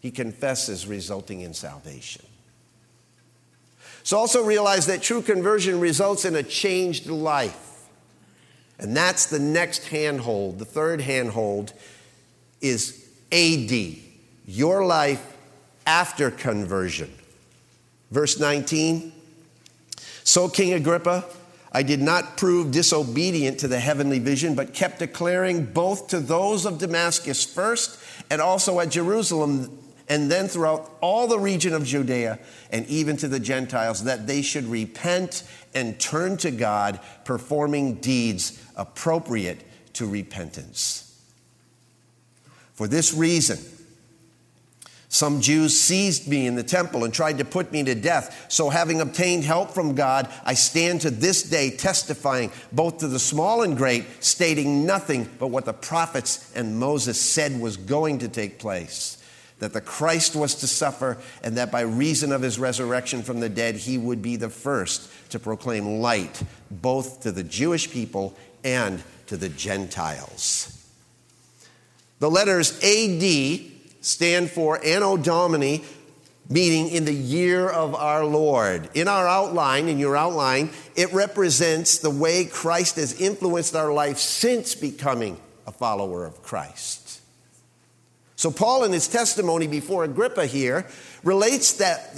he 0.00 0.10
confesses, 0.10 0.86
resulting 0.86 1.40
in 1.40 1.54
salvation. 1.54 2.22
So 4.02 4.18
also 4.18 4.44
realize 4.44 4.84
that 4.88 5.00
true 5.00 5.22
conversion 5.22 5.80
results 5.80 6.26
in 6.26 6.36
a 6.36 6.42
changed 6.42 7.06
life. 7.06 7.86
And 8.78 8.94
that's 8.94 9.24
the 9.24 9.38
next 9.38 9.88
handhold. 9.88 10.58
The 10.58 10.66
third 10.66 11.00
handhold 11.00 11.72
is 12.60 13.08
AD, 13.32 13.72
your 14.44 14.84
life 14.84 15.34
after 15.86 16.30
conversion. 16.30 17.10
Verse 18.10 18.38
19 18.38 19.14
So, 20.24 20.46
King 20.50 20.74
Agrippa, 20.74 21.24
I 21.72 21.82
did 21.82 22.00
not 22.00 22.36
prove 22.36 22.70
disobedient 22.70 23.60
to 23.60 23.68
the 23.68 23.80
heavenly 23.80 24.18
vision, 24.18 24.54
but 24.54 24.72
kept 24.72 24.98
declaring 24.98 25.66
both 25.66 26.08
to 26.08 26.20
those 26.20 26.64
of 26.64 26.78
Damascus 26.78 27.44
first 27.44 27.98
and 28.30 28.40
also 28.40 28.80
at 28.80 28.90
Jerusalem 28.90 29.78
and 30.08 30.30
then 30.30 30.48
throughout 30.48 30.90
all 31.00 31.26
the 31.26 31.38
region 31.38 31.74
of 31.74 31.84
Judea 31.84 32.38
and 32.70 32.86
even 32.86 33.16
to 33.18 33.28
the 33.28 33.40
Gentiles 33.40 34.04
that 34.04 34.26
they 34.26 34.42
should 34.42 34.64
repent 34.66 35.42
and 35.74 35.98
turn 35.98 36.36
to 36.38 36.50
God, 36.50 37.00
performing 37.24 37.96
deeds 37.96 38.62
appropriate 38.76 39.62
to 39.94 40.06
repentance. 40.06 41.02
For 42.74 42.86
this 42.86 43.12
reason, 43.12 43.58
some 45.08 45.40
Jews 45.40 45.78
seized 45.78 46.26
me 46.26 46.46
in 46.46 46.56
the 46.56 46.62
temple 46.62 47.04
and 47.04 47.14
tried 47.14 47.38
to 47.38 47.44
put 47.44 47.70
me 47.70 47.82
to 47.84 47.94
death. 47.94 48.46
So, 48.48 48.70
having 48.70 49.00
obtained 49.00 49.44
help 49.44 49.70
from 49.70 49.94
God, 49.94 50.28
I 50.44 50.54
stand 50.54 51.02
to 51.02 51.10
this 51.10 51.42
day 51.42 51.70
testifying 51.70 52.50
both 52.72 52.98
to 52.98 53.08
the 53.08 53.18
small 53.18 53.62
and 53.62 53.76
great, 53.76 54.04
stating 54.20 54.84
nothing 54.84 55.28
but 55.38 55.48
what 55.48 55.64
the 55.64 55.72
prophets 55.72 56.52
and 56.54 56.78
Moses 56.78 57.20
said 57.20 57.60
was 57.60 57.76
going 57.76 58.18
to 58.18 58.28
take 58.28 58.58
place 58.58 59.22
that 59.58 59.72
the 59.72 59.80
Christ 59.80 60.36
was 60.36 60.56
to 60.56 60.66
suffer, 60.66 61.16
and 61.42 61.56
that 61.56 61.72
by 61.72 61.80
reason 61.80 62.30
of 62.30 62.42
his 62.42 62.58
resurrection 62.58 63.22
from 63.22 63.40
the 63.40 63.48
dead, 63.48 63.74
he 63.74 63.96
would 63.96 64.20
be 64.20 64.36
the 64.36 64.50
first 64.50 65.10
to 65.30 65.38
proclaim 65.38 66.00
light 66.00 66.42
both 66.70 67.22
to 67.22 67.32
the 67.32 67.42
Jewish 67.42 67.90
people 67.90 68.36
and 68.64 69.02
to 69.28 69.36
the 69.38 69.48
Gentiles. 69.48 70.72
The 72.18 72.30
letters 72.30 72.78
AD 72.82 73.75
stand 74.06 74.50
for 74.50 74.82
Anno 74.84 75.16
Domini, 75.16 75.84
meaning 76.48 76.88
in 76.90 77.04
the 77.04 77.12
year 77.12 77.68
of 77.68 77.94
our 77.94 78.24
Lord. 78.24 78.88
In 78.94 79.08
our 79.08 79.26
outline, 79.26 79.88
in 79.88 79.98
your 79.98 80.16
outline, 80.16 80.70
it 80.94 81.12
represents 81.12 81.98
the 81.98 82.10
way 82.10 82.44
Christ 82.44 82.96
has 82.96 83.20
influenced 83.20 83.74
our 83.74 83.92
life 83.92 84.18
since 84.18 84.76
becoming 84.76 85.40
a 85.66 85.72
follower 85.72 86.24
of 86.24 86.42
Christ. 86.42 87.20
So, 88.36 88.50
Paul, 88.50 88.84
in 88.84 88.92
his 88.92 89.08
testimony 89.08 89.66
before 89.66 90.04
Agrippa 90.04 90.46
here, 90.46 90.86
relates 91.24 91.72
that, 91.78 92.14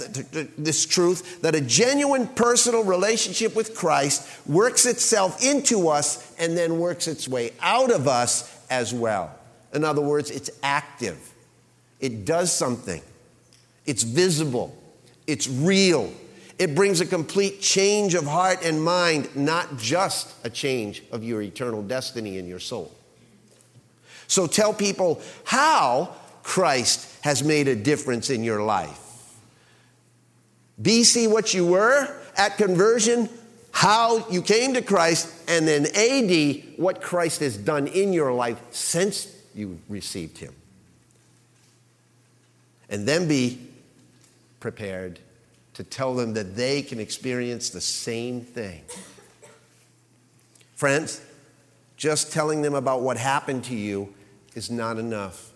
this 0.57 0.85
truth 0.85 1.41
that 1.41 1.55
a 1.55 1.61
genuine 1.61 2.27
personal 2.27 2.83
relationship 2.83 3.55
with 3.55 3.73
Christ 3.73 4.27
works 4.47 4.85
itself 4.85 5.43
into 5.43 5.87
us 5.87 6.35
and 6.37 6.55
then 6.55 6.77
works 6.77 7.07
its 7.07 7.27
way 7.27 7.51
out 7.61 7.89
of 7.89 8.07
us 8.07 8.55
as 8.69 8.93
well. 8.93 9.33
In 9.73 9.83
other 9.83 10.01
words, 10.01 10.29
it's 10.29 10.51
active. 10.61 11.28
It 11.99 12.25
does 12.25 12.51
something, 12.51 13.01
it's 13.85 14.03
visible, 14.03 14.75
it's 15.27 15.47
real. 15.47 16.11
It 16.57 16.75
brings 16.75 16.99
a 16.99 17.05
complete 17.05 17.61
change 17.61 18.15
of 18.15 18.25
heart 18.25 18.65
and 18.65 18.83
mind, 18.83 19.33
not 19.33 19.77
just 19.77 20.35
a 20.45 20.49
change 20.49 21.03
of 21.09 21.23
your 21.23 21.41
eternal 21.41 21.81
destiny 21.81 22.37
in 22.37 22.47
your 22.47 22.59
soul. 22.59 22.93
So 24.27 24.45
tell 24.45 24.73
people 24.73 25.21
how 25.45 26.13
Christ 26.43 27.09
has 27.23 27.43
made 27.43 27.69
a 27.69 27.75
difference 27.75 28.29
in 28.29 28.43
your 28.43 28.61
life. 28.61 28.99
BC, 30.81 31.31
what 31.31 31.53
you 31.53 31.65
were 31.65 32.13
at 32.35 32.57
conversion, 32.57 33.29
how 33.71 34.27
you 34.29 34.41
came 34.41 34.73
to 34.73 34.81
Christ, 34.81 35.33
and 35.47 35.67
then 35.67 35.85
AD, 35.95 36.77
what 36.77 37.01
Christ 37.01 37.39
has 37.39 37.57
done 37.57 37.87
in 37.87 38.13
your 38.13 38.33
life 38.33 38.61
since 38.71 39.33
you 39.55 39.79
received 39.87 40.37
Him. 40.37 40.53
And 42.89 43.07
then 43.07 43.27
be 43.27 43.59
prepared 44.59 45.19
to 45.75 45.83
tell 45.83 46.13
them 46.13 46.33
that 46.33 46.55
they 46.55 46.81
can 46.81 46.99
experience 46.99 47.69
the 47.69 47.81
same 47.81 48.41
thing. 48.41 48.81
Friends, 50.75 51.21
just 51.95 52.31
telling 52.31 52.61
them 52.61 52.73
about 52.73 53.01
what 53.01 53.17
happened 53.17 53.65
to 53.65 53.75
you 53.75 54.13
is 54.55 54.71
not 54.71 54.97
enough. 54.97 55.51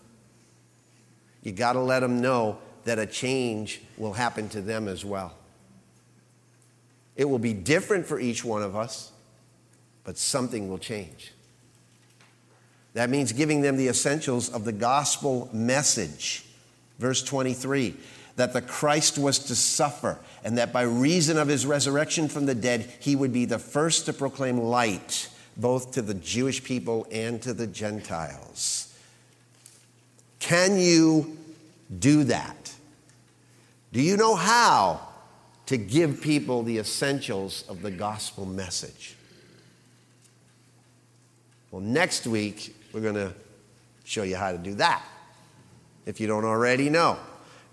You 1.42 1.52
got 1.52 1.74
to 1.74 1.82
let 1.82 2.02
them 2.02 2.22
know 2.22 2.58
that 2.86 3.00
a 3.00 3.06
change 3.06 3.82
will 3.98 4.14
happen 4.14 4.50
to 4.50 4.62
them 4.62 4.88
as 4.88 5.06
well. 5.06 5.34
It 7.16 7.26
will 7.26 7.40
be 7.40 7.54
different 7.54 8.06
for 8.06 8.20
each 8.20 8.44
one 8.44 8.64
of 8.64 8.76
us, 8.76 9.12
but 10.04 10.18
something 10.18 10.70
will 10.70 10.78
change. 10.78 11.34
That 12.94 13.10
means 13.10 13.32
giving 13.32 13.62
them 13.62 13.78
the 13.78 13.88
essentials 13.88 14.50
of 14.50 14.66
the 14.66 14.72
gospel 14.72 15.50
message. 15.52 16.46
Verse 17.04 17.22
23 17.22 17.96
that 18.38 18.54
the 18.54 18.62
Christ 18.62 19.18
was 19.18 19.38
to 19.40 19.56
suffer, 19.56 20.18
and 20.44 20.58
that 20.58 20.72
by 20.72 20.84
reason 20.84 21.38
of 21.38 21.50
his 21.50 21.66
resurrection 21.66 22.30
from 22.30 22.46
the 22.46 22.56
dead, 22.56 22.90
he 23.00 23.16
would 23.16 23.34
be 23.34 23.44
the 23.44 23.60
first 23.60 24.06
to 24.06 24.14
proclaim 24.14 24.58
light 24.58 25.30
both 25.58 25.92
to 25.92 26.02
the 26.02 26.14
Jewish 26.14 26.64
people 26.64 27.06
and 27.12 27.42
to 27.42 27.54
the 27.54 27.68
Gentiles. 27.68 28.98
Can 30.40 30.80
you 30.80 31.38
do 32.00 32.24
that? 32.24 32.74
Do 33.92 34.02
you 34.02 34.16
know 34.16 34.36
how 34.36 35.02
to 35.66 35.76
give 35.76 36.22
people 36.22 36.64
the 36.64 36.78
essentials 36.78 37.66
of 37.68 37.82
the 37.82 37.92
gospel 37.92 38.46
message? 38.46 39.16
Well, 41.70 41.82
next 41.82 42.26
week, 42.26 42.74
we're 42.94 43.02
going 43.02 43.16
to 43.16 43.34
show 44.06 44.24
you 44.24 44.38
how 44.38 44.54
to 44.54 44.58
do 44.58 44.76
that 44.76 45.04
if 46.06 46.20
you 46.20 46.28
don't 46.28 46.46
already 46.46 46.90
know. 46.90 47.18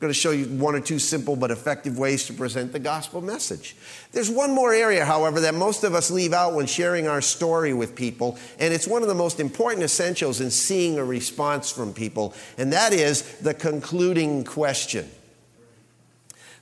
I'm 0.01 0.07
going 0.07 0.15
to 0.15 0.19
show 0.19 0.31
you 0.31 0.47
one 0.47 0.75
or 0.75 0.81
two 0.81 0.99
simple 0.99 1.37
but 1.37 1.51
effective 1.51 1.99
ways 1.99 2.25
to 2.27 2.33
present 2.33 2.73
the 2.73 2.79
gospel 2.79 3.21
message. 3.21 3.77
There's 4.13 4.31
one 4.31 4.55
more 4.55 4.73
area, 4.73 5.05
however, 5.05 5.41
that 5.41 5.55
most 5.55 5.85
of 5.85 5.95
us 5.95 6.11
leave 6.11 6.33
out 6.33 6.55
when 6.55 6.65
sharing 6.65 7.07
our 7.07 7.21
story 7.21 7.75
with 7.75 7.95
people, 7.95 8.39
and 8.59 8.73
it's 8.73 8.87
one 8.87 9.03
of 9.03 9.09
the 9.09 9.15
most 9.15 9.41
important 9.41 9.83
essentials 9.83 10.41
in 10.41 10.51
seeing 10.51 10.99
a 10.99 11.05
response 11.05 11.71
from 11.71 11.93
people, 11.93 12.35
and 12.57 12.73
that 12.73 12.95
is 12.95 13.23
the 13.41 13.53
concluding 13.53 14.43
question. 14.43 15.07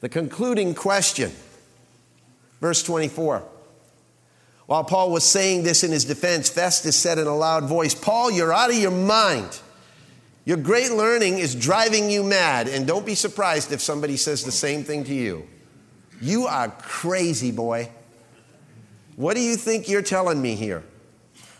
The 0.00 0.08
concluding 0.08 0.74
question, 0.74 1.30
verse 2.60 2.82
24. 2.82 3.44
While 4.66 4.84
Paul 4.84 5.12
was 5.12 5.24
saying 5.24 5.62
this 5.62 5.84
in 5.84 5.92
his 5.92 6.04
defense, 6.04 6.50
Festus 6.50 6.96
said 6.96 7.18
in 7.18 7.26
a 7.26 7.36
loud 7.36 7.64
voice, 7.64 7.94
Paul, 7.94 8.30
you're 8.30 8.52
out 8.52 8.70
of 8.70 8.76
your 8.76 8.90
mind. 8.90 9.60
Your 10.48 10.56
great 10.56 10.92
learning 10.92 11.40
is 11.40 11.54
driving 11.54 12.08
you 12.08 12.22
mad, 12.22 12.68
and 12.68 12.86
don't 12.86 13.04
be 13.04 13.14
surprised 13.14 13.70
if 13.70 13.82
somebody 13.82 14.16
says 14.16 14.44
the 14.44 14.50
same 14.50 14.82
thing 14.82 15.04
to 15.04 15.12
you. 15.12 15.46
You 16.22 16.46
are 16.46 16.70
crazy, 16.70 17.50
boy. 17.50 17.90
What 19.16 19.34
do 19.34 19.42
you 19.42 19.56
think 19.56 19.90
you're 19.90 20.00
telling 20.00 20.40
me 20.40 20.54
here? 20.54 20.84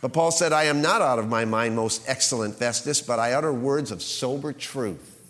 But 0.01 0.15
Paul 0.15 0.31
said, 0.31 0.55
I 0.55 0.65
am 0.65 0.81
not 0.81 1.03
out 1.03 1.19
of 1.19 1.29
my 1.29 1.45
mind, 1.45 1.77
most 1.77 2.03
excellent 2.09 2.55
Festus, 2.55 3.03
but 3.03 3.19
I 3.19 3.35
utter 3.35 3.53
words 3.53 3.91
of 3.91 4.01
sober 4.01 4.55
truth. 4.55 5.21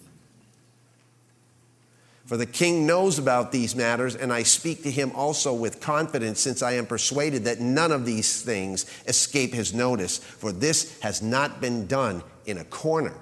For 2.26 2.36
the 2.36 2.46
king 2.46 2.86
knows 2.86 3.18
about 3.18 3.50
these 3.50 3.74
matters, 3.74 4.14
and 4.14 4.32
I 4.32 4.44
speak 4.44 4.84
to 4.84 4.90
him 4.92 5.10
also 5.16 5.52
with 5.52 5.80
confidence, 5.80 6.38
since 6.38 6.62
I 6.62 6.74
am 6.74 6.86
persuaded 6.86 7.42
that 7.46 7.58
none 7.58 7.90
of 7.90 8.06
these 8.06 8.40
things 8.40 8.86
escape 9.08 9.52
his 9.52 9.74
notice, 9.74 10.18
for 10.18 10.52
this 10.52 11.00
has 11.00 11.22
not 11.22 11.60
been 11.60 11.88
done 11.88 12.22
in 12.46 12.58
a 12.58 12.64
corner. 12.64 13.14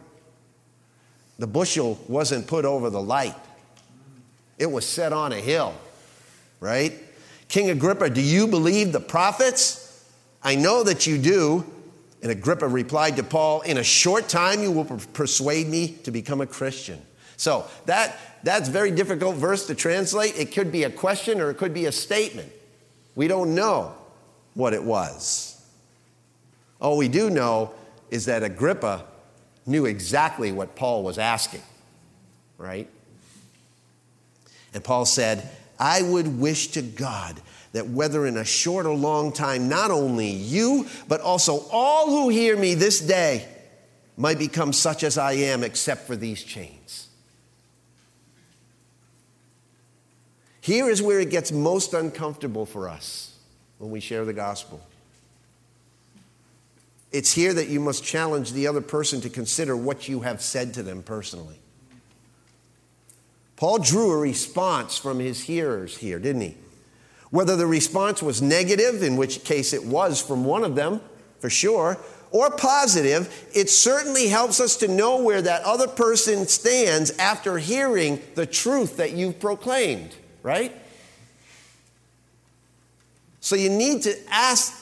The 1.38 1.46
bushel 1.46 1.98
wasn't 2.08 2.46
put 2.46 2.64
over 2.64 2.90
the 2.90 3.02
light, 3.02 3.34
it 4.58 4.70
was 4.70 4.86
set 4.86 5.12
on 5.12 5.32
a 5.32 5.40
hill, 5.40 5.74
right? 6.60 6.94
King 7.48 7.70
Agrippa, 7.70 8.10
do 8.10 8.20
you 8.20 8.46
believe 8.46 8.92
the 8.92 9.00
prophets? 9.00 10.04
I 10.42 10.54
know 10.56 10.82
that 10.82 11.06
you 11.06 11.18
do. 11.18 11.64
And 12.22 12.32
Agrippa 12.32 12.66
replied 12.66 13.16
to 13.16 13.22
Paul, 13.22 13.60
In 13.60 13.78
a 13.78 13.84
short 13.84 14.28
time 14.28 14.62
you 14.62 14.72
will 14.72 14.84
persuade 15.12 15.68
me 15.68 15.88
to 16.04 16.10
become 16.10 16.40
a 16.40 16.46
Christian. 16.46 17.00
So 17.36 17.66
that, 17.84 18.18
that's 18.42 18.68
very 18.68 18.90
difficult 18.90 19.36
verse 19.36 19.66
to 19.66 19.74
translate. 19.74 20.36
It 20.36 20.52
could 20.52 20.72
be 20.72 20.84
a 20.84 20.90
question 20.90 21.40
or 21.40 21.50
it 21.50 21.58
could 21.58 21.74
be 21.74 21.86
a 21.86 21.92
statement. 21.92 22.50
We 23.14 23.28
don't 23.28 23.54
know 23.54 23.94
what 24.54 24.72
it 24.72 24.82
was. 24.82 25.62
All 26.80 26.96
we 26.96 27.08
do 27.08 27.30
know 27.30 27.72
is 28.10 28.26
that 28.26 28.42
Agrippa 28.42 29.04
knew 29.66 29.84
exactly 29.84 30.52
what 30.52 30.76
Paul 30.76 31.02
was 31.02 31.18
asking, 31.18 31.62
right? 32.56 32.88
And 34.72 34.82
Paul 34.82 35.04
said, 35.04 35.50
I 35.78 36.02
would 36.02 36.38
wish 36.38 36.68
to 36.68 36.82
God 36.82 37.40
that 37.72 37.88
whether 37.88 38.26
in 38.26 38.36
a 38.36 38.44
short 38.44 38.86
or 38.86 38.94
long 38.94 39.32
time, 39.32 39.68
not 39.68 39.90
only 39.90 40.30
you, 40.30 40.86
but 41.08 41.20
also 41.20 41.66
all 41.70 42.08
who 42.08 42.28
hear 42.28 42.56
me 42.56 42.74
this 42.74 43.00
day 43.00 43.46
might 44.16 44.38
become 44.38 44.72
such 44.72 45.02
as 45.02 45.18
I 45.18 45.32
am, 45.32 45.62
except 45.62 46.06
for 46.06 46.16
these 46.16 46.42
chains. 46.42 47.08
Here 50.60 50.88
is 50.88 51.02
where 51.02 51.20
it 51.20 51.30
gets 51.30 51.52
most 51.52 51.94
uncomfortable 51.94 52.66
for 52.66 52.88
us 52.88 53.36
when 53.78 53.90
we 53.90 54.00
share 54.00 54.24
the 54.24 54.32
gospel. 54.32 54.80
It's 57.12 57.32
here 57.32 57.54
that 57.54 57.68
you 57.68 57.80
must 57.80 58.04
challenge 58.04 58.52
the 58.52 58.66
other 58.66 58.80
person 58.80 59.20
to 59.22 59.30
consider 59.30 59.76
what 59.76 60.08
you 60.08 60.20
have 60.20 60.42
said 60.42 60.74
to 60.74 60.82
them 60.82 61.02
personally. 61.02 61.58
Paul 63.56 63.78
drew 63.78 64.12
a 64.12 64.18
response 64.18 64.98
from 64.98 65.18
his 65.18 65.44
hearers 65.44 65.96
here, 65.96 66.18
didn't 66.18 66.42
he? 66.42 66.56
Whether 67.30 67.56
the 67.56 67.66
response 67.66 68.22
was 68.22 68.42
negative, 68.42 69.02
in 69.02 69.16
which 69.16 69.44
case 69.44 69.72
it 69.72 69.84
was 69.84 70.20
from 70.20 70.44
one 70.44 70.62
of 70.62 70.74
them, 70.74 71.00
for 71.38 71.48
sure, 71.48 71.98
or 72.30 72.50
positive, 72.50 73.48
it 73.54 73.70
certainly 73.70 74.28
helps 74.28 74.60
us 74.60 74.76
to 74.78 74.88
know 74.88 75.22
where 75.22 75.40
that 75.40 75.62
other 75.62 75.88
person 75.88 76.46
stands 76.46 77.10
after 77.18 77.58
hearing 77.58 78.20
the 78.34 78.46
truth 78.46 78.98
that 78.98 79.12
you've 79.12 79.40
proclaimed 79.40 80.14
right? 80.46 80.72
So 83.40 83.56
you 83.56 83.68
need 83.68 84.02
to 84.02 84.14
ask 84.30 84.72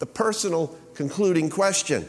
the 0.00 0.06
personal 0.06 0.76
concluding 0.94 1.50
question. 1.50 2.06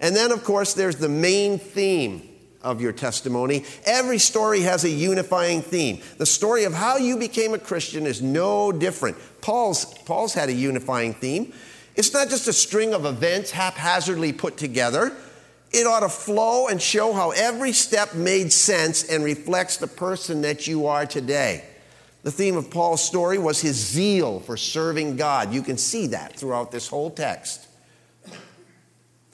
And 0.00 0.16
then, 0.16 0.32
of 0.32 0.44
course, 0.44 0.74
there's 0.74 0.96
the 0.96 1.08
main 1.08 1.58
theme 1.58 2.26
of 2.62 2.80
your 2.80 2.92
testimony. 2.92 3.64
Every 3.84 4.18
story 4.18 4.60
has 4.62 4.84
a 4.84 4.90
unifying 4.90 5.62
theme. 5.62 6.00
The 6.18 6.26
story 6.26 6.64
of 6.64 6.74
how 6.74 6.96
you 6.96 7.16
became 7.16 7.54
a 7.54 7.58
Christian 7.58 8.06
is 8.06 8.20
no 8.20 8.72
different. 8.72 9.16
Paul's, 9.40 9.84
Paul's 10.04 10.34
had 10.34 10.48
a 10.48 10.52
unifying 10.52 11.14
theme. 11.14 11.52
It's 11.96 12.12
not 12.12 12.28
just 12.28 12.48
a 12.48 12.52
string 12.52 12.94
of 12.94 13.04
events 13.04 13.50
haphazardly 13.50 14.32
put 14.32 14.56
together. 14.56 15.12
It 15.72 15.86
ought 15.86 16.00
to 16.00 16.08
flow 16.08 16.68
and 16.68 16.80
show 16.80 17.12
how 17.12 17.30
every 17.30 17.72
step 17.72 18.14
made 18.14 18.52
sense 18.52 19.04
and 19.04 19.22
reflects 19.22 19.76
the 19.76 19.86
person 19.86 20.42
that 20.42 20.66
you 20.66 20.86
are 20.86 21.06
today. 21.06 21.64
The 22.22 22.30
theme 22.30 22.56
of 22.56 22.70
Paul's 22.70 23.02
story 23.02 23.38
was 23.38 23.60
his 23.60 23.76
zeal 23.76 24.40
for 24.40 24.56
serving 24.56 25.16
God. 25.16 25.52
You 25.52 25.62
can 25.62 25.78
see 25.78 26.08
that 26.08 26.36
throughout 26.36 26.70
this 26.70 26.88
whole 26.88 27.10
text. 27.10 27.66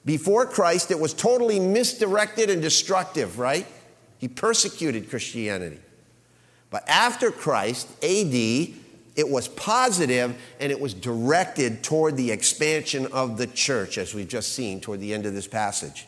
Before 0.04 0.46
Christ, 0.46 0.92
it 0.92 1.00
was 1.00 1.12
totally 1.12 1.58
misdirected 1.58 2.48
and 2.48 2.62
destructive, 2.62 3.40
right? 3.40 3.66
He 4.18 4.28
persecuted 4.28 5.10
Christianity. 5.10 5.80
But 6.70 6.88
after 6.88 7.32
Christ, 7.32 7.88
AD, 8.04 8.34
it 9.16 9.28
was 9.28 9.48
positive 9.48 10.36
and 10.60 10.70
it 10.70 10.78
was 10.78 10.94
directed 10.94 11.82
toward 11.82 12.16
the 12.16 12.30
expansion 12.30 13.06
of 13.06 13.36
the 13.36 13.48
church, 13.48 13.98
as 13.98 14.14
we've 14.14 14.28
just 14.28 14.52
seen 14.52 14.80
toward 14.80 15.00
the 15.00 15.12
end 15.12 15.26
of 15.26 15.34
this 15.34 15.48
passage. 15.48 16.06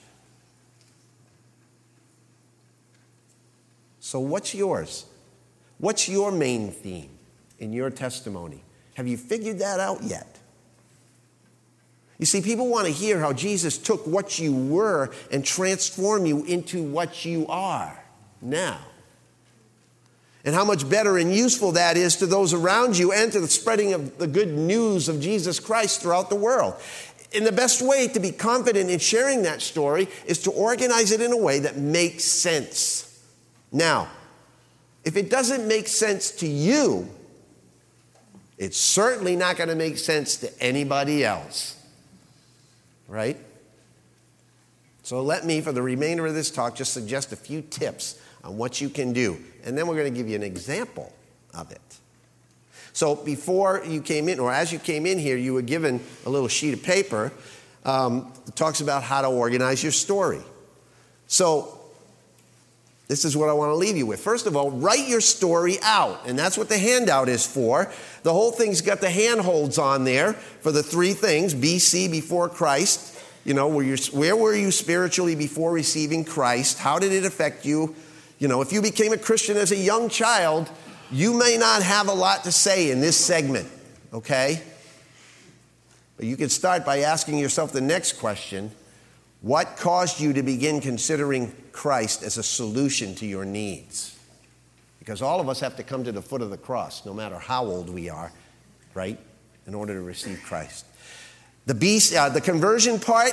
So, 3.99 4.21
what's 4.21 4.55
yours? 4.55 5.07
What's 5.79 6.09
your 6.09 6.33
main 6.33 6.71
theme 6.71 7.11
in 7.59 7.73
your 7.73 7.91
testimony? 7.91 8.63
Have 8.95 9.07
you 9.07 9.17
figured 9.17 9.61
that 9.61 9.79
out 9.81 10.03
yet? 10.03 10.39
You 12.19 12.27
see, 12.27 12.43
people 12.43 12.69
want 12.69 12.87
to 12.87 12.93
hear 12.93 13.21
how 13.21 13.33
Jesus 13.33 13.79
took 13.79 14.05
what 14.07 14.41
you 14.41 14.53
were 14.53 15.11
and 15.31 15.45
transformed 15.45 16.27
you 16.27 16.45
into 16.45 16.83
what 16.83 17.25
you 17.25 17.47
are 17.47 18.03
now. 18.43 18.81
And 20.45 20.55
how 20.55 20.65
much 20.65 20.89
better 20.89 21.17
and 21.19 21.33
useful 21.35 21.73
that 21.73 21.97
is 21.97 22.17
to 22.17 22.27
those 22.27 22.55
around 22.55 22.99
you 22.99 23.13
and 23.13 23.31
to 23.33 23.41
the 23.41 23.49
spreading 23.49 23.93
of 23.93 24.19
the 24.19 24.27
good 24.27 24.49
news 24.49 25.09
of 25.09 25.21
Jesus 25.21 25.61
Christ 25.61 26.03
throughout 26.03 26.29
the 26.29 26.37
world. 26.37 26.75
And 27.35 27.47
the 27.47 27.53
best 27.53 27.83
way 27.83 28.09
to 28.09 28.19
be 28.19 28.33
confident 28.33 28.91
in 28.91 28.99
sharing 28.99 29.43
that 29.43 29.63
story 29.63 30.09
is 30.27 30.43
to 30.43 30.51
organize 30.51 31.13
it 31.13 31.21
in 31.21 31.33
a 31.33 31.37
way 31.37 31.61
that 31.61 31.77
makes 31.77 32.25
sense. 32.25 33.23
Now, 33.71 34.09
if 35.05 35.17
it 35.17 35.31
doesn't 35.31 35.67
make 35.67 35.89
sense 35.89 36.31
to 36.33 36.47
you, 36.47 37.09
it's 38.59 38.79
certainly 38.79 39.37
not 39.37 39.57
going 39.57 39.69
to 39.69 39.77
make 39.77 39.99
sense 39.99 40.37
to 40.39 40.63
anybody 40.63 41.25
else 41.25 41.79
right? 43.09 43.39
So 45.03 45.23
let 45.23 45.45
me, 45.45 45.63
for 45.63 45.73
the 45.73 45.83
remainder 45.83 46.27
of 46.27 46.35
this 46.35 46.51
talk, 46.51 46.77
just 46.77 46.93
suggest 46.93 47.33
a 47.33 47.37
few 47.37 47.63
tips 47.63 48.21
on 48.45 48.59
what 48.59 48.81
you 48.81 48.91
can 48.91 49.15
do. 49.15 49.39
And 49.65 49.77
then 49.77 49.87
we're 49.87 49.97
going 49.97 50.13
to 50.13 50.17
give 50.17 50.29
you 50.29 50.37
an 50.37 50.43
example 50.43 51.13
of 51.55 51.73
it. 51.73 51.81
So 52.93 53.17
before 53.17 53.83
you 53.87 54.03
came 54.03 54.29
in, 54.29 54.39
or 54.39 54.53
as 54.53 54.73
you 54.73 54.79
came 54.79 55.07
in 55.07 55.19
here, 55.19 55.37
you 55.37 55.55
were 55.55 55.63
given 55.63 56.01
a 56.27 56.31
little 56.31 56.49
sheet 56.49 56.75
of 56.75 56.83
paper 56.83 57.33
um, 57.85 58.33
that 58.45 58.55
talks 58.55 58.81
about 58.81 59.03
how 59.03 59.23
to 59.23 59.29
organize 59.29 59.83
your 59.83 59.93
story. 59.93 60.43
So 61.27 61.78
this 63.09 63.25
is 63.25 63.35
what 63.35 63.49
I 63.49 63.55
want 63.55 63.71
to 63.71 63.75
leave 63.75 63.97
you 63.97 64.05
with. 64.05 64.21
First 64.21 64.47
of 64.47 64.55
all, 64.55 64.71
write 64.71 65.09
your 65.09 65.23
story 65.23 65.79
out. 65.83 66.27
And 66.27 66.39
that's 66.39 66.59
what 66.59 66.69
the 66.69 66.77
handout 66.77 67.31
is 67.31 67.47
for. 67.47 67.91
The 68.23 68.33
whole 68.33 68.53
thing's 68.53 68.83
got 68.83 69.01
the 69.01 69.09
handholds 69.09 69.79
on 69.79 70.05
there 70.05 70.35
for 70.35 70.71
the 70.71 70.83
three 70.83 71.15
things 71.15 71.55
BC, 71.55 72.11
before 72.11 72.51
Christ. 72.51 73.19
You 73.47 73.55
know, 73.55 73.67
where, 73.67 73.97
where 74.13 74.37
were 74.37 74.55
you 74.55 74.71
spiritually 74.71 75.35
before 75.35 75.73
receiving 75.73 76.23
Christ? 76.23 76.79
How 76.79 76.99
did 76.99 77.13
it 77.13 77.25
affect 77.25 77.65
you? 77.65 77.97
You 78.39 78.47
know, 78.47 78.61
if 78.61 78.73
you 78.75 78.83
became 78.83 79.15
a 79.15 79.19
Christian 79.19 79.57
as 79.57 79.73
a 79.73 79.77
young 79.77 80.11
child, 80.11 80.71
you 81.11 81.33
may 81.33 81.57
not 81.59 81.83
have 81.83 82.09
a 82.09 82.13
lot 82.13 82.45
to 82.45 82.53
say 82.53 82.91
in 82.91 83.01
this 83.01 83.17
segment, 83.17 83.69
okay? 84.13 84.63
But 86.19 86.27
you 86.27 86.37
can 86.37 86.51
start 86.51 86.85
by 86.85 86.99
asking 86.99 87.39
yourself 87.39 87.73
the 87.73 87.81
next 87.81 88.19
question 88.19 88.71
What 89.41 89.77
caused 89.77 90.21
you 90.21 90.33
to 90.33 90.43
begin 90.43 90.81
considering 90.81 91.53
Christ 91.79 92.25
as 92.25 92.39
a 92.39 92.43
solution 92.43 93.15
to 93.15 93.27
your 93.27 93.45
needs. 93.45 94.19
Because 94.99 95.23
all 95.23 95.39
of 95.41 95.49
us 95.49 95.61
have 95.61 95.77
to 95.77 95.85
come 95.85 96.03
to 96.03 96.11
the 96.11 96.21
foot 96.21 96.43
of 96.43 96.51
the 96.51 96.59
cross, 96.59 97.07
no 97.07 97.15
matter 97.15 97.39
how 97.39 97.65
old 97.65 97.89
we 97.89 98.11
are, 98.11 98.33
right, 98.95 99.17
in 99.65 99.77
order 99.77 99.95
to 99.95 100.03
receive 100.03 100.43
Christ. 100.45 100.85
The, 101.67 101.75
beast, 101.75 102.17
uh, 102.17 102.31
the 102.31 102.41
conversion 102.41 102.99
part, 102.99 103.31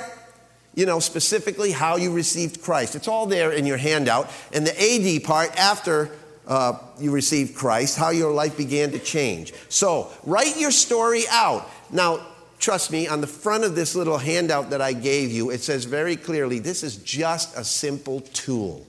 you 0.76 0.86
know, 0.86 1.00
specifically 1.00 1.72
how 1.72 1.96
you 1.96 2.12
received 2.12 2.62
Christ. 2.62 2.94
It's 2.94 3.08
all 3.08 3.26
there 3.26 3.50
in 3.50 3.66
your 3.66 3.78
handout. 3.78 4.30
And 4.52 4.64
the 4.64 5.16
AD 5.16 5.24
part, 5.24 5.50
after 5.58 6.12
uh, 6.46 6.78
you 7.00 7.10
received 7.10 7.56
Christ, 7.56 7.98
how 7.98 8.10
your 8.10 8.32
life 8.32 8.56
began 8.56 8.92
to 8.92 9.00
change. 9.00 9.52
So, 9.68 10.12
write 10.24 10.56
your 10.56 10.70
story 10.70 11.24
out. 11.28 11.68
Now, 11.90 12.24
trust 12.58 12.90
me, 12.90 13.08
on 13.08 13.20
the 13.20 13.26
front 13.26 13.64
of 13.64 13.74
this 13.74 13.94
little 13.94 14.18
handout 14.18 14.70
that 14.70 14.80
I 14.80 14.92
gave 14.92 15.30
you, 15.30 15.50
it 15.50 15.62
says 15.62 15.84
very 15.84 16.16
clearly 16.16 16.58
this 16.58 16.82
is 16.82 16.96
just 16.96 17.56
a 17.56 17.64
simple 17.64 18.20
tool. 18.20 18.86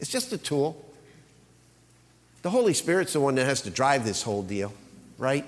It's 0.00 0.10
just 0.10 0.32
a 0.32 0.38
tool. 0.38 0.84
The 2.42 2.50
Holy 2.50 2.74
Spirit's 2.74 3.12
the 3.12 3.20
one 3.20 3.36
that 3.36 3.44
has 3.44 3.62
to 3.62 3.70
drive 3.70 4.04
this 4.04 4.22
whole 4.22 4.42
deal, 4.42 4.72
right? 5.16 5.46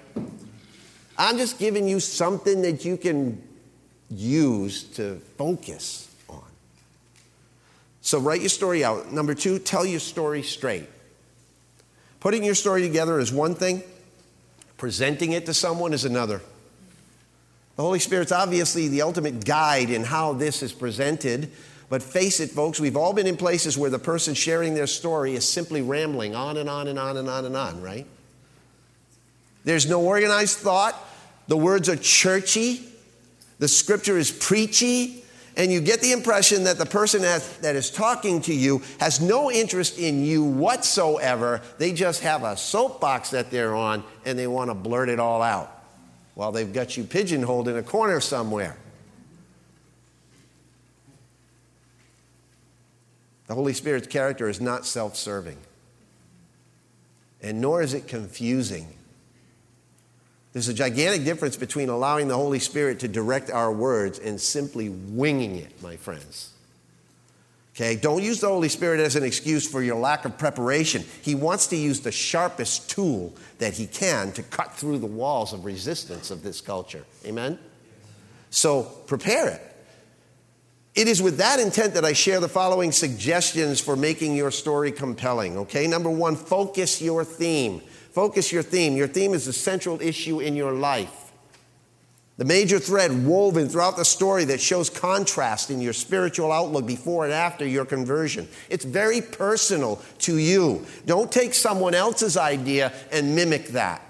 I'm 1.19 1.39
just 1.39 1.59
giving 1.59 1.89
you 1.89 2.01
something 2.01 2.63
that 2.63 2.85
you 2.85 2.97
can 2.97 3.43
use 4.11 4.85
to 4.95 5.21
focus 5.37 6.09
on. 6.29 6.43
So 8.01 8.19
write 8.19 8.41
your 8.41 8.49
story 8.49 8.85
out. 8.85 9.13
Number 9.13 9.35
two, 9.35 9.59
tell 9.59 9.85
your 9.85 10.01
story 10.01 10.43
straight. 10.43 10.89
Putting 12.21 12.45
your 12.45 12.55
story 12.55 12.83
together 12.83 13.19
is 13.19 13.33
one 13.33 13.55
thing, 13.55 13.83
presenting 14.77 15.33
it 15.33 15.47
to 15.47 15.55
someone 15.55 15.93
is 15.93 16.05
another. 16.05 16.41
The 17.77 17.83
Holy 17.83 17.99
Spirit's 17.99 18.33
obviously 18.33 18.89
the 18.89 19.03
ultimate 19.03 19.45
guide 19.45 19.91
in 19.91 20.05
how 20.05 20.33
this 20.33 20.63
is 20.63 20.73
presented. 20.73 21.51
But 21.89 22.03
face 22.03 22.41
it, 22.41 22.51
folks, 22.51 22.79
we've 22.79 22.97
all 22.97 23.13
been 23.13 23.27
in 23.27 23.37
places 23.37 23.77
where 23.77 23.91
the 23.91 23.99
person 23.99 24.35
sharing 24.35 24.75
their 24.75 24.87
story 24.87 25.35
is 25.35 25.49
simply 25.49 25.83
rambling 25.83 26.35
on 26.35 26.57
and 26.57 26.69
on 26.71 26.89
and 26.89 26.99
on 26.99 27.17
and 27.17 27.29
on 27.29 27.45
and 27.45 27.57
on, 27.57 27.83
right? 27.83 28.07
There's 29.65 29.89
no 29.89 30.03
organized 30.03 30.59
thought. 30.59 30.95
The 31.49 31.57
words 31.57 31.89
are 31.89 31.97
churchy. 31.97 32.87
The 33.59 33.69
scripture 33.69 34.19
is 34.19 34.31
preachy. 34.31 35.25
And 35.57 35.71
you 35.71 35.81
get 35.81 36.01
the 36.01 36.13
impression 36.13 36.65
that 36.65 36.79
the 36.79 36.87
person 36.87 37.23
that 37.23 37.77
is 37.77 37.91
talking 37.91 38.41
to 38.43 38.55
you 38.55 38.83
has 38.99 39.21
no 39.21 39.51
interest 39.51 39.99
in 39.99 40.25
you 40.25 40.45
whatsoever. 40.45 41.61
They 41.79 41.93
just 41.93 42.23
have 42.23 42.43
a 42.43 42.57
soapbox 42.57 43.31
that 43.31 43.51
they're 43.51 43.75
on 43.75 44.03
and 44.25 44.39
they 44.39 44.49
want 44.49 44.71
to 44.71 44.75
blurt 44.75 45.09
it 45.09 45.21
all 45.21 45.43
out 45.43 45.74
while 46.35 46.53
they've 46.53 46.73
got 46.73 46.97
you 46.97 47.05
pigeonholed 47.05 47.69
in 47.69 47.77
a 47.77 47.83
corner 47.83 48.21
somewhere. 48.21 48.77
The 53.47 53.55
Holy 53.55 53.75
Spirit's 53.75 54.07
character 54.07 54.49
is 54.49 54.61
not 54.61 54.87
self 54.87 55.17
serving, 55.17 55.59
and 57.43 57.61
nor 57.61 57.83
is 57.83 57.95
it 57.95 58.09
confusing. 58.09 58.89
There's 60.53 60.69
a 60.69 60.75
gigantic 60.75 61.25
difference 61.25 61.57
between 61.57 61.89
allowing 61.89 62.29
the 62.29 62.37
Holy 62.37 62.61
Spirit 62.61 63.01
to 63.01 63.09
direct 63.09 63.51
our 63.51 63.73
words 63.73 64.19
and 64.21 64.41
simply 64.41 64.89
winging 64.89 65.57
it, 65.57 65.83
my 65.83 65.97
friends. 65.97 66.54
Okay, 67.75 67.97
don't 67.97 68.23
use 68.23 68.41
the 68.41 68.47
Holy 68.47 68.69
Spirit 68.69 69.01
as 69.01 69.17
an 69.17 69.25
excuse 69.25 69.69
for 69.69 69.83
your 69.83 69.97
lack 69.97 70.25
of 70.25 70.39
preparation. 70.39 71.05
He 71.23 71.35
wants 71.35 71.67
to 71.69 71.77
use 71.77 72.01
the 72.01 72.13
sharpest 72.13 72.89
tool 72.89 73.35
that 73.59 73.75
he 73.75 73.87
can 73.89 74.31
to 74.33 74.45
cut 74.45 74.75
through 74.75 74.99
the 74.99 75.07
walls 75.07 75.53
of 75.53 75.65
resistance 75.65 76.31
of 76.31 76.45
this 76.45 76.61
culture. 76.61 77.05
Amen? 77.27 77.59
So 78.51 78.85
prepare 78.85 79.49
it. 79.49 79.61
It 80.95 81.09
is 81.09 81.21
with 81.21 81.39
that 81.39 81.59
intent 81.59 81.95
that 81.95 82.05
I 82.05 82.13
share 82.13 82.39
the 82.39 82.49
following 82.49 82.93
suggestions 82.93 83.81
for 83.81 83.97
making 83.97 84.37
your 84.37 84.53
story 84.53 84.93
compelling. 84.93 85.59
Okay, 85.59 85.89
number 85.89 86.11
one, 86.11 86.37
focus 86.37 87.03
your 87.03 87.25
theme. 87.25 87.81
Focus 88.13 88.53
your 88.53 88.63
theme. 88.63 88.97
Your 88.97 89.09
theme 89.09 89.35
is 89.35 89.47
the 89.47 89.53
central 89.53 90.01
issue 90.01 90.39
in 90.39 90.55
your 90.55 90.71
life. 90.71 91.24
The 92.37 92.45
major 92.45 92.81
thread 92.81 93.27
woven 93.27 93.69
throughout 93.69 93.97
the 93.97 94.05
story 94.05 94.45
that 94.47 94.61
shows 94.61 94.91
contrast 94.91 95.71
in 95.71 95.81
your 95.81 95.93
spiritual 95.93 96.51
outlook 96.51 96.85
before 96.85 97.25
and 97.25 97.33
after 97.33 97.65
your 97.65 97.85
conversion. 97.85 98.49
It's 98.69 98.85
very 98.85 99.21
personal 99.21 100.03
to 100.21 100.37
you. 100.37 100.85
Don't 101.07 101.31
take 101.31 101.55
someone 101.55 101.95
else's 101.95 102.37
idea 102.37 102.93
and 103.13 103.37
mimic 103.37 103.69
that. 103.69 104.03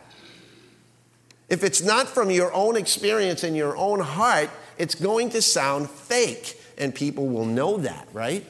If 1.50 1.62
it's 1.62 1.82
not 1.82 2.08
from 2.08 2.30
your 2.30 2.50
own 2.54 2.76
experience 2.76 3.44
and 3.44 3.54
your 3.54 3.76
own 3.76 4.00
heart, 4.00 4.48
it's 4.78 4.94
going 4.94 5.28
to 5.30 5.42
sound 5.42 5.90
fake, 5.90 6.58
and 6.78 6.94
people 6.94 7.28
will 7.28 7.44
know 7.44 7.76
that, 7.76 8.08
right? 8.14 8.46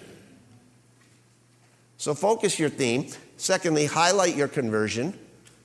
So 1.96 2.14
focus 2.14 2.60
your 2.60 2.70
theme. 2.70 3.08
Secondly, 3.36 3.86
highlight 3.86 4.36
your 4.36 4.48
conversion. 4.48 5.18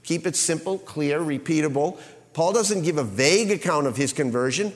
Keep 0.03 0.25
it 0.25 0.35
simple, 0.35 0.79
clear, 0.79 1.19
repeatable. 1.19 1.99
Paul 2.39 2.53
doesn't 2.53 2.83
give 2.83 2.97
a 2.97 3.03
vague 3.03 3.51
account 3.51 3.85
of 3.85 3.97
his 3.97 4.13
conversion. 4.13 4.71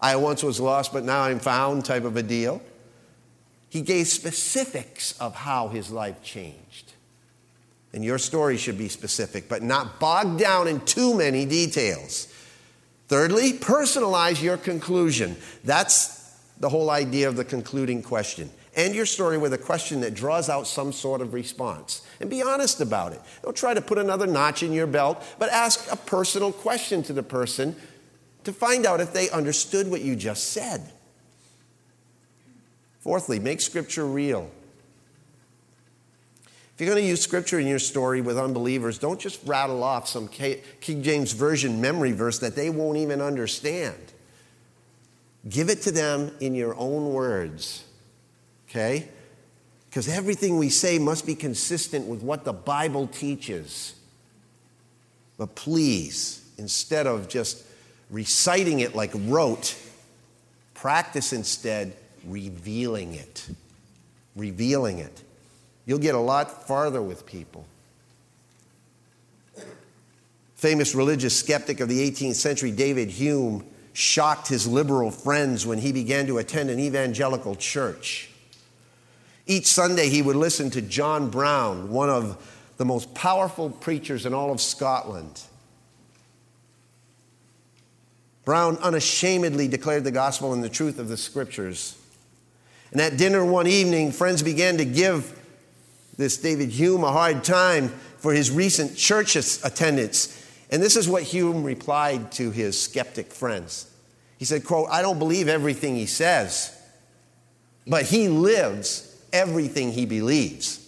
I 0.00 0.14
once 0.14 0.44
was 0.44 0.60
lost, 0.60 0.92
but 0.92 1.02
now 1.02 1.22
I'm 1.22 1.40
found 1.40 1.84
type 1.84 2.04
of 2.04 2.16
a 2.16 2.22
deal. 2.22 2.62
He 3.68 3.80
gave 3.80 4.06
specifics 4.06 5.20
of 5.20 5.34
how 5.34 5.66
his 5.66 5.90
life 5.90 6.22
changed. 6.22 6.92
And 7.92 8.04
your 8.04 8.18
story 8.18 8.56
should 8.56 8.78
be 8.78 8.88
specific, 8.88 9.48
but 9.48 9.60
not 9.60 9.98
bogged 9.98 10.38
down 10.38 10.68
in 10.68 10.78
too 10.82 11.16
many 11.16 11.44
details. 11.44 12.28
Thirdly, 13.08 13.54
personalize 13.54 14.40
your 14.40 14.56
conclusion. 14.56 15.34
That's 15.64 16.32
the 16.60 16.68
whole 16.68 16.90
idea 16.90 17.26
of 17.26 17.34
the 17.34 17.44
concluding 17.44 18.04
question. 18.04 18.52
End 18.76 18.94
your 18.94 19.06
story 19.06 19.38
with 19.38 19.52
a 19.52 19.58
question 19.58 20.00
that 20.00 20.14
draws 20.14 20.48
out 20.48 20.66
some 20.66 20.92
sort 20.92 21.20
of 21.20 21.32
response 21.32 22.02
and 22.20 22.28
be 22.28 22.42
honest 22.42 22.80
about 22.80 23.12
it. 23.12 23.20
Don't 23.42 23.56
try 23.56 23.72
to 23.74 23.80
put 23.80 23.98
another 23.98 24.26
notch 24.26 24.62
in 24.62 24.72
your 24.72 24.86
belt, 24.86 25.22
but 25.38 25.50
ask 25.50 25.90
a 25.92 25.96
personal 25.96 26.52
question 26.52 27.02
to 27.04 27.12
the 27.12 27.22
person 27.22 27.76
to 28.42 28.52
find 28.52 28.84
out 28.84 29.00
if 29.00 29.12
they 29.12 29.30
understood 29.30 29.90
what 29.90 30.02
you 30.02 30.16
just 30.16 30.52
said. 30.52 30.82
Fourthly, 33.00 33.38
make 33.38 33.60
Scripture 33.60 34.06
real. 34.06 34.50
If 36.74 36.80
you're 36.80 36.90
going 36.90 37.02
to 37.02 37.08
use 37.08 37.20
Scripture 37.20 37.60
in 37.60 37.68
your 37.68 37.78
story 37.78 38.20
with 38.20 38.36
unbelievers, 38.36 38.98
don't 38.98 39.20
just 39.20 39.40
rattle 39.46 39.84
off 39.84 40.08
some 40.08 40.26
King 40.26 41.02
James 41.02 41.32
Version 41.32 41.80
memory 41.80 42.10
verse 42.10 42.40
that 42.40 42.56
they 42.56 42.70
won't 42.70 42.98
even 42.98 43.20
understand. 43.20 43.94
Give 45.48 45.68
it 45.68 45.82
to 45.82 45.92
them 45.92 46.32
in 46.40 46.54
your 46.54 46.74
own 46.74 47.12
words, 47.12 47.84
okay? 48.74 49.08
Because 49.88 50.08
everything 50.08 50.58
we 50.58 50.68
say 50.68 50.98
must 50.98 51.24
be 51.24 51.34
consistent 51.34 52.06
with 52.06 52.22
what 52.22 52.44
the 52.44 52.52
Bible 52.52 53.06
teaches. 53.06 53.94
But 55.38 55.54
please, 55.54 56.44
instead 56.58 57.06
of 57.06 57.28
just 57.28 57.64
reciting 58.10 58.80
it 58.80 58.94
like 58.94 59.12
rote, 59.14 59.76
Practice 60.84 61.32
instead 61.32 61.96
revealing 62.26 63.14
it. 63.14 63.48
Revealing 64.36 64.98
it. 64.98 65.22
You'll 65.86 65.98
get 65.98 66.14
a 66.14 66.20
lot 66.20 66.68
farther 66.68 67.00
with 67.00 67.24
people. 67.24 67.64
Famous 70.56 70.94
religious 70.94 71.38
skeptic 71.38 71.80
of 71.80 71.88
the 71.88 72.10
18th 72.10 72.34
century, 72.34 72.70
David 72.70 73.08
Hume, 73.08 73.64
shocked 73.94 74.48
his 74.48 74.66
liberal 74.66 75.10
friends 75.10 75.66
when 75.66 75.78
he 75.78 75.90
began 75.90 76.26
to 76.26 76.36
attend 76.36 76.68
an 76.68 76.78
evangelical 76.78 77.54
church. 77.54 78.28
Each 79.46 79.66
Sunday, 79.66 80.08
he 80.08 80.22
would 80.22 80.36
listen 80.36 80.70
to 80.70 80.80
John 80.80 81.28
Brown, 81.28 81.90
one 81.90 82.08
of 82.08 82.72
the 82.76 82.84
most 82.84 83.14
powerful 83.14 83.70
preachers 83.70 84.26
in 84.26 84.32
all 84.32 84.50
of 84.50 84.60
Scotland. 84.60 85.42
Brown 88.44 88.76
unashamedly 88.78 89.68
declared 89.68 90.04
the 90.04 90.10
gospel 90.10 90.52
and 90.52 90.62
the 90.62 90.68
truth 90.68 90.98
of 90.98 91.08
the 91.08 91.16
scriptures. 91.16 91.98
And 92.92 93.00
at 93.00 93.16
dinner 93.16 93.44
one 93.44 93.66
evening, 93.66 94.12
friends 94.12 94.42
began 94.42 94.78
to 94.78 94.84
give 94.84 95.38
this 96.16 96.36
David 96.36 96.70
Hume 96.70 97.04
a 97.04 97.12
hard 97.12 97.42
time 97.42 97.88
for 98.18 98.32
his 98.32 98.50
recent 98.50 98.96
church 98.96 99.36
attendance. 99.36 100.40
And 100.70 100.82
this 100.82 100.96
is 100.96 101.08
what 101.08 101.22
Hume 101.22 101.64
replied 101.64 102.32
to 102.32 102.50
his 102.50 102.80
skeptic 102.80 103.32
friends. 103.32 103.90
He 104.38 104.44
said, 104.44 104.64
quote, 104.64 104.88
I 104.90 105.02
don't 105.02 105.18
believe 105.18 105.48
everything 105.48 105.96
he 105.96 106.06
says, 106.06 106.76
but 107.86 108.04
he 108.04 108.28
lives 108.28 109.13
everything 109.34 109.92
he 109.92 110.06
believes. 110.06 110.80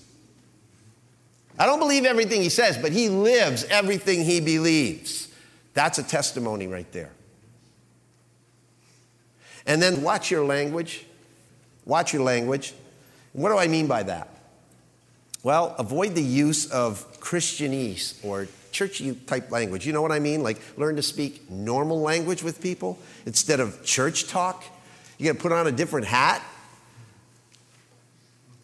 I 1.58 1.66
don't 1.66 1.78
believe 1.78 2.04
everything 2.04 2.40
he 2.40 2.48
says, 2.48 2.78
but 2.78 2.92
he 2.92 3.08
lives 3.08 3.64
everything 3.64 4.24
he 4.24 4.40
believes. 4.40 5.28
That's 5.74 5.98
a 5.98 6.02
testimony 6.02 6.66
right 6.66 6.90
there. 6.92 7.10
And 9.66 9.82
then 9.82 10.02
watch 10.02 10.30
your 10.30 10.44
language. 10.44 11.04
Watch 11.84 12.12
your 12.12 12.22
language. 12.22 12.72
What 13.32 13.50
do 13.50 13.58
I 13.58 13.68
mean 13.68 13.86
by 13.86 14.02
that? 14.04 14.28
Well, 15.42 15.74
avoid 15.78 16.14
the 16.14 16.22
use 16.22 16.70
of 16.70 17.20
Christianese 17.20 18.24
or 18.24 18.48
churchy 18.72 19.14
type 19.14 19.50
language. 19.50 19.86
You 19.86 19.92
know 19.92 20.02
what 20.02 20.12
I 20.12 20.18
mean? 20.18 20.42
Like 20.42 20.60
learn 20.76 20.96
to 20.96 21.02
speak 21.02 21.50
normal 21.50 22.00
language 22.00 22.42
with 22.42 22.60
people 22.60 22.98
instead 23.24 23.60
of 23.60 23.84
church 23.84 24.28
talk. 24.28 24.64
You 25.18 25.26
got 25.26 25.36
to 25.36 25.42
put 25.42 25.52
on 25.52 25.66
a 25.66 25.72
different 25.72 26.06
hat. 26.06 26.42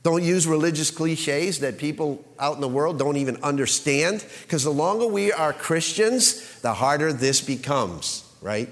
Don't 0.03 0.25
use 0.25 0.47
religious 0.49 0.91
cliches 0.91 1.61
that 1.61 1.79
people 1.79 2.25
out 2.39 2.57
in 2.57 2.61
the 2.61 2.69
world 2.69 2.99
don't 2.99 3.17
even 3.17 3.37
understand. 3.43 4.25
Because 4.43 4.65
the 4.65 4.73
longer 4.73 5.07
we 5.07 5.33
are 5.33 5.53
Christians, 5.53 6.59
the 6.61 6.75
harder 6.75 7.13
this 7.13 7.41
becomes, 7.41 8.29
right? 8.41 8.69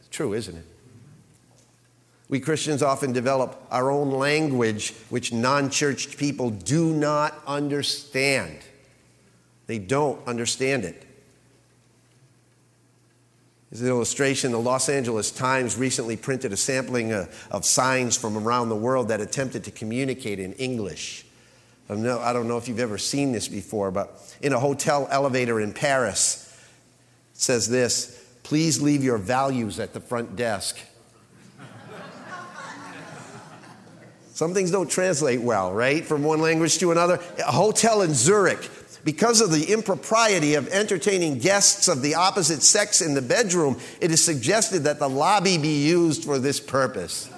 It's 0.00 0.08
true, 0.08 0.34
isn't 0.34 0.56
it? 0.56 0.64
We 2.28 2.40
Christians 2.40 2.82
often 2.82 3.12
develop 3.12 3.62
our 3.70 3.90
own 3.90 4.10
language 4.10 4.94
which 5.10 5.32
non 5.32 5.70
church 5.70 6.16
people 6.16 6.50
do 6.50 6.92
not 6.92 7.38
understand. 7.46 8.58
They 9.66 9.78
don't 9.78 10.26
understand 10.26 10.84
it. 10.84 11.06
As 13.72 13.80
an 13.80 13.88
illustration, 13.88 14.52
the 14.52 14.60
Los 14.60 14.90
Angeles 14.90 15.30
Times 15.30 15.78
recently 15.78 16.14
printed 16.14 16.52
a 16.52 16.58
sampling 16.58 17.10
uh, 17.10 17.26
of 17.50 17.64
signs 17.64 18.18
from 18.18 18.36
around 18.36 18.68
the 18.68 18.76
world 18.76 19.08
that 19.08 19.22
attempted 19.22 19.64
to 19.64 19.70
communicate 19.70 20.38
in 20.38 20.52
English. 20.54 21.24
I 21.88 21.94
don't, 21.94 22.02
know, 22.02 22.20
I 22.20 22.34
don't 22.34 22.46
know 22.46 22.58
if 22.58 22.68
you've 22.68 22.78
ever 22.78 22.98
seen 22.98 23.32
this 23.32 23.48
before, 23.48 23.90
but 23.90 24.36
in 24.42 24.52
a 24.52 24.58
hotel 24.58 25.08
elevator 25.10 25.58
in 25.58 25.72
Paris, 25.72 26.54
it 27.34 27.40
says 27.40 27.66
this 27.66 28.22
Please 28.42 28.82
leave 28.82 29.02
your 29.02 29.16
values 29.16 29.80
at 29.80 29.94
the 29.94 30.00
front 30.00 30.36
desk. 30.36 30.78
Some 34.34 34.52
things 34.54 34.70
don't 34.70 34.90
translate 34.90 35.40
well, 35.40 35.72
right? 35.72 36.04
From 36.04 36.24
one 36.24 36.40
language 36.40 36.78
to 36.78 36.90
another. 36.90 37.20
A 37.38 37.52
hotel 37.52 38.02
in 38.02 38.12
Zurich, 38.12 38.68
because 39.04 39.40
of 39.40 39.50
the 39.50 39.72
impropriety 39.72 40.54
of 40.54 40.68
entertaining 40.68 41.38
guests 41.38 41.88
of 41.88 42.02
the 42.02 42.14
opposite 42.14 42.62
sex 42.62 43.00
in 43.00 43.14
the 43.14 43.22
bedroom, 43.22 43.78
it 44.00 44.10
is 44.10 44.22
suggested 44.22 44.84
that 44.84 44.98
the 44.98 45.08
lobby 45.08 45.58
be 45.58 45.84
used 45.84 46.24
for 46.24 46.38
this 46.38 46.60
purpose. 46.60 47.28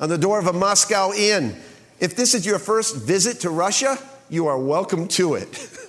On 0.00 0.08
the 0.08 0.18
door 0.18 0.38
of 0.38 0.46
a 0.46 0.52
Moscow 0.52 1.12
inn, 1.12 1.56
if 2.00 2.16
this 2.16 2.34
is 2.34 2.46
your 2.46 2.58
first 2.58 2.96
visit 2.96 3.40
to 3.40 3.50
Russia, 3.50 3.98
you 4.30 4.46
are 4.46 4.58
welcome 4.58 5.06
to 5.08 5.34
it. 5.34 5.76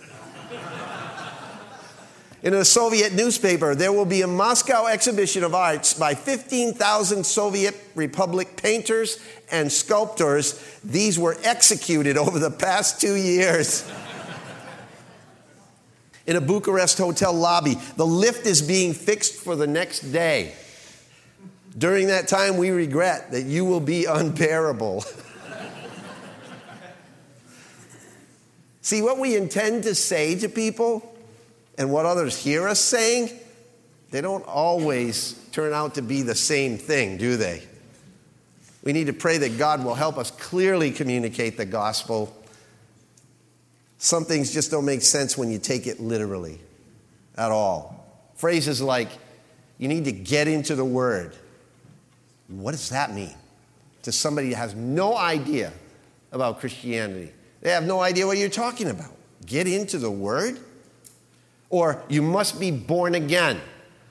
In 2.43 2.55
a 2.55 2.65
Soviet 2.65 3.13
newspaper, 3.13 3.75
there 3.75 3.93
will 3.93 4.05
be 4.05 4.23
a 4.23 4.27
Moscow 4.27 4.87
exhibition 4.87 5.43
of 5.43 5.53
arts 5.53 5.93
by 5.93 6.15
15,000 6.15 7.23
Soviet 7.23 7.75
Republic 7.93 8.57
painters 8.57 9.19
and 9.51 9.71
sculptors. 9.71 10.59
These 10.83 11.19
were 11.19 11.37
executed 11.43 12.17
over 12.17 12.39
the 12.39 12.49
past 12.49 12.99
two 12.99 13.15
years. 13.15 13.87
In 16.25 16.35
a 16.35 16.41
Bucharest 16.41 16.97
hotel 16.97 17.31
lobby, 17.31 17.75
the 17.95 18.07
lift 18.07 18.47
is 18.47 18.63
being 18.63 18.93
fixed 18.93 19.35
for 19.35 19.55
the 19.55 19.67
next 19.67 19.99
day. 20.11 20.55
During 21.77 22.07
that 22.07 22.27
time, 22.27 22.57
we 22.57 22.71
regret 22.71 23.31
that 23.31 23.43
you 23.43 23.65
will 23.65 23.79
be 23.79 24.05
unbearable. 24.05 25.05
See, 28.81 29.03
what 29.03 29.19
we 29.19 29.35
intend 29.35 29.83
to 29.83 29.93
say 29.93 30.33
to 30.39 30.49
people 30.49 31.10
and 31.77 31.91
what 31.91 32.05
others 32.05 32.37
hear 32.37 32.67
us 32.67 32.79
saying, 32.79 33.29
they 34.11 34.21
don't 34.21 34.45
always 34.45 35.33
turn 35.51 35.73
out 35.73 35.95
to 35.95 36.01
be 36.01 36.21
the 36.21 36.35
same 36.35 36.77
thing, 36.77 37.17
do 37.17 37.37
they? 37.37 37.63
We 38.83 38.93
need 38.93 39.07
to 39.07 39.13
pray 39.13 39.37
that 39.37 39.57
God 39.57 39.83
will 39.83 39.95
help 39.95 40.17
us 40.17 40.31
clearly 40.31 40.91
communicate 40.91 41.57
the 41.57 41.65
gospel. 41.65 42.35
Some 43.99 44.25
things 44.25 44.51
just 44.51 44.71
don't 44.71 44.85
make 44.85 45.01
sense 45.01 45.37
when 45.37 45.51
you 45.51 45.59
take 45.59 45.87
it 45.87 45.99
literally 45.99 46.59
at 47.37 47.51
all. 47.51 48.05
Phrases 48.35 48.81
like, 48.81 49.09
you 49.77 49.87
need 49.87 50.05
to 50.05 50.11
get 50.11 50.47
into 50.47 50.75
the 50.75 50.85
word. 50.85 51.35
What 52.47 52.71
does 52.71 52.89
that 52.89 53.13
mean? 53.13 53.35
To 54.03 54.11
somebody 54.11 54.49
who 54.49 54.55
has 54.55 54.73
no 54.73 55.15
idea 55.15 55.71
about 56.31 56.59
Christianity, 56.59 57.31
they 57.61 57.69
have 57.69 57.83
no 57.83 57.99
idea 58.01 58.25
what 58.25 58.37
you're 58.37 58.49
talking 58.49 58.89
about. 58.89 59.11
Get 59.45 59.67
into 59.67 59.99
the 59.99 60.09
word? 60.11 60.59
Or 61.71 62.03
you 62.09 62.21
must 62.21 62.59
be 62.59 62.69
born 62.69 63.15
again. 63.15 63.59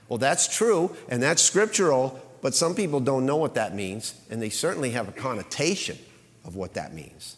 Well, 0.08 0.18
that's 0.18 0.54
true 0.54 0.96
and 1.08 1.22
that's 1.22 1.40
scriptural, 1.40 2.20
but 2.42 2.54
some 2.54 2.74
people 2.74 2.98
don't 2.98 3.26
know 3.26 3.36
what 3.36 3.54
that 3.54 3.74
means, 3.74 4.14
and 4.28 4.42
they 4.42 4.50
certainly 4.50 4.90
have 4.90 5.08
a 5.08 5.12
connotation 5.12 5.96
of 6.44 6.56
what 6.56 6.74
that 6.74 6.92
means. 6.94 7.36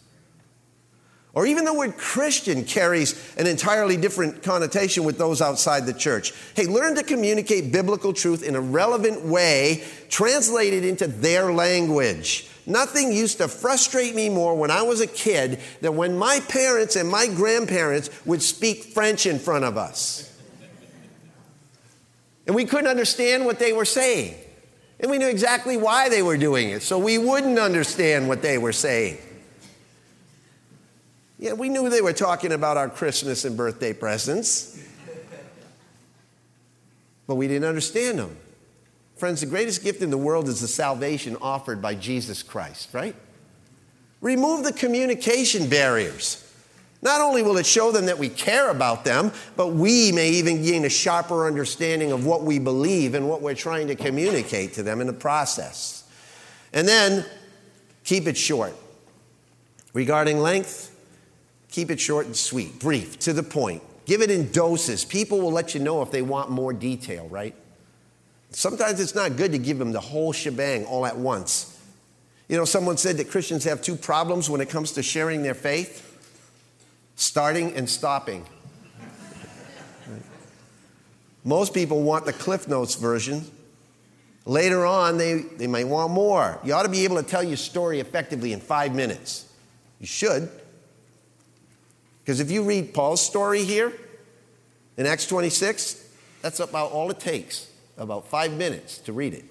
Or 1.34 1.46
even 1.46 1.64
the 1.64 1.72
word 1.72 1.96
Christian 1.96 2.64
carries 2.64 3.34
an 3.36 3.46
entirely 3.46 3.96
different 3.96 4.42
connotation 4.42 5.04
with 5.04 5.16
those 5.16 5.40
outside 5.40 5.86
the 5.86 5.94
church. 5.94 6.34
Hey, 6.54 6.66
learn 6.66 6.94
to 6.96 7.02
communicate 7.02 7.72
biblical 7.72 8.12
truth 8.12 8.42
in 8.42 8.54
a 8.54 8.60
relevant 8.60 9.24
way, 9.24 9.82
translated 10.10 10.84
into 10.84 11.06
their 11.06 11.52
language. 11.52 12.48
Nothing 12.66 13.12
used 13.12 13.38
to 13.38 13.48
frustrate 13.48 14.14
me 14.14 14.28
more 14.28 14.54
when 14.54 14.70
I 14.70 14.82
was 14.82 15.00
a 15.00 15.06
kid 15.06 15.58
than 15.80 15.96
when 15.96 16.16
my 16.16 16.40
parents 16.48 16.94
and 16.94 17.08
my 17.08 17.26
grandparents 17.26 18.08
would 18.24 18.42
speak 18.42 18.84
French 18.84 19.26
in 19.26 19.38
front 19.38 19.64
of 19.64 19.76
us. 19.76 20.28
And 22.46 22.54
we 22.54 22.64
couldn't 22.64 22.88
understand 22.88 23.44
what 23.44 23.58
they 23.58 23.72
were 23.72 23.84
saying. 23.84 24.34
And 25.00 25.10
we 25.10 25.18
knew 25.18 25.28
exactly 25.28 25.76
why 25.76 26.08
they 26.08 26.22
were 26.22 26.36
doing 26.36 26.70
it, 26.70 26.82
so 26.82 26.98
we 26.98 27.18
wouldn't 27.18 27.58
understand 27.58 28.28
what 28.28 28.42
they 28.42 28.58
were 28.58 28.72
saying. 28.72 29.18
Yeah, 31.40 31.54
we 31.54 31.68
knew 31.68 31.88
they 31.88 32.00
were 32.00 32.12
talking 32.12 32.52
about 32.52 32.76
our 32.76 32.88
Christmas 32.88 33.44
and 33.44 33.56
birthday 33.56 33.92
presents, 33.92 34.80
but 37.26 37.34
we 37.34 37.48
didn't 37.48 37.68
understand 37.68 38.20
them. 38.20 38.36
Friends, 39.22 39.40
the 39.40 39.46
greatest 39.46 39.84
gift 39.84 40.02
in 40.02 40.10
the 40.10 40.18
world 40.18 40.48
is 40.48 40.60
the 40.60 40.66
salvation 40.66 41.36
offered 41.40 41.80
by 41.80 41.94
Jesus 41.94 42.42
Christ, 42.42 42.92
right? 42.92 43.14
Remove 44.20 44.64
the 44.64 44.72
communication 44.72 45.68
barriers. 45.68 46.52
Not 47.02 47.20
only 47.20 47.44
will 47.44 47.56
it 47.56 47.64
show 47.64 47.92
them 47.92 48.06
that 48.06 48.18
we 48.18 48.28
care 48.28 48.68
about 48.68 49.04
them, 49.04 49.30
but 49.54 49.74
we 49.74 50.10
may 50.10 50.30
even 50.30 50.64
gain 50.64 50.84
a 50.84 50.88
sharper 50.88 51.46
understanding 51.46 52.10
of 52.10 52.26
what 52.26 52.42
we 52.42 52.58
believe 52.58 53.14
and 53.14 53.28
what 53.28 53.42
we're 53.42 53.54
trying 53.54 53.86
to 53.86 53.94
communicate 53.94 54.72
to 54.72 54.82
them 54.82 55.00
in 55.00 55.06
the 55.06 55.12
process. 55.12 56.02
And 56.72 56.88
then 56.88 57.24
keep 58.02 58.26
it 58.26 58.36
short. 58.36 58.74
Regarding 59.92 60.40
length, 60.40 60.96
keep 61.70 61.92
it 61.92 62.00
short 62.00 62.26
and 62.26 62.34
sweet, 62.34 62.80
brief, 62.80 63.20
to 63.20 63.32
the 63.32 63.44
point. 63.44 63.84
Give 64.04 64.20
it 64.20 64.32
in 64.32 64.50
doses. 64.50 65.04
People 65.04 65.40
will 65.40 65.52
let 65.52 65.76
you 65.76 65.80
know 65.80 66.02
if 66.02 66.10
they 66.10 66.22
want 66.22 66.50
more 66.50 66.72
detail, 66.72 67.28
right? 67.28 67.54
Sometimes 68.52 69.00
it's 69.00 69.14
not 69.14 69.36
good 69.36 69.52
to 69.52 69.58
give 69.58 69.78
them 69.78 69.92
the 69.92 70.00
whole 70.00 70.32
shebang 70.32 70.84
all 70.84 71.06
at 71.06 71.16
once. 71.16 71.68
You 72.48 72.56
know, 72.56 72.64
someone 72.64 72.96
said 72.96 73.16
that 73.16 73.30
Christians 73.30 73.64
have 73.64 73.82
two 73.82 73.96
problems 73.96 74.50
when 74.50 74.60
it 74.60 74.68
comes 74.68 74.92
to 74.92 75.02
sharing 75.02 75.42
their 75.42 75.54
faith 75.54 76.08
starting 77.14 77.74
and 77.74 77.88
stopping. 77.88 78.44
Most 81.44 81.72
people 81.72 82.02
want 82.02 82.24
the 82.24 82.32
Cliff 82.32 82.68
Notes 82.68 82.94
version, 82.94 83.44
Later 84.44 84.84
on, 84.84 85.18
they, 85.18 85.34
they 85.34 85.66
might 85.66 85.86
want 85.86 86.12
more. 86.12 86.58
You 86.64 86.74
ought 86.74 86.82
to 86.82 86.88
be 86.88 87.04
able 87.04 87.16
to 87.16 87.22
tell 87.22 87.42
your 87.42 87.56
story 87.56 88.00
effectively 88.00 88.52
in 88.52 88.60
five 88.60 88.94
minutes. 88.94 89.46
You 90.00 90.06
should. 90.06 90.50
Because 92.24 92.40
if 92.40 92.50
you 92.50 92.64
read 92.64 92.92
Paul's 92.92 93.24
story 93.24 93.64
here 93.64 93.92
in 94.96 95.06
Acts 95.06 95.26
26, 95.26 96.08
that's 96.40 96.58
about 96.58 96.90
all 96.90 97.10
it 97.10 97.20
takes, 97.20 97.68
about 97.96 98.26
five 98.26 98.52
minutes 98.52 98.98
to 98.98 99.12
read 99.12 99.34
it. 99.34 99.44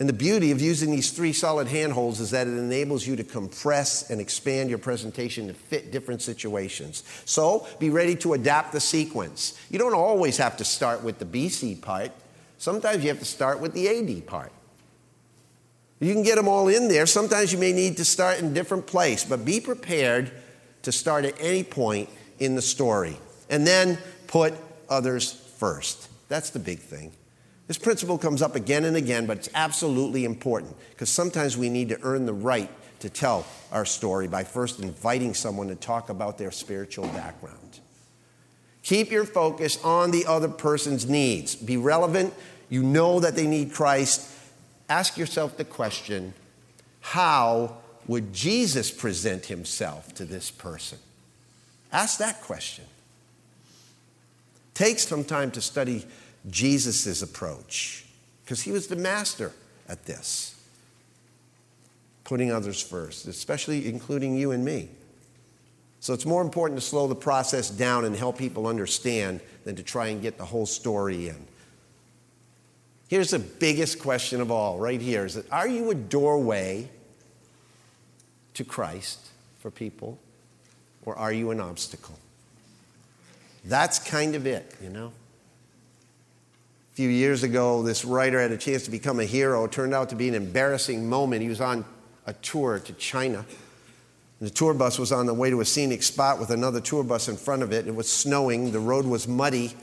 And 0.00 0.08
the 0.08 0.14
beauty 0.14 0.50
of 0.50 0.62
using 0.62 0.90
these 0.90 1.10
three 1.10 1.34
solid 1.34 1.68
handholds 1.68 2.20
is 2.20 2.30
that 2.30 2.46
it 2.46 2.56
enables 2.56 3.06
you 3.06 3.16
to 3.16 3.24
compress 3.24 4.08
and 4.08 4.18
expand 4.18 4.70
your 4.70 4.78
presentation 4.78 5.46
to 5.48 5.54
fit 5.54 5.92
different 5.92 6.22
situations. 6.22 7.04
So 7.26 7.66
be 7.78 7.90
ready 7.90 8.16
to 8.16 8.32
adapt 8.32 8.72
the 8.72 8.80
sequence. 8.80 9.60
You 9.70 9.78
don't 9.78 9.92
always 9.94 10.38
have 10.38 10.56
to 10.56 10.64
start 10.64 11.02
with 11.02 11.18
the 11.18 11.26
BC 11.26 11.82
part, 11.82 12.12
sometimes 12.56 13.02
you 13.04 13.10
have 13.10 13.18
to 13.18 13.26
start 13.26 13.60
with 13.60 13.74
the 13.74 13.88
AD 13.88 14.26
part. 14.26 14.52
You 16.00 16.14
can 16.14 16.22
get 16.22 16.36
them 16.36 16.48
all 16.48 16.68
in 16.68 16.88
there. 16.88 17.04
Sometimes 17.04 17.52
you 17.52 17.58
may 17.58 17.72
need 17.72 17.98
to 17.98 18.04
start 18.06 18.38
in 18.38 18.46
a 18.46 18.54
different 18.54 18.86
place, 18.86 19.22
but 19.22 19.44
be 19.44 19.60
prepared 19.60 20.32
to 20.82 20.92
start 20.92 21.26
at 21.26 21.34
any 21.38 21.62
point 21.62 22.08
in 22.38 22.54
the 22.54 22.62
story. 22.62 23.18
And 23.50 23.66
then 23.66 23.98
put 24.26 24.54
others 24.88 25.32
first. 25.58 26.09
That's 26.30 26.50
the 26.50 26.60
big 26.60 26.78
thing. 26.78 27.12
This 27.66 27.76
principle 27.76 28.16
comes 28.16 28.40
up 28.40 28.54
again 28.54 28.84
and 28.84 28.96
again, 28.96 29.26
but 29.26 29.38
it's 29.38 29.48
absolutely 29.52 30.24
important 30.24 30.76
because 30.90 31.10
sometimes 31.10 31.58
we 31.58 31.68
need 31.68 31.88
to 31.88 31.98
earn 32.02 32.24
the 32.24 32.32
right 32.32 32.70
to 33.00 33.10
tell 33.10 33.44
our 33.72 33.84
story 33.84 34.28
by 34.28 34.44
first 34.44 34.80
inviting 34.80 35.34
someone 35.34 35.68
to 35.68 35.74
talk 35.74 36.08
about 36.08 36.38
their 36.38 36.52
spiritual 36.52 37.06
background. 37.08 37.80
Keep 38.82 39.10
your 39.10 39.24
focus 39.24 39.82
on 39.84 40.12
the 40.12 40.24
other 40.26 40.48
person's 40.48 41.08
needs. 41.08 41.56
Be 41.56 41.76
relevant. 41.76 42.32
You 42.68 42.82
know 42.84 43.20
that 43.20 43.34
they 43.34 43.46
need 43.46 43.72
Christ. 43.72 44.30
Ask 44.88 45.18
yourself 45.18 45.56
the 45.56 45.64
question 45.64 46.32
how 47.00 47.76
would 48.06 48.32
Jesus 48.32 48.90
present 48.90 49.46
himself 49.46 50.14
to 50.14 50.24
this 50.24 50.50
person? 50.50 50.98
Ask 51.92 52.18
that 52.18 52.40
question. 52.42 52.84
Take 54.80 54.98
some 54.98 55.24
time 55.24 55.50
to 55.50 55.60
study 55.60 56.06
Jesus' 56.48 57.20
approach 57.20 58.06
because 58.42 58.62
he 58.62 58.72
was 58.72 58.86
the 58.86 58.96
master 58.96 59.52
at 59.86 60.06
this. 60.06 60.58
Putting 62.24 62.50
others 62.50 62.80
first, 62.80 63.26
especially 63.26 63.90
including 63.90 64.38
you 64.38 64.52
and 64.52 64.64
me. 64.64 64.88
So 66.00 66.14
it's 66.14 66.24
more 66.24 66.40
important 66.40 66.80
to 66.80 66.86
slow 66.86 67.06
the 67.08 67.14
process 67.14 67.68
down 67.68 68.06
and 68.06 68.16
help 68.16 68.38
people 68.38 68.66
understand 68.66 69.42
than 69.64 69.76
to 69.76 69.82
try 69.82 70.06
and 70.06 70.22
get 70.22 70.38
the 70.38 70.46
whole 70.46 70.64
story 70.64 71.28
in. 71.28 71.46
Here's 73.08 73.32
the 73.32 73.38
biggest 73.38 73.98
question 73.98 74.40
of 74.40 74.50
all, 74.50 74.78
right 74.78 75.02
here 75.02 75.26
is 75.26 75.34
that 75.34 75.52
are 75.52 75.68
you 75.68 75.90
a 75.90 75.94
doorway 75.94 76.88
to 78.54 78.64
Christ 78.64 79.28
for 79.58 79.70
people, 79.70 80.18
or 81.04 81.18
are 81.18 81.34
you 81.34 81.50
an 81.50 81.60
obstacle? 81.60 82.19
That's 83.64 83.98
kind 83.98 84.34
of 84.34 84.46
it, 84.46 84.74
you 84.82 84.88
know? 84.88 85.12
A 86.92 86.94
few 86.94 87.08
years 87.08 87.42
ago, 87.42 87.82
this 87.82 88.04
writer 88.04 88.40
had 88.40 88.50
a 88.52 88.56
chance 88.56 88.84
to 88.84 88.90
become 88.90 89.20
a 89.20 89.24
hero. 89.24 89.64
It 89.64 89.72
turned 89.72 89.94
out 89.94 90.08
to 90.10 90.16
be 90.16 90.28
an 90.28 90.34
embarrassing 90.34 91.08
moment. 91.08 91.42
He 91.42 91.48
was 91.48 91.60
on 91.60 91.84
a 92.26 92.32
tour 92.34 92.78
to 92.78 92.92
China. 92.94 93.44
And 94.40 94.48
The 94.48 94.52
tour 94.52 94.74
bus 94.74 94.98
was 94.98 95.12
on 95.12 95.26
the 95.26 95.34
way 95.34 95.50
to 95.50 95.60
a 95.60 95.64
scenic 95.64 96.02
spot 96.02 96.40
with 96.40 96.50
another 96.50 96.80
tour 96.80 97.04
bus 97.04 97.28
in 97.28 97.36
front 97.36 97.62
of 97.62 97.72
it. 97.72 97.86
It 97.86 97.94
was 97.94 98.10
snowing, 98.10 98.72
the 98.72 98.80
road 98.80 99.04
was 99.04 99.28
muddy. 99.28 99.74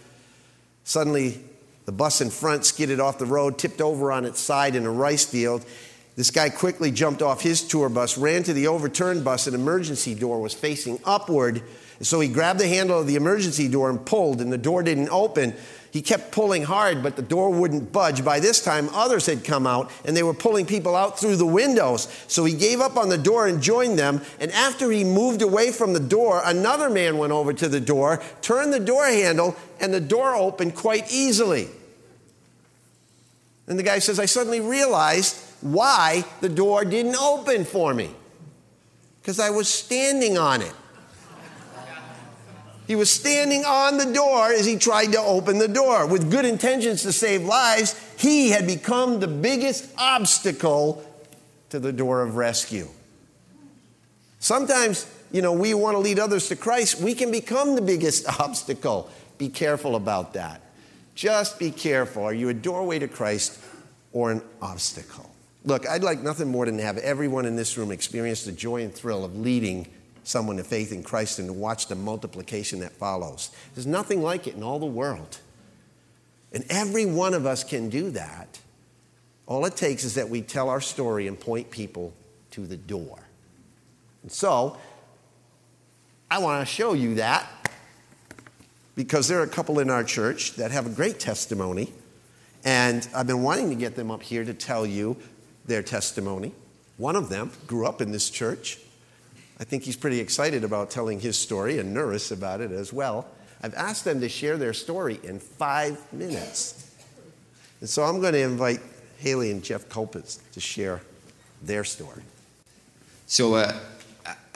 Suddenly, 0.84 1.40
the 1.86 1.92
bus 1.92 2.22
in 2.22 2.30
front 2.30 2.66
skidded 2.66 3.00
off 3.00 3.20
the 3.20 3.26
road, 3.26 3.58
tipped 3.58 3.82
over 3.82 4.12
on 4.12 4.26
its 4.26 4.40
side 4.40 4.76
in 4.76 4.86
a 4.86 4.92
rice 4.92 5.26
field. 5.26 5.66
This 6.16 6.32
guy 6.32 6.50
quickly 6.50 6.90
jumped 6.92 7.22
off 7.22 7.42
his 7.42 7.62
tour 7.62 7.90
bus, 7.90 8.18
ran 8.18 8.42
to 8.44 8.54
the 8.54 8.68
overturned 8.68 9.24
bus. 9.24 9.46
An 9.46 9.54
emergency 9.54 10.16
door 10.16 10.42
was 10.42 10.54
facing 10.54 11.00
upward. 11.06 11.62
So 12.02 12.20
he 12.20 12.28
grabbed 12.28 12.60
the 12.60 12.68
handle 12.68 13.00
of 13.00 13.08
the 13.08 13.16
emergency 13.16 13.68
door 13.68 13.90
and 13.90 14.06
pulled, 14.06 14.42
and 14.42 14.52
the 14.52 14.58
door 14.58 14.84
didn't 14.84 15.10
open. 15.10 15.54
He 15.92 16.02
kept 16.02 16.32
pulling 16.32 16.64
hard, 16.64 17.02
but 17.02 17.16
the 17.16 17.22
door 17.22 17.50
wouldn't 17.50 17.92
budge. 17.92 18.24
By 18.24 18.40
this 18.40 18.64
time, 18.64 18.90
others 18.94 19.26
had 19.26 19.44
come 19.44 19.66
out 19.66 19.90
and 20.06 20.16
they 20.16 20.22
were 20.22 20.34
pulling 20.34 20.66
people 20.66 20.96
out 20.96 21.20
through 21.20 21.38
the 21.38 21.46
windows. 21.46 22.08
So 22.28 22.46
he 22.46 22.54
gave 22.54 22.82
up 22.82 22.98
on 22.98 23.10
the 23.10 23.18
door 23.18 23.48
and 23.48 23.62
joined 23.62 23.98
them. 23.98 24.22
And 24.40 24.52
after 24.52 24.92
he 24.92 25.04
moved 25.04 25.42
away 25.42 25.72
from 25.72 25.94
the 25.94 26.00
door, 26.00 26.42
another 26.46 26.90
man 26.90 27.18
went 27.18 27.34
over 27.34 27.52
to 27.54 27.68
the 27.68 27.80
door, 27.80 28.22
turned 28.42 28.74
the 28.74 28.80
door 28.80 29.08
handle, 29.08 29.56
and 29.80 29.94
the 29.94 30.02
door 30.02 30.36
opened 30.36 30.76
quite 30.76 31.12
easily. 31.12 31.68
And 33.66 33.80
the 33.80 33.84
guy 33.84 34.00
says, 34.00 34.20
I 34.20 34.26
suddenly 34.26 34.62
realized 34.62 35.38
why 35.62 36.26
the 36.42 36.50
door 36.50 36.86
didn't 36.86 37.16
open 37.16 37.66
for 37.66 37.94
me 37.94 38.12
because 39.22 39.40
I 39.40 39.50
was 39.50 39.68
standing 39.68 40.38
on 40.38 40.62
it. 40.62 40.74
He 42.88 42.96
was 42.96 43.10
standing 43.10 43.66
on 43.66 43.98
the 43.98 44.14
door 44.14 44.50
as 44.50 44.66
he 44.66 44.78
tried 44.78 45.12
to 45.12 45.20
open 45.20 45.60
the 45.60 45.68
door. 45.68 46.08
With 46.08 46.32
good 46.32 46.46
intentions 46.46 47.02
to 47.04 47.12
save 47.12 47.44
lives, 47.44 48.02
he 48.18 48.50
had 48.50 48.66
become 48.66 49.20
the 49.20 49.28
biggest 49.28 49.92
obstacle 49.98 51.04
to 51.70 51.80
the 51.80 51.92
door 51.92 52.22
of 52.22 52.38
rescue. 52.38 52.88
Sometimes, 54.40 55.06
you 55.34 55.42
know, 55.42 55.52
we 55.52 55.74
want 55.74 55.96
to 55.96 56.00
lead 56.00 56.18
others 56.18 56.48
to 56.48 56.56
Christ, 56.56 57.02
we 57.02 57.14
can 57.14 57.30
become 57.30 57.76
the 57.76 57.82
biggest 57.82 58.26
obstacle. 58.40 59.10
Be 59.38 59.50
careful 59.50 59.98
about 59.98 60.34
that. 60.34 60.62
Just 61.14 61.60
be 61.60 61.72
careful. 61.72 62.24
Are 62.24 62.34
you 62.34 62.48
a 62.50 62.54
doorway 62.54 63.00
to 63.00 63.10
Christ 63.10 63.60
or 64.14 64.32
an 64.32 64.42
obstacle? 64.62 65.30
Look, 65.66 65.86
I'd 65.90 66.04
like 66.04 66.22
nothing 66.22 66.48
more 66.48 66.66
than 66.66 66.78
to 66.78 66.84
have 66.84 66.98
everyone 67.00 67.46
in 67.46 67.58
this 67.58 67.78
room 67.78 67.92
experience 67.92 68.46
the 68.46 68.54
joy 68.54 68.84
and 68.84 68.94
thrill 68.94 69.26
of 69.26 69.38
leading 69.38 69.88
someone 70.28 70.58
to 70.58 70.64
faith 70.64 70.92
in 70.92 71.04
Christ 71.04 71.40
and 71.40 71.48
to 71.48 71.54
watch 71.54 71.88
the 71.88 71.96
multiplication 71.96 72.80
that 72.82 72.92
follows. 72.92 73.50
There's 73.74 73.88
nothing 73.88 74.22
like 74.22 74.46
it 74.46 74.56
in 74.56 74.64
all 74.64 74.80
the 74.80 74.86
world. 74.86 75.40
And 76.52 76.66
every 76.70 77.06
one 77.06 77.34
of 77.34 77.46
us 77.46 77.64
can 77.64 77.90
do 77.90 78.12
that. 78.12 78.60
All 79.46 79.66
it 79.66 79.78
takes 79.78 80.04
is 80.04 80.16
that 80.16 80.30
we 80.30 80.42
tell 80.42 80.70
our 80.70 80.82
story 80.82 81.28
and 81.28 81.40
point 81.40 81.72
people 81.72 82.14
to 82.52 82.68
the 82.68 82.76
door. 82.76 83.20
And 84.24 84.32
so, 84.32 84.78
I 86.30 86.40
want 86.40 86.68
to 86.68 86.74
show 86.74 86.92
you 86.94 87.16
that 87.16 87.48
because 88.96 89.30
there 89.30 89.40
are 89.40 89.44
a 89.44 89.48
couple 89.48 89.80
in 89.80 89.90
our 89.90 90.04
church 90.04 90.56
that 90.56 90.72
have 90.72 90.86
a 90.86 90.90
great 90.90 91.20
testimony. 91.20 91.94
And 92.66 93.08
I've 93.16 93.28
been 93.28 93.44
wanting 93.44 93.70
to 93.70 93.76
get 93.76 93.96
them 93.96 94.12
up 94.12 94.24
here 94.24 94.44
to 94.44 94.54
tell 94.54 94.86
you 94.86 95.16
their 95.66 95.84
testimony. 95.84 96.52
One 96.98 97.16
of 97.16 97.30
them 97.30 97.52
grew 97.68 97.86
up 97.86 98.02
in 98.02 98.12
this 98.12 98.30
church. 98.30 98.80
I 99.60 99.64
think 99.64 99.84
he's 99.84 99.98
pretty 99.98 100.20
excited 100.20 100.64
about 100.64 100.92
telling 100.92 101.20
his 101.20 101.38
story 101.38 101.80
and 101.80 101.94
nervous 101.94 102.32
about 102.32 102.62
it 102.62 102.72
as 102.72 102.94
well. 102.94 103.28
I've 103.62 103.74
asked 103.74 104.06
them 104.06 104.22
to 104.22 104.30
share 104.30 104.58
their 104.58 104.74
story 104.74 105.20
in 105.24 105.40
five 105.40 106.02
minutes. 106.14 106.92
And 107.82 107.90
so 107.90 108.04
I'm 108.04 108.22
going 108.22 108.34
to 108.34 108.42
invite 108.42 108.82
Haley 109.18 109.52
and 109.52 109.64
Jeff 109.64 109.90
Colpitts 109.90 110.40
to 110.52 110.60
share 110.60 111.02
their 111.64 111.84
story. 111.84 112.22
So 113.26 113.56
uh, 113.56 113.74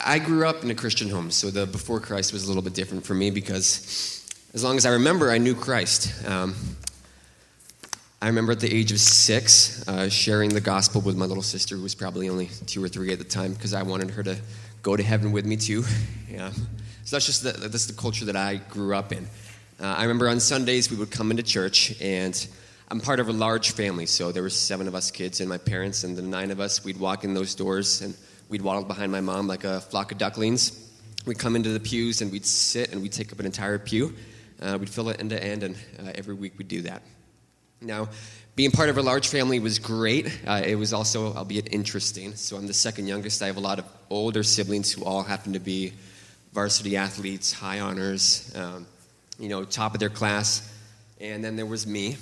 I 0.03 0.19
grew 0.19 0.45
up 0.45 0.63
in 0.63 0.69
a 0.71 0.75
Christian 0.75 1.09
home, 1.09 1.31
so 1.31 1.49
the 1.49 1.65
before 1.65 1.99
Christ 1.99 2.31
was 2.31 2.45
a 2.45 2.47
little 2.47 2.63
bit 2.63 2.73
different 2.73 3.05
for 3.05 3.13
me 3.13 3.31
because 3.31 4.23
as 4.53 4.63
long 4.63 4.77
as 4.77 4.85
I 4.85 4.91
remember, 4.91 5.31
I 5.31 5.39
knew 5.39 5.55
Christ. 5.55 6.27
Um, 6.27 6.55
I 8.21 8.27
remember 8.27 8.51
at 8.51 8.59
the 8.59 8.71
age 8.71 8.91
of 8.91 8.99
six 8.99 9.87
uh, 9.87 10.07
sharing 10.07 10.49
the 10.49 10.61
gospel 10.61 11.01
with 11.01 11.17
my 11.17 11.25
little 11.25 11.41
sister, 11.41 11.75
who 11.75 11.81
was 11.81 11.95
probably 11.95 12.29
only 12.29 12.49
two 12.67 12.83
or 12.83 12.87
three 12.87 13.11
at 13.11 13.17
the 13.17 13.25
time, 13.25 13.53
because 13.53 13.73
I 13.73 13.81
wanted 13.81 14.11
her 14.11 14.21
to 14.23 14.37
go 14.81 14.95
to 14.95 15.03
heaven 15.03 15.31
with 15.31 15.45
me 15.45 15.57
too. 15.57 15.83
yeah. 16.29 16.51
So 17.03 17.15
that's 17.15 17.25
just 17.25 17.43
the, 17.43 17.51
that's 17.51 17.87
the 17.87 17.93
culture 17.93 18.25
that 18.25 18.35
I 18.35 18.55
grew 18.55 18.95
up 18.95 19.11
in. 19.11 19.27
Uh, 19.79 19.85
I 19.85 20.03
remember 20.03 20.29
on 20.29 20.39
Sundays 20.39 20.91
we 20.91 20.97
would 20.97 21.11
come 21.11 21.31
into 21.31 21.43
church, 21.43 21.99
and 22.01 22.47
I'm 22.89 22.99
part 22.99 23.19
of 23.19 23.29
a 23.29 23.33
large 23.33 23.71
family, 23.71 24.05
so 24.05 24.31
there 24.31 24.43
were 24.43 24.49
seven 24.49 24.87
of 24.87 24.95
us 24.95 25.11
kids 25.11 25.39
and 25.39 25.49
my 25.49 25.57
parents, 25.57 26.03
and 26.03 26.15
the 26.15 26.21
nine 26.21 26.51
of 26.51 26.59
us. 26.59 26.83
We'd 26.83 26.99
walk 26.99 27.23
in 27.23 27.33
those 27.33 27.55
doors, 27.55 28.01
and 28.01 28.15
we'd 28.49 28.61
waddle 28.61 28.83
behind 28.83 29.11
my 29.11 29.21
mom 29.21 29.47
like 29.47 29.63
a 29.63 29.81
flock 29.81 30.11
of 30.11 30.17
ducklings. 30.17 30.89
We'd 31.25 31.39
come 31.39 31.55
into 31.55 31.69
the 31.69 31.79
pews, 31.79 32.21
and 32.21 32.31
we'd 32.31 32.45
sit, 32.45 32.91
and 32.91 33.01
we'd 33.01 33.11
take 33.13 33.31
up 33.31 33.39
an 33.39 33.45
entire 33.45 33.79
pew. 33.79 34.13
Uh, 34.61 34.77
we'd 34.79 34.89
fill 34.89 35.09
it 35.09 35.19
end 35.19 35.31
to 35.31 35.43
end, 35.43 35.63
and 35.63 35.75
uh, 35.99 36.11
every 36.15 36.35
week 36.35 36.53
we'd 36.57 36.67
do 36.67 36.83
that. 36.83 37.01
Now, 37.81 38.09
being 38.55 38.71
part 38.71 38.89
of 38.89 38.97
a 38.97 39.01
large 39.01 39.29
family 39.29 39.59
was 39.59 39.79
great. 39.79 40.27
Uh, 40.45 40.61
it 40.65 40.75
was 40.75 40.91
also, 40.93 41.33
albeit 41.33 41.73
interesting. 41.73 42.35
So 42.35 42.57
I'm 42.57 42.67
the 42.67 42.73
second 42.73 43.07
youngest. 43.07 43.41
I 43.41 43.47
have 43.47 43.57
a 43.57 43.61
lot 43.61 43.79
of 43.79 43.85
older 44.09 44.43
siblings 44.43 44.91
who 44.91 45.05
all 45.05 45.23
happen 45.23 45.53
to 45.53 45.59
be 45.59 45.93
varsity 46.51 46.97
athletes, 46.97 47.53
high 47.53 47.79
honors, 47.79 48.51
um, 48.55 48.85
you 49.39 49.47
know, 49.47 49.63
top 49.63 49.93
of 49.93 49.99
their 49.99 50.09
class. 50.09 50.69
And 51.21 51.43
then 51.43 51.55
there 51.55 51.65
was 51.65 51.87
me. 51.87 52.17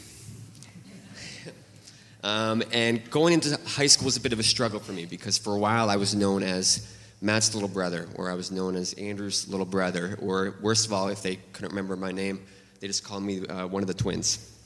um, 2.23 2.61
and 2.71 3.09
going 3.09 3.33
into 3.33 3.57
high 3.65 3.87
school 3.87 4.05
was 4.05 4.17
a 4.17 4.21
bit 4.21 4.33
of 4.33 4.39
a 4.39 4.43
struggle 4.43 4.79
for 4.79 4.91
me 4.91 5.05
because 5.05 5.37
for 5.39 5.55
a 5.55 5.59
while 5.59 5.89
I 5.89 5.95
was 5.95 6.13
known 6.13 6.43
as 6.43 6.95
Matt's 7.21 7.53
little 7.55 7.69
brother, 7.69 8.07
or 8.15 8.29
I 8.29 8.35
was 8.35 8.51
known 8.51 8.75
as 8.75 8.93
Andrew's 8.93 9.47
little 9.49 9.65
brother, 9.65 10.17
or 10.21 10.55
worst 10.61 10.85
of 10.85 10.93
all, 10.93 11.09
if 11.09 11.21
they 11.21 11.37
couldn't 11.53 11.71
remember 11.71 11.95
my 11.95 12.11
name, 12.11 12.39
they 12.79 12.87
just 12.87 13.03
called 13.03 13.23
me 13.23 13.45
uh, 13.47 13.67
one 13.67 13.83
of 13.83 13.87
the 13.87 13.93
twins. 13.93 14.58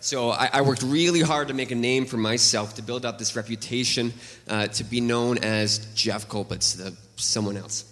So 0.00 0.30
I, 0.30 0.50
I, 0.52 0.60
worked 0.62 0.82
really 0.82 1.20
hard 1.20 1.48
to 1.48 1.54
make 1.54 1.70
a 1.70 1.74
name 1.74 2.06
for 2.06 2.16
myself, 2.16 2.74
to 2.74 2.82
build 2.82 3.04
up 3.04 3.18
this 3.18 3.34
reputation, 3.34 4.12
uh, 4.48 4.68
to 4.68 4.84
be 4.84 5.00
known 5.00 5.38
as 5.38 5.78
Jeff 5.94 6.28
Colpitts, 6.28 6.76
the 6.76 6.96
someone 7.16 7.56
else. 7.56 7.84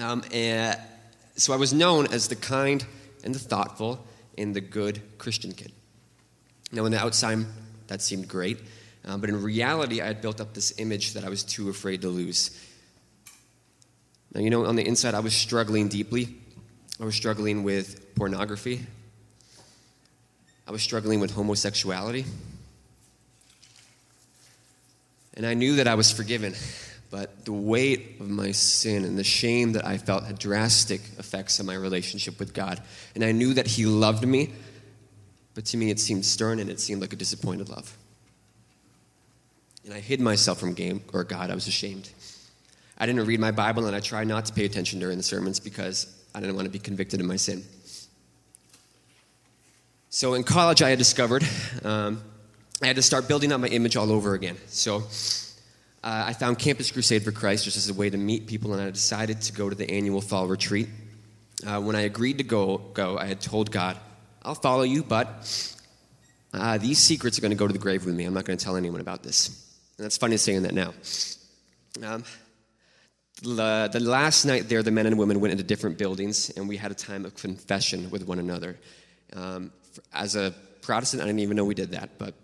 Um, 0.00 0.22
and 0.32 0.78
so 1.36 1.52
I 1.52 1.56
was 1.56 1.72
known 1.72 2.06
as 2.12 2.28
the 2.28 2.36
kind 2.36 2.84
and 3.24 3.34
the 3.34 3.38
thoughtful 3.38 4.04
and 4.36 4.54
the 4.54 4.60
good 4.60 5.00
Christian 5.18 5.52
kid. 5.52 5.72
Now, 6.70 6.84
on 6.84 6.90
the 6.90 6.98
outside, 6.98 7.38
that 7.86 8.02
seemed 8.02 8.28
great, 8.28 8.58
um, 9.04 9.20
but 9.20 9.30
in 9.30 9.42
reality, 9.42 10.02
I 10.02 10.06
had 10.06 10.20
built 10.20 10.40
up 10.40 10.54
this 10.54 10.78
image 10.78 11.14
that 11.14 11.24
I 11.24 11.28
was 11.28 11.42
too 11.42 11.70
afraid 11.70 12.02
to 12.02 12.08
lose. 12.08 12.50
Now, 14.34 14.40
you 14.40 14.50
know, 14.50 14.66
on 14.66 14.76
the 14.76 14.86
inside, 14.86 15.14
I 15.14 15.20
was 15.20 15.34
struggling 15.34 15.88
deeply. 15.88 16.36
I 17.00 17.04
was 17.04 17.14
struggling 17.14 17.62
with 17.62 18.14
pornography. 18.14 18.86
I 20.68 20.70
was 20.70 20.82
struggling 20.82 21.18
with 21.18 21.30
homosexuality. 21.30 22.26
And 25.32 25.46
I 25.46 25.54
knew 25.54 25.76
that 25.76 25.88
I 25.88 25.94
was 25.94 26.12
forgiven, 26.12 26.54
but 27.10 27.46
the 27.46 27.54
weight 27.54 28.20
of 28.20 28.28
my 28.28 28.52
sin 28.52 29.06
and 29.06 29.16
the 29.16 29.24
shame 29.24 29.72
that 29.72 29.86
I 29.86 29.96
felt 29.96 30.24
had 30.24 30.38
drastic 30.38 31.00
effects 31.18 31.58
on 31.58 31.64
my 31.64 31.74
relationship 31.74 32.38
with 32.38 32.52
God. 32.52 32.82
And 33.14 33.24
I 33.24 33.32
knew 33.32 33.54
that 33.54 33.66
He 33.66 33.86
loved 33.86 34.26
me, 34.26 34.50
but 35.54 35.64
to 35.66 35.78
me 35.78 35.90
it 35.90 36.00
seemed 36.00 36.26
stern 36.26 36.58
and 36.58 36.68
it 36.68 36.80
seemed 36.80 37.00
like 37.00 37.14
a 37.14 37.16
disappointed 37.16 37.70
love. 37.70 37.96
And 39.86 39.94
I 39.94 40.00
hid 40.00 40.20
myself 40.20 40.60
from 40.60 40.74
game 40.74 41.02
or 41.14 41.24
God. 41.24 41.50
I 41.50 41.54
was 41.54 41.66
ashamed. 41.66 42.10
I 42.98 43.06
didn't 43.06 43.24
read 43.24 43.40
my 43.40 43.52
Bible 43.52 43.86
and 43.86 43.96
I 43.96 44.00
tried 44.00 44.26
not 44.26 44.44
to 44.46 44.52
pay 44.52 44.66
attention 44.66 45.00
during 45.00 45.16
the 45.16 45.22
sermons 45.22 45.60
because 45.60 46.14
I 46.34 46.40
didn't 46.40 46.56
want 46.56 46.66
to 46.66 46.70
be 46.70 46.78
convicted 46.78 47.20
of 47.20 47.26
my 47.26 47.36
sin. 47.36 47.64
So 50.10 50.32
in 50.32 50.42
college, 50.42 50.80
I 50.80 50.88
had 50.88 50.98
discovered 50.98 51.44
um, 51.84 52.22
I 52.80 52.86
had 52.86 52.96
to 52.96 53.02
start 53.02 53.28
building 53.28 53.52
up 53.52 53.60
my 53.60 53.66
image 53.66 53.94
all 53.94 54.10
over 54.10 54.32
again. 54.32 54.56
So 54.66 55.02
uh, 56.02 56.24
I 56.26 56.32
found 56.32 56.58
Campus 56.58 56.90
Crusade 56.90 57.24
for 57.24 57.30
Christ 57.30 57.64
just 57.64 57.76
as 57.76 57.90
a 57.90 57.94
way 57.94 58.08
to 58.08 58.16
meet 58.16 58.46
people, 58.46 58.72
and 58.72 58.80
I 58.80 58.90
decided 58.90 59.42
to 59.42 59.52
go 59.52 59.68
to 59.68 59.74
the 59.74 59.90
annual 59.90 60.22
fall 60.22 60.46
retreat. 60.46 60.88
Uh, 61.66 61.82
when 61.82 61.94
I 61.94 62.02
agreed 62.02 62.38
to 62.38 62.44
go, 62.44 62.78
go, 62.78 63.18
I 63.18 63.26
had 63.26 63.42
told 63.42 63.70
God, 63.70 63.98
I'll 64.42 64.54
follow 64.54 64.84
you, 64.84 65.02
but 65.02 65.76
uh, 66.54 66.78
these 66.78 66.98
secrets 66.98 67.36
are 67.36 67.42
going 67.42 67.50
to 67.50 67.56
go 67.56 67.66
to 67.66 67.72
the 67.74 67.78
grave 67.78 68.06
with 68.06 68.14
me. 68.14 68.24
I'm 68.24 68.32
not 68.32 68.46
going 68.46 68.56
to 68.56 68.64
tell 68.64 68.76
anyone 68.76 69.02
about 69.02 69.22
this. 69.22 69.48
And 69.98 70.04
that's 70.04 70.16
funny 70.16 70.38
saying 70.38 70.62
that 70.62 70.72
now. 70.72 70.94
Um, 72.02 72.24
the, 73.42 73.90
the 73.92 74.00
last 74.00 74.46
night 74.46 74.70
there, 74.70 74.82
the 74.82 74.90
men 74.90 75.04
and 75.04 75.18
women 75.18 75.38
went 75.40 75.52
into 75.52 75.64
different 75.64 75.98
buildings, 75.98 76.48
and 76.56 76.66
we 76.66 76.78
had 76.78 76.92
a 76.92 76.94
time 76.94 77.26
of 77.26 77.34
confession 77.34 78.08
with 78.08 78.26
one 78.26 78.38
another. 78.38 78.78
Um, 79.34 79.70
as 80.12 80.36
a 80.36 80.54
Protestant, 80.82 81.22
I 81.22 81.26
didn't 81.26 81.40
even 81.40 81.56
know 81.56 81.64
we 81.64 81.74
did 81.74 81.90
that, 81.92 82.10
but 82.18 82.34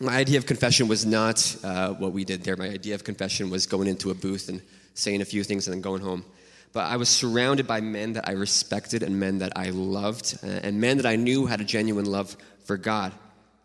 my 0.00 0.16
idea 0.16 0.38
of 0.38 0.46
confession 0.46 0.88
was 0.88 1.06
not 1.06 1.56
uh, 1.62 1.92
what 1.92 2.12
we 2.12 2.24
did 2.24 2.42
there. 2.42 2.56
My 2.56 2.68
idea 2.68 2.94
of 2.94 3.04
confession 3.04 3.50
was 3.50 3.66
going 3.66 3.86
into 3.86 4.10
a 4.10 4.14
booth 4.14 4.48
and 4.48 4.60
saying 4.94 5.20
a 5.20 5.24
few 5.24 5.44
things 5.44 5.66
and 5.66 5.74
then 5.74 5.80
going 5.80 6.02
home. 6.02 6.24
But 6.72 6.86
I 6.86 6.96
was 6.96 7.08
surrounded 7.08 7.66
by 7.66 7.80
men 7.80 8.14
that 8.14 8.26
I 8.26 8.32
respected 8.32 9.02
and 9.02 9.20
men 9.20 9.38
that 9.38 9.52
I 9.56 9.70
loved 9.70 10.38
uh, 10.42 10.46
and 10.46 10.80
men 10.80 10.96
that 10.96 11.06
I 11.06 11.16
knew 11.16 11.46
had 11.46 11.60
a 11.60 11.64
genuine 11.64 12.06
love 12.06 12.36
for 12.64 12.76
God. 12.76 13.12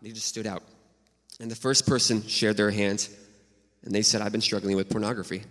They 0.02 0.10
just 0.10 0.26
stood 0.26 0.46
out. 0.46 0.62
And 1.40 1.50
the 1.50 1.56
first 1.56 1.86
person 1.86 2.26
shared 2.26 2.56
their 2.56 2.70
hand 2.70 3.08
and 3.84 3.94
they 3.94 4.02
said, 4.02 4.20
I've 4.20 4.32
been 4.32 4.40
struggling 4.40 4.76
with 4.76 4.90
pornography. 4.90 5.42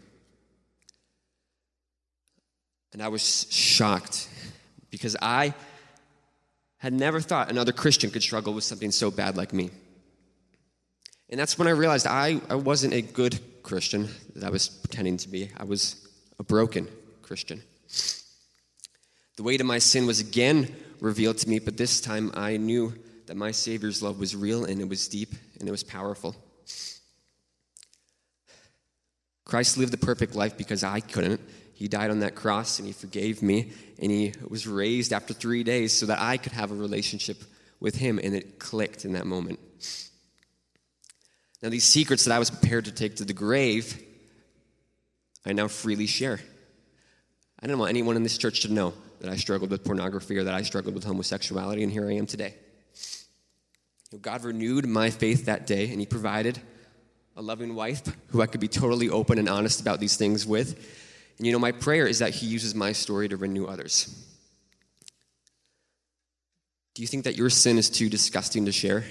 And 2.93 3.01
I 3.01 3.07
was 3.07 3.47
shocked 3.49 4.29
because 4.89 5.15
I 5.21 5.53
had 6.77 6.93
never 6.93 7.19
thought 7.19 7.49
another 7.49 7.71
Christian 7.71 8.11
could 8.11 8.23
struggle 8.23 8.53
with 8.53 8.63
something 8.63 8.91
so 8.91 9.09
bad 9.09 9.35
like 9.35 9.53
me. 9.53 9.71
And 11.29 11.39
that's 11.39 11.57
when 11.57 11.67
I 11.67 11.71
realized 11.71 12.07
I, 12.07 12.39
I 12.49 12.55
wasn't 12.55 12.93
a 12.93 13.01
good 13.01 13.39
Christian 13.63 14.07
that 14.35 14.45
I 14.45 14.49
was 14.49 14.69
pretending 14.69 15.17
to 15.17 15.29
be. 15.29 15.51
I 15.57 15.65
was 15.65 16.07
a 16.39 16.43
broken 16.43 16.87
Christian. 17.21 17.61
The 19.35 19.43
weight 19.43 19.59
of 19.59 19.67
my 19.67 19.79
sin 19.79 20.07
was 20.07 20.19
again 20.19 20.73
revealed 20.99 21.37
to 21.39 21.49
me, 21.49 21.59
but 21.59 21.77
this 21.77 21.99
time 21.99 22.31
I 22.33 22.57
knew 22.57 22.93
that 23.25 23.35
my 23.35 23.51
Savior's 23.51 24.01
love 24.01 24.19
was 24.19 24.35
real 24.35 24.65
and 24.65 24.79
it 24.79 24.87
was 24.87 25.07
deep 25.07 25.33
and 25.59 25.67
it 25.67 25.71
was 25.71 25.83
powerful. 25.83 26.35
Christ 29.45 29.77
lived 29.77 29.93
the 29.93 29.97
perfect 29.97 30.35
life 30.35 30.57
because 30.57 30.83
I 30.83 30.99
couldn't. 30.99 31.41
He 31.77 31.87
died 31.87 32.09
on 32.09 32.19
that 32.19 32.33
cross 32.33 32.79
and 32.79 32.87
he 32.87 32.93
forgave 32.93 33.43
me 33.43 33.71
and 33.99 34.11
he 34.11 34.33
was 34.49 34.65
raised 34.65 35.13
after 35.13 35.31
three 35.31 35.63
days 35.63 35.93
so 35.93 36.07
that 36.07 36.19
I 36.19 36.37
could 36.37 36.53
have 36.53 36.71
a 36.71 36.75
relationship 36.75 37.37
with 37.79 37.95
him, 37.95 38.19
and 38.23 38.33
it 38.33 38.57
clicked 38.57 39.05
in 39.05 39.13
that 39.13 39.27
moment. 39.27 39.59
Now, 41.61 41.69
these 41.69 41.83
secrets 41.83 42.25
that 42.25 42.33
I 42.33 42.39
was 42.39 42.49
prepared 42.49 42.85
to 42.85 42.91
take 42.91 43.17
to 43.17 43.25
the 43.25 43.33
grave, 43.33 44.03
I 45.45 45.53
now 45.53 45.67
freely 45.67 46.07
share. 46.07 46.39
I 47.59 47.67
don't 47.67 47.77
want 47.77 47.89
anyone 47.89 48.15
in 48.15 48.23
this 48.23 48.39
church 48.39 48.61
to 48.61 48.73
know 48.73 48.95
that 49.19 49.29
I 49.29 49.35
struggled 49.35 49.69
with 49.69 49.83
pornography 49.83 50.37
or 50.39 50.45
that 50.45 50.55
I 50.55 50.63
struggled 50.63 50.95
with 50.95 51.03
homosexuality, 51.03 51.83
and 51.83 51.91
here 51.91 52.09
I 52.09 52.13
am 52.13 52.25
today. 52.25 52.55
God 54.19 54.43
renewed 54.43 54.87
my 54.87 55.11
faith 55.11 55.45
that 55.45 55.67
day, 55.67 55.91
and 55.91 55.99
He 55.99 56.07
provided 56.07 56.59
a 57.35 57.41
loving 57.43 57.75
wife 57.75 58.01
who 58.29 58.41
I 58.41 58.47
could 58.47 58.61
be 58.61 58.67
totally 58.67 59.09
open 59.09 59.37
and 59.37 59.47
honest 59.47 59.79
about 59.79 59.99
these 59.99 60.17
things 60.17 60.47
with. 60.47 61.06
And 61.37 61.45
you 61.45 61.53
know, 61.53 61.59
my 61.59 61.71
prayer 61.71 62.07
is 62.07 62.19
that 62.19 62.35
He 62.35 62.47
uses 62.47 62.73
my 62.73 62.91
story 62.91 63.29
to 63.29 63.37
renew 63.37 63.65
others. 63.65 64.23
Do 66.95 67.01
you 67.03 67.07
think 67.07 67.25
that 67.25 67.35
your 67.35 67.49
sin 67.49 67.77
is 67.77 67.89
too 67.89 68.09
disgusting 68.09 68.65
to 68.65 68.71
share? 68.71 69.03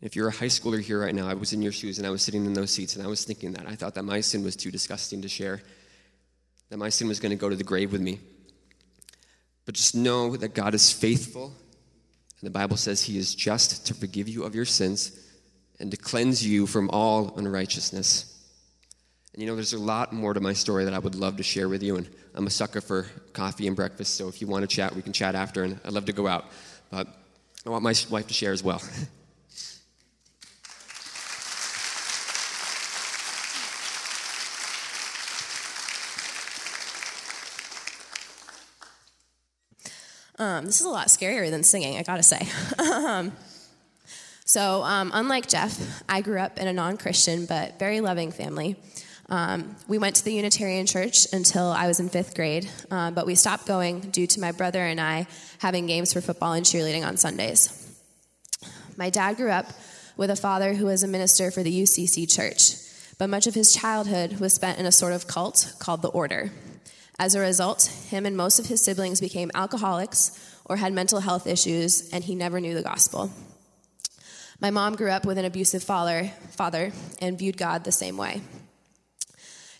If 0.00 0.16
you're 0.16 0.28
a 0.28 0.32
high 0.32 0.46
schooler 0.46 0.82
here 0.82 1.00
right 1.00 1.14
now, 1.14 1.28
I 1.28 1.34
was 1.34 1.52
in 1.52 1.62
your 1.62 1.72
shoes 1.72 1.98
and 1.98 2.06
I 2.06 2.10
was 2.10 2.22
sitting 2.22 2.44
in 2.44 2.52
those 2.52 2.72
seats 2.72 2.96
and 2.96 3.04
I 3.04 3.08
was 3.08 3.24
thinking 3.24 3.52
that. 3.52 3.66
I 3.66 3.74
thought 3.74 3.94
that 3.94 4.02
my 4.02 4.20
sin 4.20 4.42
was 4.42 4.56
too 4.56 4.70
disgusting 4.70 5.22
to 5.22 5.28
share, 5.28 5.62
that 6.68 6.76
my 6.76 6.88
sin 6.88 7.08
was 7.08 7.20
going 7.20 7.30
to 7.30 7.36
go 7.36 7.48
to 7.48 7.56
the 7.56 7.64
grave 7.64 7.92
with 7.92 8.00
me. 8.00 8.18
But 9.64 9.76
just 9.76 9.94
know 9.94 10.36
that 10.36 10.54
God 10.54 10.74
is 10.74 10.92
faithful, 10.92 11.46
and 11.46 12.46
the 12.46 12.50
Bible 12.50 12.76
says 12.76 13.02
He 13.04 13.16
is 13.16 13.34
just 13.34 13.86
to 13.86 13.94
forgive 13.94 14.28
you 14.28 14.44
of 14.44 14.54
your 14.54 14.66
sins 14.66 15.18
and 15.80 15.90
to 15.90 15.96
cleanse 15.96 16.46
you 16.46 16.66
from 16.66 16.90
all 16.90 17.32
unrighteousness. 17.38 18.33
And 19.34 19.42
you 19.42 19.48
know, 19.48 19.56
there's 19.56 19.72
a 19.72 19.78
lot 19.78 20.12
more 20.12 20.32
to 20.32 20.38
my 20.38 20.52
story 20.52 20.84
that 20.84 20.94
I 20.94 20.98
would 21.00 21.16
love 21.16 21.38
to 21.38 21.42
share 21.42 21.68
with 21.68 21.82
you. 21.82 21.96
And 21.96 22.08
I'm 22.36 22.46
a 22.46 22.50
sucker 22.50 22.80
for 22.80 23.06
coffee 23.32 23.66
and 23.66 23.74
breakfast, 23.74 24.14
so 24.14 24.28
if 24.28 24.40
you 24.40 24.46
want 24.46 24.62
to 24.62 24.68
chat, 24.68 24.94
we 24.94 25.02
can 25.02 25.12
chat 25.12 25.34
after. 25.34 25.64
And 25.64 25.80
I'd 25.84 25.92
love 25.92 26.04
to 26.04 26.12
go 26.12 26.28
out. 26.28 26.46
But 26.88 27.08
I 27.66 27.70
want 27.70 27.82
my 27.82 27.94
wife 28.10 28.28
to 28.28 28.34
share 28.34 28.52
as 28.52 28.62
well. 28.62 28.80
Um, 40.36 40.66
this 40.66 40.80
is 40.80 40.84
a 40.84 40.90
lot 40.90 41.06
scarier 41.06 41.48
than 41.48 41.62
singing, 41.62 41.96
I 41.96 42.02
gotta 42.02 42.24
say. 42.24 42.48
um, 42.80 43.30
so, 44.44 44.82
um, 44.82 45.12
unlike 45.14 45.46
Jeff, 45.46 46.02
I 46.08 46.22
grew 46.22 46.40
up 46.40 46.58
in 46.58 46.66
a 46.66 46.72
non 46.72 46.96
Christian 46.96 47.46
but 47.46 47.78
very 47.78 48.00
loving 48.00 48.32
family. 48.32 48.76
Um, 49.28 49.76
we 49.88 49.98
went 49.98 50.16
to 50.16 50.24
the 50.24 50.34
Unitarian 50.34 50.86
Church 50.86 51.32
until 51.32 51.66
I 51.66 51.86
was 51.86 52.00
in 52.00 52.08
fifth 52.08 52.34
grade, 52.34 52.68
uh, 52.90 53.10
but 53.10 53.26
we 53.26 53.34
stopped 53.34 53.66
going 53.66 54.00
due 54.00 54.26
to 54.26 54.40
my 54.40 54.52
brother 54.52 54.80
and 54.80 55.00
I 55.00 55.26
having 55.58 55.86
games 55.86 56.12
for 56.12 56.20
football 56.20 56.52
and 56.52 56.64
cheerleading 56.64 57.06
on 57.06 57.16
Sundays. 57.16 57.80
My 58.96 59.10
dad 59.10 59.36
grew 59.36 59.50
up 59.50 59.66
with 60.16 60.30
a 60.30 60.36
father 60.36 60.74
who 60.74 60.86
was 60.86 61.02
a 61.02 61.08
minister 61.08 61.50
for 61.50 61.62
the 61.62 61.82
UCC 61.82 62.32
Church, 62.32 62.76
but 63.18 63.30
much 63.30 63.46
of 63.46 63.54
his 63.54 63.72
childhood 63.72 64.40
was 64.40 64.52
spent 64.52 64.78
in 64.78 64.86
a 64.86 64.92
sort 64.92 65.12
of 65.12 65.26
cult 65.26 65.74
called 65.78 66.02
the 66.02 66.08
Order. 66.08 66.50
As 67.18 67.34
a 67.34 67.40
result, 67.40 67.84
him 68.08 68.26
and 68.26 68.36
most 68.36 68.58
of 68.58 68.66
his 68.66 68.82
siblings 68.82 69.20
became 69.20 69.50
alcoholics 69.54 70.38
or 70.64 70.76
had 70.76 70.92
mental 70.92 71.20
health 71.20 71.46
issues, 71.46 72.10
and 72.10 72.24
he 72.24 72.34
never 72.34 72.60
knew 72.60 72.74
the 72.74 72.82
gospel. 72.82 73.30
My 74.60 74.70
mom 74.70 74.96
grew 74.96 75.10
up 75.10 75.24
with 75.24 75.38
an 75.38 75.44
abusive 75.44 75.82
father, 75.82 76.30
father 76.50 76.92
and 77.20 77.38
viewed 77.38 77.56
God 77.56 77.84
the 77.84 77.92
same 77.92 78.16
way. 78.16 78.40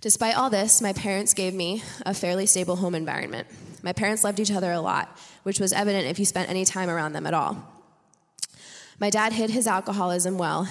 Despite 0.05 0.37
all 0.37 0.51
this, 0.51 0.83
my 0.83 0.93
parents 0.93 1.33
gave 1.33 1.55
me 1.55 1.83
a 2.05 2.13
fairly 2.13 2.45
stable 2.45 2.77
home 2.77 2.95
environment. 2.95 3.49
My 3.83 3.95
parents 3.95 4.23
loved 4.23 4.39
each 4.39 4.53
other 4.53 4.71
a 4.71 4.79
lot, 4.79 5.19
which 5.45 5.59
was 5.59 5.73
evident 5.73 6.07
if 6.07 6.19
you 6.19 6.27
spent 6.27 6.51
any 6.51 6.67
time 6.67 6.91
around 6.91 7.15
them 7.15 7.27
at 7.27 7.33
all. 7.33 7.57
My 9.01 9.09
dad 9.09 9.33
hid 9.33 9.49
his 9.49 9.67
alcoholism 9.67 10.37
well, 10.37 10.69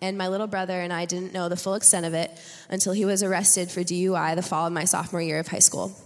and 0.00 0.18
my 0.18 0.26
little 0.26 0.48
brother 0.48 0.80
and 0.80 0.92
I 0.92 1.04
didn't 1.04 1.32
know 1.32 1.48
the 1.48 1.56
full 1.56 1.74
extent 1.74 2.06
of 2.06 2.12
it 2.12 2.32
until 2.68 2.92
he 2.92 3.04
was 3.04 3.22
arrested 3.22 3.70
for 3.70 3.82
DUI 3.82 4.34
the 4.34 4.42
fall 4.42 4.66
of 4.66 4.72
my 4.72 4.84
sophomore 4.84 5.22
year 5.22 5.38
of 5.38 5.46
high 5.46 5.60
school. 5.60 5.96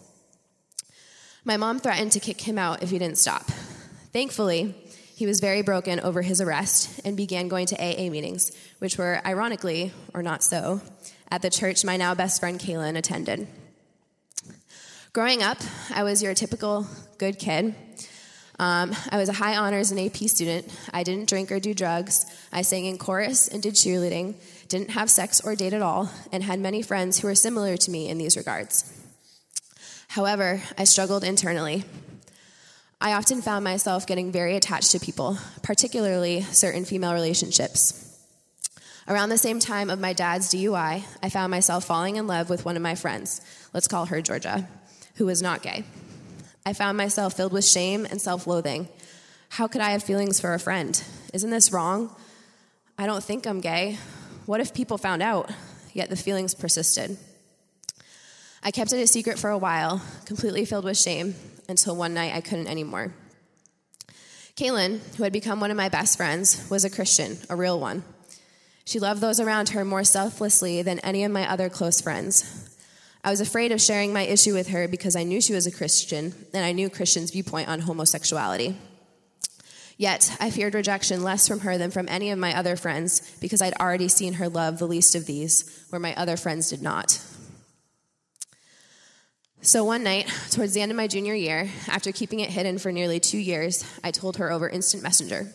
My 1.46 1.56
mom 1.56 1.80
threatened 1.80 2.12
to 2.12 2.20
kick 2.20 2.42
him 2.42 2.58
out 2.58 2.82
if 2.82 2.90
he 2.90 2.98
didn't 2.98 3.16
stop. 3.16 3.44
Thankfully, 4.12 4.74
he 5.14 5.24
was 5.24 5.40
very 5.40 5.62
broken 5.62 5.98
over 6.00 6.20
his 6.20 6.42
arrest 6.42 7.00
and 7.06 7.16
began 7.16 7.48
going 7.48 7.68
to 7.68 7.76
AA 7.76 8.10
meetings, 8.10 8.52
which 8.80 8.98
were, 8.98 9.22
ironically, 9.24 9.92
or 10.12 10.22
not 10.22 10.42
so, 10.42 10.82
at 11.30 11.42
the 11.42 11.50
church 11.50 11.84
my 11.84 11.96
now 11.96 12.14
best 12.14 12.40
friend 12.40 12.58
Kaylin 12.58 12.96
attended. 12.96 13.46
Growing 15.12 15.42
up, 15.42 15.58
I 15.94 16.02
was 16.02 16.22
your 16.22 16.34
typical 16.34 16.86
good 17.18 17.38
kid. 17.38 17.74
Um, 18.58 18.94
I 19.10 19.18
was 19.18 19.28
a 19.28 19.34
high 19.34 19.56
honors 19.56 19.90
and 19.90 20.00
AP 20.00 20.16
student. 20.28 20.66
I 20.92 21.02
didn't 21.02 21.28
drink 21.28 21.52
or 21.52 21.60
do 21.60 21.74
drugs. 21.74 22.26
I 22.52 22.62
sang 22.62 22.86
in 22.86 22.96
chorus 22.98 23.48
and 23.48 23.62
did 23.62 23.74
cheerleading, 23.74 24.34
didn't 24.68 24.90
have 24.90 25.10
sex 25.10 25.40
or 25.40 25.54
date 25.54 25.74
at 25.74 25.82
all, 25.82 26.10
and 26.32 26.42
had 26.42 26.58
many 26.58 26.82
friends 26.82 27.18
who 27.18 27.28
were 27.28 27.34
similar 27.34 27.76
to 27.76 27.90
me 27.90 28.08
in 28.08 28.18
these 28.18 28.36
regards. 28.36 28.92
However, 30.08 30.62
I 30.78 30.84
struggled 30.84 31.24
internally. 31.24 31.84
I 32.98 33.12
often 33.12 33.42
found 33.42 33.64
myself 33.64 34.06
getting 34.06 34.32
very 34.32 34.56
attached 34.56 34.92
to 34.92 35.00
people, 35.00 35.36
particularly 35.62 36.40
certain 36.42 36.86
female 36.86 37.12
relationships. 37.12 38.05
Around 39.08 39.28
the 39.28 39.38
same 39.38 39.60
time 39.60 39.88
of 39.88 40.00
my 40.00 40.12
dad's 40.12 40.52
DUI, 40.52 41.04
I 41.22 41.28
found 41.28 41.52
myself 41.52 41.84
falling 41.84 42.16
in 42.16 42.26
love 42.26 42.50
with 42.50 42.64
one 42.64 42.74
of 42.74 42.82
my 42.82 42.96
friends, 42.96 43.40
let's 43.72 43.86
call 43.86 44.06
her 44.06 44.20
Georgia, 44.20 44.66
who 45.14 45.26
was 45.26 45.40
not 45.40 45.62
gay. 45.62 45.84
I 46.64 46.72
found 46.72 46.98
myself 46.98 47.34
filled 47.34 47.52
with 47.52 47.64
shame 47.64 48.04
and 48.04 48.20
self 48.20 48.48
loathing. 48.48 48.88
How 49.50 49.68
could 49.68 49.80
I 49.80 49.90
have 49.90 50.02
feelings 50.02 50.40
for 50.40 50.54
a 50.54 50.58
friend? 50.58 51.00
Isn't 51.32 51.50
this 51.50 51.72
wrong? 51.72 52.10
I 52.98 53.06
don't 53.06 53.22
think 53.22 53.46
I'm 53.46 53.60
gay. 53.60 53.98
What 54.44 54.60
if 54.60 54.74
people 54.74 54.98
found 54.98 55.22
out? 55.22 55.52
Yet 55.92 56.10
the 56.10 56.16
feelings 56.16 56.54
persisted. 56.54 57.16
I 58.64 58.72
kept 58.72 58.92
it 58.92 59.00
a 59.00 59.06
secret 59.06 59.38
for 59.38 59.50
a 59.50 59.58
while, 59.58 60.02
completely 60.24 60.64
filled 60.64 60.84
with 60.84 60.98
shame, 60.98 61.36
until 61.68 61.94
one 61.94 62.12
night 62.12 62.34
I 62.34 62.40
couldn't 62.40 62.66
anymore. 62.66 63.14
Kaylin, 64.56 64.98
who 65.14 65.22
had 65.22 65.32
become 65.32 65.60
one 65.60 65.70
of 65.70 65.76
my 65.76 65.88
best 65.88 66.16
friends, 66.16 66.68
was 66.68 66.84
a 66.84 66.90
Christian, 66.90 67.38
a 67.48 67.54
real 67.54 67.78
one. 67.78 68.02
She 68.86 69.00
loved 69.00 69.20
those 69.20 69.40
around 69.40 69.70
her 69.70 69.84
more 69.84 70.04
selflessly 70.04 70.80
than 70.80 71.00
any 71.00 71.24
of 71.24 71.32
my 71.32 71.50
other 71.50 71.68
close 71.68 72.00
friends. 72.00 72.70
I 73.24 73.30
was 73.30 73.40
afraid 73.40 73.72
of 73.72 73.80
sharing 73.80 74.12
my 74.12 74.22
issue 74.22 74.54
with 74.54 74.68
her 74.68 74.86
because 74.86 75.16
I 75.16 75.24
knew 75.24 75.40
she 75.40 75.52
was 75.52 75.66
a 75.66 75.72
Christian 75.72 76.32
and 76.54 76.64
I 76.64 76.70
knew 76.70 76.88
Christians' 76.88 77.32
viewpoint 77.32 77.68
on 77.68 77.80
homosexuality. 77.80 78.76
Yet, 79.98 80.36
I 80.38 80.50
feared 80.50 80.74
rejection 80.74 81.24
less 81.24 81.48
from 81.48 81.60
her 81.60 81.78
than 81.78 81.90
from 81.90 82.08
any 82.08 82.30
of 82.30 82.38
my 82.38 82.56
other 82.56 82.76
friends 82.76 83.36
because 83.40 83.60
I'd 83.60 83.74
already 83.74 84.06
seen 84.06 84.34
her 84.34 84.48
love 84.48 84.78
the 84.78 84.86
least 84.86 85.16
of 85.16 85.26
these, 85.26 85.84
where 85.90 85.98
my 85.98 86.14
other 86.14 86.36
friends 86.36 86.70
did 86.70 86.82
not. 86.82 87.20
So 89.62 89.82
one 89.82 90.04
night, 90.04 90.32
towards 90.50 90.74
the 90.74 90.80
end 90.82 90.92
of 90.92 90.96
my 90.96 91.08
junior 91.08 91.34
year, 91.34 91.68
after 91.88 92.12
keeping 92.12 92.38
it 92.38 92.50
hidden 92.50 92.78
for 92.78 92.92
nearly 92.92 93.18
two 93.18 93.38
years, 93.38 93.84
I 94.04 94.12
told 94.12 94.36
her 94.36 94.52
over 94.52 94.68
instant 94.68 95.02
messenger. 95.02 95.48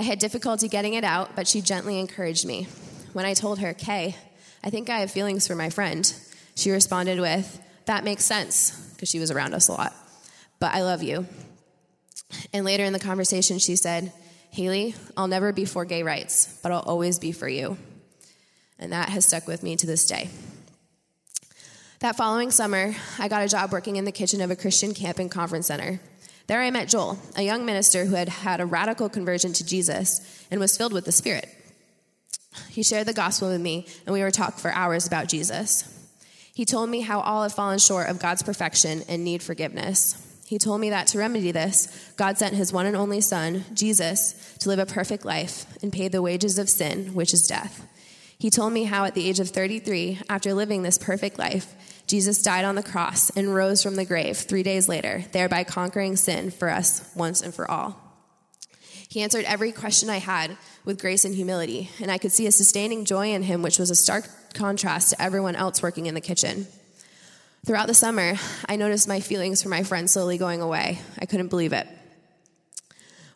I 0.00 0.02
had 0.02 0.18
difficulty 0.18 0.66
getting 0.66 0.94
it 0.94 1.04
out, 1.04 1.36
but 1.36 1.46
she 1.46 1.60
gently 1.60 2.00
encouraged 2.00 2.46
me. 2.46 2.68
When 3.12 3.26
I 3.26 3.34
told 3.34 3.58
her, 3.58 3.74
Kay, 3.74 4.16
I 4.64 4.70
think 4.70 4.88
I 4.88 5.00
have 5.00 5.10
feelings 5.10 5.46
for 5.46 5.54
my 5.54 5.68
friend, 5.68 6.10
she 6.54 6.70
responded 6.70 7.20
with, 7.20 7.60
That 7.84 8.02
makes 8.02 8.24
sense, 8.24 8.70
because 8.94 9.10
she 9.10 9.18
was 9.18 9.30
around 9.30 9.52
us 9.52 9.68
a 9.68 9.72
lot, 9.72 9.92
but 10.58 10.74
I 10.74 10.80
love 10.80 11.02
you. 11.02 11.26
And 12.54 12.64
later 12.64 12.82
in 12.82 12.94
the 12.94 12.98
conversation, 12.98 13.58
she 13.58 13.76
said, 13.76 14.10
Haley, 14.48 14.94
I'll 15.18 15.28
never 15.28 15.52
be 15.52 15.66
for 15.66 15.84
gay 15.84 16.02
rights, 16.02 16.58
but 16.62 16.72
I'll 16.72 16.80
always 16.80 17.18
be 17.18 17.32
for 17.32 17.46
you. 17.46 17.76
And 18.78 18.94
that 18.94 19.10
has 19.10 19.26
stuck 19.26 19.46
with 19.46 19.62
me 19.62 19.76
to 19.76 19.86
this 19.86 20.06
day. 20.06 20.30
That 21.98 22.16
following 22.16 22.50
summer, 22.50 22.94
I 23.18 23.28
got 23.28 23.44
a 23.44 23.48
job 23.48 23.70
working 23.70 23.96
in 23.96 24.06
the 24.06 24.12
kitchen 24.12 24.40
of 24.40 24.50
a 24.50 24.56
Christian 24.56 24.94
camp 24.94 25.18
and 25.18 25.30
conference 25.30 25.66
center. 25.66 26.00
There 26.50 26.60
I 26.60 26.72
met 26.72 26.88
Joel, 26.88 27.16
a 27.36 27.42
young 27.42 27.64
minister 27.64 28.06
who 28.06 28.16
had 28.16 28.28
had 28.28 28.60
a 28.60 28.66
radical 28.66 29.08
conversion 29.08 29.52
to 29.52 29.64
Jesus 29.64 30.44
and 30.50 30.58
was 30.58 30.76
filled 30.76 30.92
with 30.92 31.04
the 31.04 31.12
Spirit. 31.12 31.48
He 32.68 32.82
shared 32.82 33.06
the 33.06 33.12
gospel 33.12 33.50
with 33.50 33.60
me, 33.60 33.86
and 34.04 34.12
we 34.12 34.20
were 34.20 34.32
talking 34.32 34.58
for 34.58 34.72
hours 34.72 35.06
about 35.06 35.28
Jesus. 35.28 35.84
He 36.52 36.64
told 36.64 36.90
me 36.90 37.02
how 37.02 37.20
all 37.20 37.44
have 37.44 37.54
fallen 37.54 37.78
short 37.78 38.08
of 38.08 38.18
God's 38.18 38.42
perfection 38.42 39.04
and 39.08 39.22
need 39.22 39.44
forgiveness. 39.44 40.42
He 40.44 40.58
told 40.58 40.80
me 40.80 40.90
that 40.90 41.06
to 41.08 41.18
remedy 41.18 41.52
this, 41.52 42.12
God 42.16 42.36
sent 42.36 42.56
his 42.56 42.72
one 42.72 42.86
and 42.86 42.96
only 42.96 43.20
Son, 43.20 43.64
Jesus, 43.72 44.56
to 44.58 44.70
live 44.70 44.80
a 44.80 44.86
perfect 44.86 45.24
life 45.24 45.66
and 45.84 45.92
pay 45.92 46.08
the 46.08 46.20
wages 46.20 46.58
of 46.58 46.68
sin, 46.68 47.14
which 47.14 47.32
is 47.32 47.46
death. 47.46 47.86
He 48.40 48.50
told 48.50 48.72
me 48.72 48.84
how 48.84 49.04
at 49.04 49.14
the 49.14 49.28
age 49.28 49.38
of 49.38 49.50
33, 49.50 50.22
after 50.28 50.52
living 50.52 50.82
this 50.82 50.98
perfect 50.98 51.38
life, 51.38 51.76
Jesus 52.10 52.42
died 52.42 52.64
on 52.64 52.74
the 52.74 52.82
cross 52.82 53.30
and 53.30 53.54
rose 53.54 53.84
from 53.84 53.94
the 53.94 54.04
grave 54.04 54.36
three 54.36 54.64
days 54.64 54.88
later, 54.88 55.22
thereby 55.30 55.62
conquering 55.62 56.16
sin 56.16 56.50
for 56.50 56.68
us 56.68 57.08
once 57.14 57.40
and 57.40 57.54
for 57.54 57.70
all. 57.70 57.96
He 59.08 59.22
answered 59.22 59.44
every 59.44 59.70
question 59.70 60.10
I 60.10 60.16
had 60.16 60.56
with 60.84 61.00
grace 61.00 61.24
and 61.24 61.36
humility, 61.36 61.88
and 62.00 62.10
I 62.10 62.18
could 62.18 62.32
see 62.32 62.48
a 62.48 62.52
sustaining 62.52 63.04
joy 63.04 63.32
in 63.32 63.44
him, 63.44 63.62
which 63.62 63.78
was 63.78 63.90
a 63.90 63.94
stark 63.94 64.24
contrast 64.54 65.10
to 65.10 65.22
everyone 65.22 65.54
else 65.54 65.84
working 65.84 66.06
in 66.06 66.14
the 66.14 66.20
kitchen. 66.20 66.66
Throughout 67.64 67.86
the 67.86 67.94
summer, 67.94 68.34
I 68.68 68.74
noticed 68.74 69.06
my 69.06 69.20
feelings 69.20 69.62
for 69.62 69.68
my 69.68 69.84
friend 69.84 70.10
slowly 70.10 70.36
going 70.36 70.60
away. 70.60 70.98
I 71.20 71.26
couldn't 71.26 71.46
believe 71.48 71.72
it. 71.72 71.86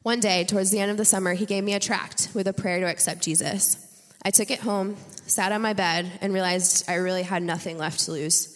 One 0.02 0.18
day, 0.18 0.42
towards 0.42 0.72
the 0.72 0.80
end 0.80 0.90
of 0.90 0.96
the 0.96 1.04
summer, 1.04 1.34
he 1.34 1.46
gave 1.46 1.62
me 1.62 1.74
a 1.74 1.80
tract 1.80 2.30
with 2.34 2.48
a 2.48 2.52
prayer 2.52 2.80
to 2.80 2.86
accept 2.86 3.22
Jesus. 3.22 3.76
I 4.24 4.30
took 4.30 4.50
it 4.50 4.58
home, 4.58 4.96
sat 5.26 5.52
on 5.52 5.62
my 5.62 5.74
bed, 5.74 6.10
and 6.20 6.34
realized 6.34 6.90
I 6.90 6.94
really 6.94 7.22
had 7.22 7.44
nothing 7.44 7.78
left 7.78 8.00
to 8.06 8.10
lose. 8.10 8.53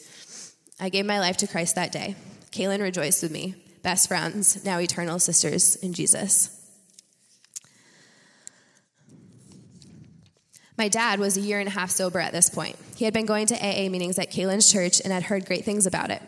I 0.80 0.88
gave 0.88 1.06
my 1.06 1.18
life 1.18 1.36
to 1.38 1.46
Christ 1.46 1.74
that 1.74 1.92
day. 1.92 2.14
Kaylin 2.52 2.80
rejoiced 2.80 3.22
with 3.22 3.32
me, 3.32 3.54
best 3.82 4.08
friends, 4.08 4.64
now 4.64 4.78
eternal 4.78 5.18
sisters 5.18 5.76
in 5.76 5.92
Jesus. 5.92 6.54
My 10.76 10.88
dad 10.88 11.18
was 11.18 11.36
a 11.36 11.40
year 11.40 11.58
and 11.58 11.66
a 11.66 11.72
half 11.72 11.90
sober 11.90 12.20
at 12.20 12.32
this 12.32 12.48
point. 12.48 12.76
He 12.96 13.04
had 13.04 13.12
been 13.12 13.26
going 13.26 13.46
to 13.46 13.56
AA 13.56 13.88
meetings 13.88 14.18
at 14.18 14.30
Kaylin's 14.30 14.70
church 14.70 15.00
and 15.00 15.12
had 15.12 15.24
heard 15.24 15.44
great 15.44 15.64
things 15.64 15.86
about 15.86 16.10
it. 16.10 16.22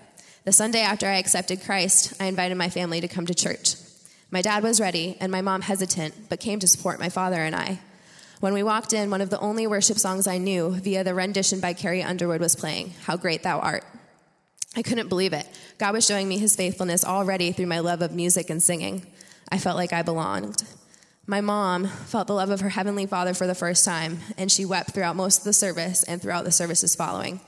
The 0.45 0.53
Sunday 0.53 0.81
after 0.81 1.07
I 1.07 1.19
accepted 1.19 1.63
Christ, 1.63 2.21
I 2.21 2.25
invited 2.25 2.57
my 2.57 2.69
family 2.69 3.01
to 3.01 3.07
come 3.07 3.27
to 3.27 3.35
church. 3.35 3.77
My 4.33 4.43
dad 4.43 4.65
was 4.65 4.81
ready, 4.81 5.17
and 5.21 5.31
my 5.31 5.41
mom 5.41 5.61
hesitant, 5.61 6.29
but 6.29 6.41
came 6.41 6.59
to 6.61 6.67
support 6.67 6.99
my 6.99 7.09
father 7.09 7.37
and 7.37 7.55
I. 7.55 7.79
When 8.41 8.55
we 8.55 8.63
walked 8.63 8.93
in, 8.93 9.11
one 9.11 9.21
of 9.21 9.31
the 9.31 9.39
only 9.39 9.67
worship 9.67 9.99
songs 9.99 10.27
I 10.27 10.39
knew 10.39 10.71
via 10.71 11.05
the 11.05 11.15
rendition 11.15 11.61
by 11.61 11.73
Carrie 11.75 12.03
Underwood 12.03 12.41
was 12.41 12.57
playing, 12.57 12.95
How 13.05 13.17
Great 13.17 13.43
Thou 13.43 13.61
Art. 13.61 13.85
I 14.77 14.83
couldn't 14.83 15.09
believe 15.09 15.33
it. 15.33 15.47
God 15.79 15.95
was 15.95 16.07
showing 16.07 16.29
me 16.29 16.39
his 16.39 16.55
faithfulness 16.55 17.05
already 17.05 17.53
through 17.53 17.67
my 17.67 17.81
love 17.81 18.03
of 18.03 18.13
music 18.13 18.51
and 18.51 18.63
singing. 18.63 19.07
I 19.51 19.59
felt 19.59 19.77
like 19.77 19.93
I 19.93 20.03
belonged. 20.03 20.63
My 21.27 21.41
mom 21.41 21.87
felt 21.87 22.27
the 22.27 22.35
love 22.35 22.51
of 22.51 22.61
her 22.61 22.69
Heavenly 22.69 23.07
Father 23.07 23.35
for 23.35 23.47
the 23.47 23.55
first 23.55 23.85
time, 23.85 24.19
and 24.37 24.51
she 24.51 24.65
wept 24.65 24.91
throughout 24.91 25.17
most 25.17 25.39
of 25.39 25.45
the 25.45 25.53
service 25.53 26.03
and 26.05 26.21
throughout 26.21 26.45
the 26.45 26.53
services 26.53 26.95
following. 26.95 27.41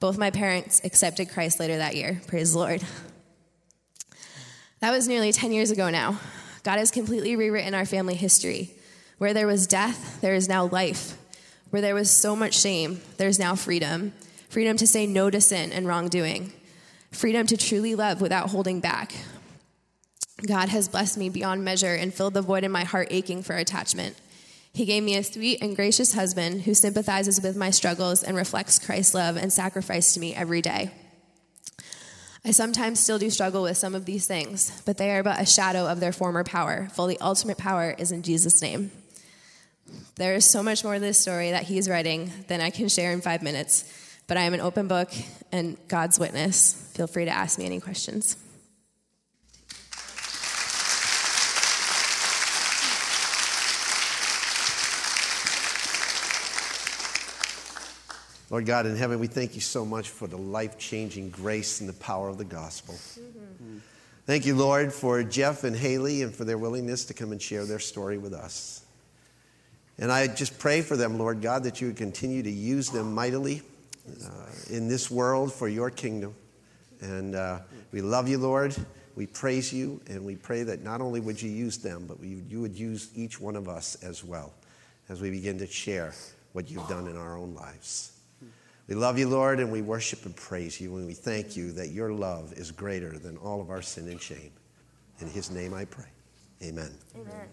Both 0.00 0.16
my 0.16 0.30
parents 0.30 0.80
accepted 0.84 1.30
Christ 1.30 1.60
later 1.60 1.76
that 1.76 1.96
year. 1.96 2.20
Praise 2.26 2.52
the 2.52 2.58
Lord. 2.58 2.82
That 4.80 4.90
was 4.90 5.06
nearly 5.06 5.32
10 5.32 5.52
years 5.52 5.70
ago 5.70 5.90
now. 5.90 6.18
God 6.62 6.78
has 6.78 6.90
completely 6.90 7.36
rewritten 7.36 7.74
our 7.74 7.84
family 7.84 8.14
history. 8.14 8.70
Where 9.18 9.34
there 9.34 9.46
was 9.46 9.66
death, 9.66 10.20
there 10.22 10.34
is 10.34 10.48
now 10.48 10.66
life. 10.66 11.18
Where 11.68 11.82
there 11.82 11.94
was 11.94 12.10
so 12.10 12.34
much 12.34 12.58
shame, 12.58 13.02
there's 13.18 13.38
now 13.38 13.54
freedom. 13.54 14.14
Freedom 14.50 14.76
to 14.78 14.86
say 14.86 15.06
no 15.06 15.30
to 15.30 15.40
sin 15.40 15.70
and 15.70 15.86
wrongdoing. 15.86 16.52
Freedom 17.12 17.46
to 17.46 17.56
truly 17.56 17.94
love 17.94 18.20
without 18.20 18.50
holding 18.50 18.80
back. 18.80 19.12
God 20.44 20.68
has 20.70 20.88
blessed 20.88 21.18
me 21.18 21.28
beyond 21.28 21.64
measure 21.64 21.94
and 21.94 22.12
filled 22.12 22.34
the 22.34 22.42
void 22.42 22.64
in 22.64 22.72
my 22.72 22.82
heart 22.82 23.06
aching 23.12 23.44
for 23.44 23.54
attachment. 23.54 24.16
He 24.72 24.86
gave 24.86 25.04
me 25.04 25.14
a 25.16 25.22
sweet 25.22 25.62
and 25.62 25.76
gracious 25.76 26.14
husband 26.14 26.62
who 26.62 26.74
sympathizes 26.74 27.40
with 27.40 27.56
my 27.56 27.70
struggles 27.70 28.24
and 28.24 28.36
reflects 28.36 28.80
Christ's 28.80 29.14
love 29.14 29.36
and 29.36 29.52
sacrifice 29.52 30.14
to 30.14 30.20
me 30.20 30.34
every 30.34 30.62
day. 30.62 30.90
I 32.44 32.50
sometimes 32.50 32.98
still 32.98 33.20
do 33.20 33.30
struggle 33.30 33.62
with 33.62 33.76
some 33.76 33.94
of 33.94 34.04
these 34.04 34.26
things, 34.26 34.82
but 34.84 34.96
they 34.96 35.12
are 35.12 35.22
but 35.22 35.40
a 35.40 35.46
shadow 35.46 35.86
of 35.86 36.00
their 36.00 36.12
former 36.12 36.42
power, 36.42 36.88
for 36.92 37.06
the 37.06 37.20
ultimate 37.20 37.58
power 37.58 37.94
is 37.96 38.10
in 38.10 38.22
Jesus' 38.24 38.60
name. 38.60 38.90
There 40.16 40.34
is 40.34 40.44
so 40.44 40.60
much 40.60 40.82
more 40.82 40.94
to 40.94 41.00
this 41.00 41.20
story 41.20 41.52
that 41.52 41.64
he's 41.64 41.88
writing 41.88 42.32
than 42.48 42.60
I 42.60 42.70
can 42.70 42.88
share 42.88 43.12
in 43.12 43.20
five 43.20 43.42
minutes, 43.42 43.84
but 44.30 44.36
I 44.36 44.42
am 44.42 44.54
an 44.54 44.60
open 44.60 44.86
book 44.86 45.10
and 45.50 45.76
God's 45.88 46.16
witness. 46.16 46.88
Feel 46.94 47.08
free 47.08 47.24
to 47.24 47.32
ask 47.32 47.58
me 47.58 47.66
any 47.66 47.80
questions. 47.80 48.36
Lord 58.50 58.66
God 58.66 58.86
in 58.86 58.94
heaven, 58.94 59.18
we 59.18 59.26
thank 59.26 59.56
you 59.56 59.60
so 59.60 59.84
much 59.84 60.10
for 60.10 60.28
the 60.28 60.38
life 60.38 60.78
changing 60.78 61.30
grace 61.30 61.80
and 61.80 61.88
the 61.88 61.94
power 61.94 62.28
of 62.28 62.38
the 62.38 62.44
gospel. 62.44 62.94
Mm-hmm. 62.94 63.78
Thank 64.26 64.46
you, 64.46 64.54
Lord, 64.54 64.92
for 64.92 65.24
Jeff 65.24 65.64
and 65.64 65.74
Haley 65.74 66.22
and 66.22 66.32
for 66.32 66.44
their 66.44 66.56
willingness 66.56 67.06
to 67.06 67.14
come 67.14 67.32
and 67.32 67.42
share 67.42 67.64
their 67.64 67.80
story 67.80 68.16
with 68.16 68.34
us. 68.34 68.84
And 69.98 70.12
I 70.12 70.28
just 70.28 70.60
pray 70.60 70.82
for 70.82 70.96
them, 70.96 71.18
Lord 71.18 71.42
God, 71.42 71.64
that 71.64 71.80
you 71.80 71.88
would 71.88 71.96
continue 71.96 72.44
to 72.44 72.50
use 72.50 72.90
them 72.90 73.12
mightily 73.12 73.62
in 74.70 74.88
this 74.88 75.10
world 75.10 75.52
for 75.52 75.68
your 75.68 75.90
kingdom. 75.90 76.34
And 77.00 77.34
uh, 77.34 77.60
we 77.92 78.00
love 78.00 78.28
you, 78.28 78.38
Lord. 78.38 78.76
We 79.16 79.26
praise 79.26 79.72
you, 79.72 80.00
and 80.08 80.24
we 80.24 80.36
pray 80.36 80.62
that 80.62 80.82
not 80.82 81.00
only 81.00 81.20
would 81.20 81.40
you 81.40 81.50
use 81.50 81.78
them, 81.78 82.04
but 82.06 82.20
we, 82.20 82.42
you 82.48 82.60
would 82.60 82.78
use 82.78 83.10
each 83.14 83.40
one 83.40 83.56
of 83.56 83.68
us 83.68 83.96
as 84.02 84.24
well 84.24 84.52
as 85.08 85.20
we 85.20 85.30
begin 85.30 85.58
to 85.58 85.66
share 85.66 86.12
what 86.52 86.70
you've 86.70 86.86
done 86.88 87.08
in 87.08 87.16
our 87.16 87.36
own 87.36 87.54
lives. 87.54 88.12
We 88.88 88.96
love 88.96 89.18
you, 89.18 89.28
Lord, 89.28 89.60
and 89.60 89.70
we 89.70 89.82
worship 89.82 90.26
and 90.26 90.34
praise 90.34 90.80
you, 90.80 90.96
and 90.96 91.06
we 91.06 91.14
thank 91.14 91.56
you 91.56 91.70
that 91.72 91.90
your 91.90 92.12
love 92.12 92.52
is 92.54 92.72
greater 92.72 93.18
than 93.18 93.36
all 93.36 93.60
of 93.60 93.70
our 93.70 93.82
sin 93.82 94.08
and 94.08 94.20
shame. 94.20 94.50
In 95.20 95.28
his 95.28 95.50
name 95.50 95.74
I 95.74 95.84
pray. 95.84 96.08
Amen. 96.62 96.90
Amen. 97.14 97.48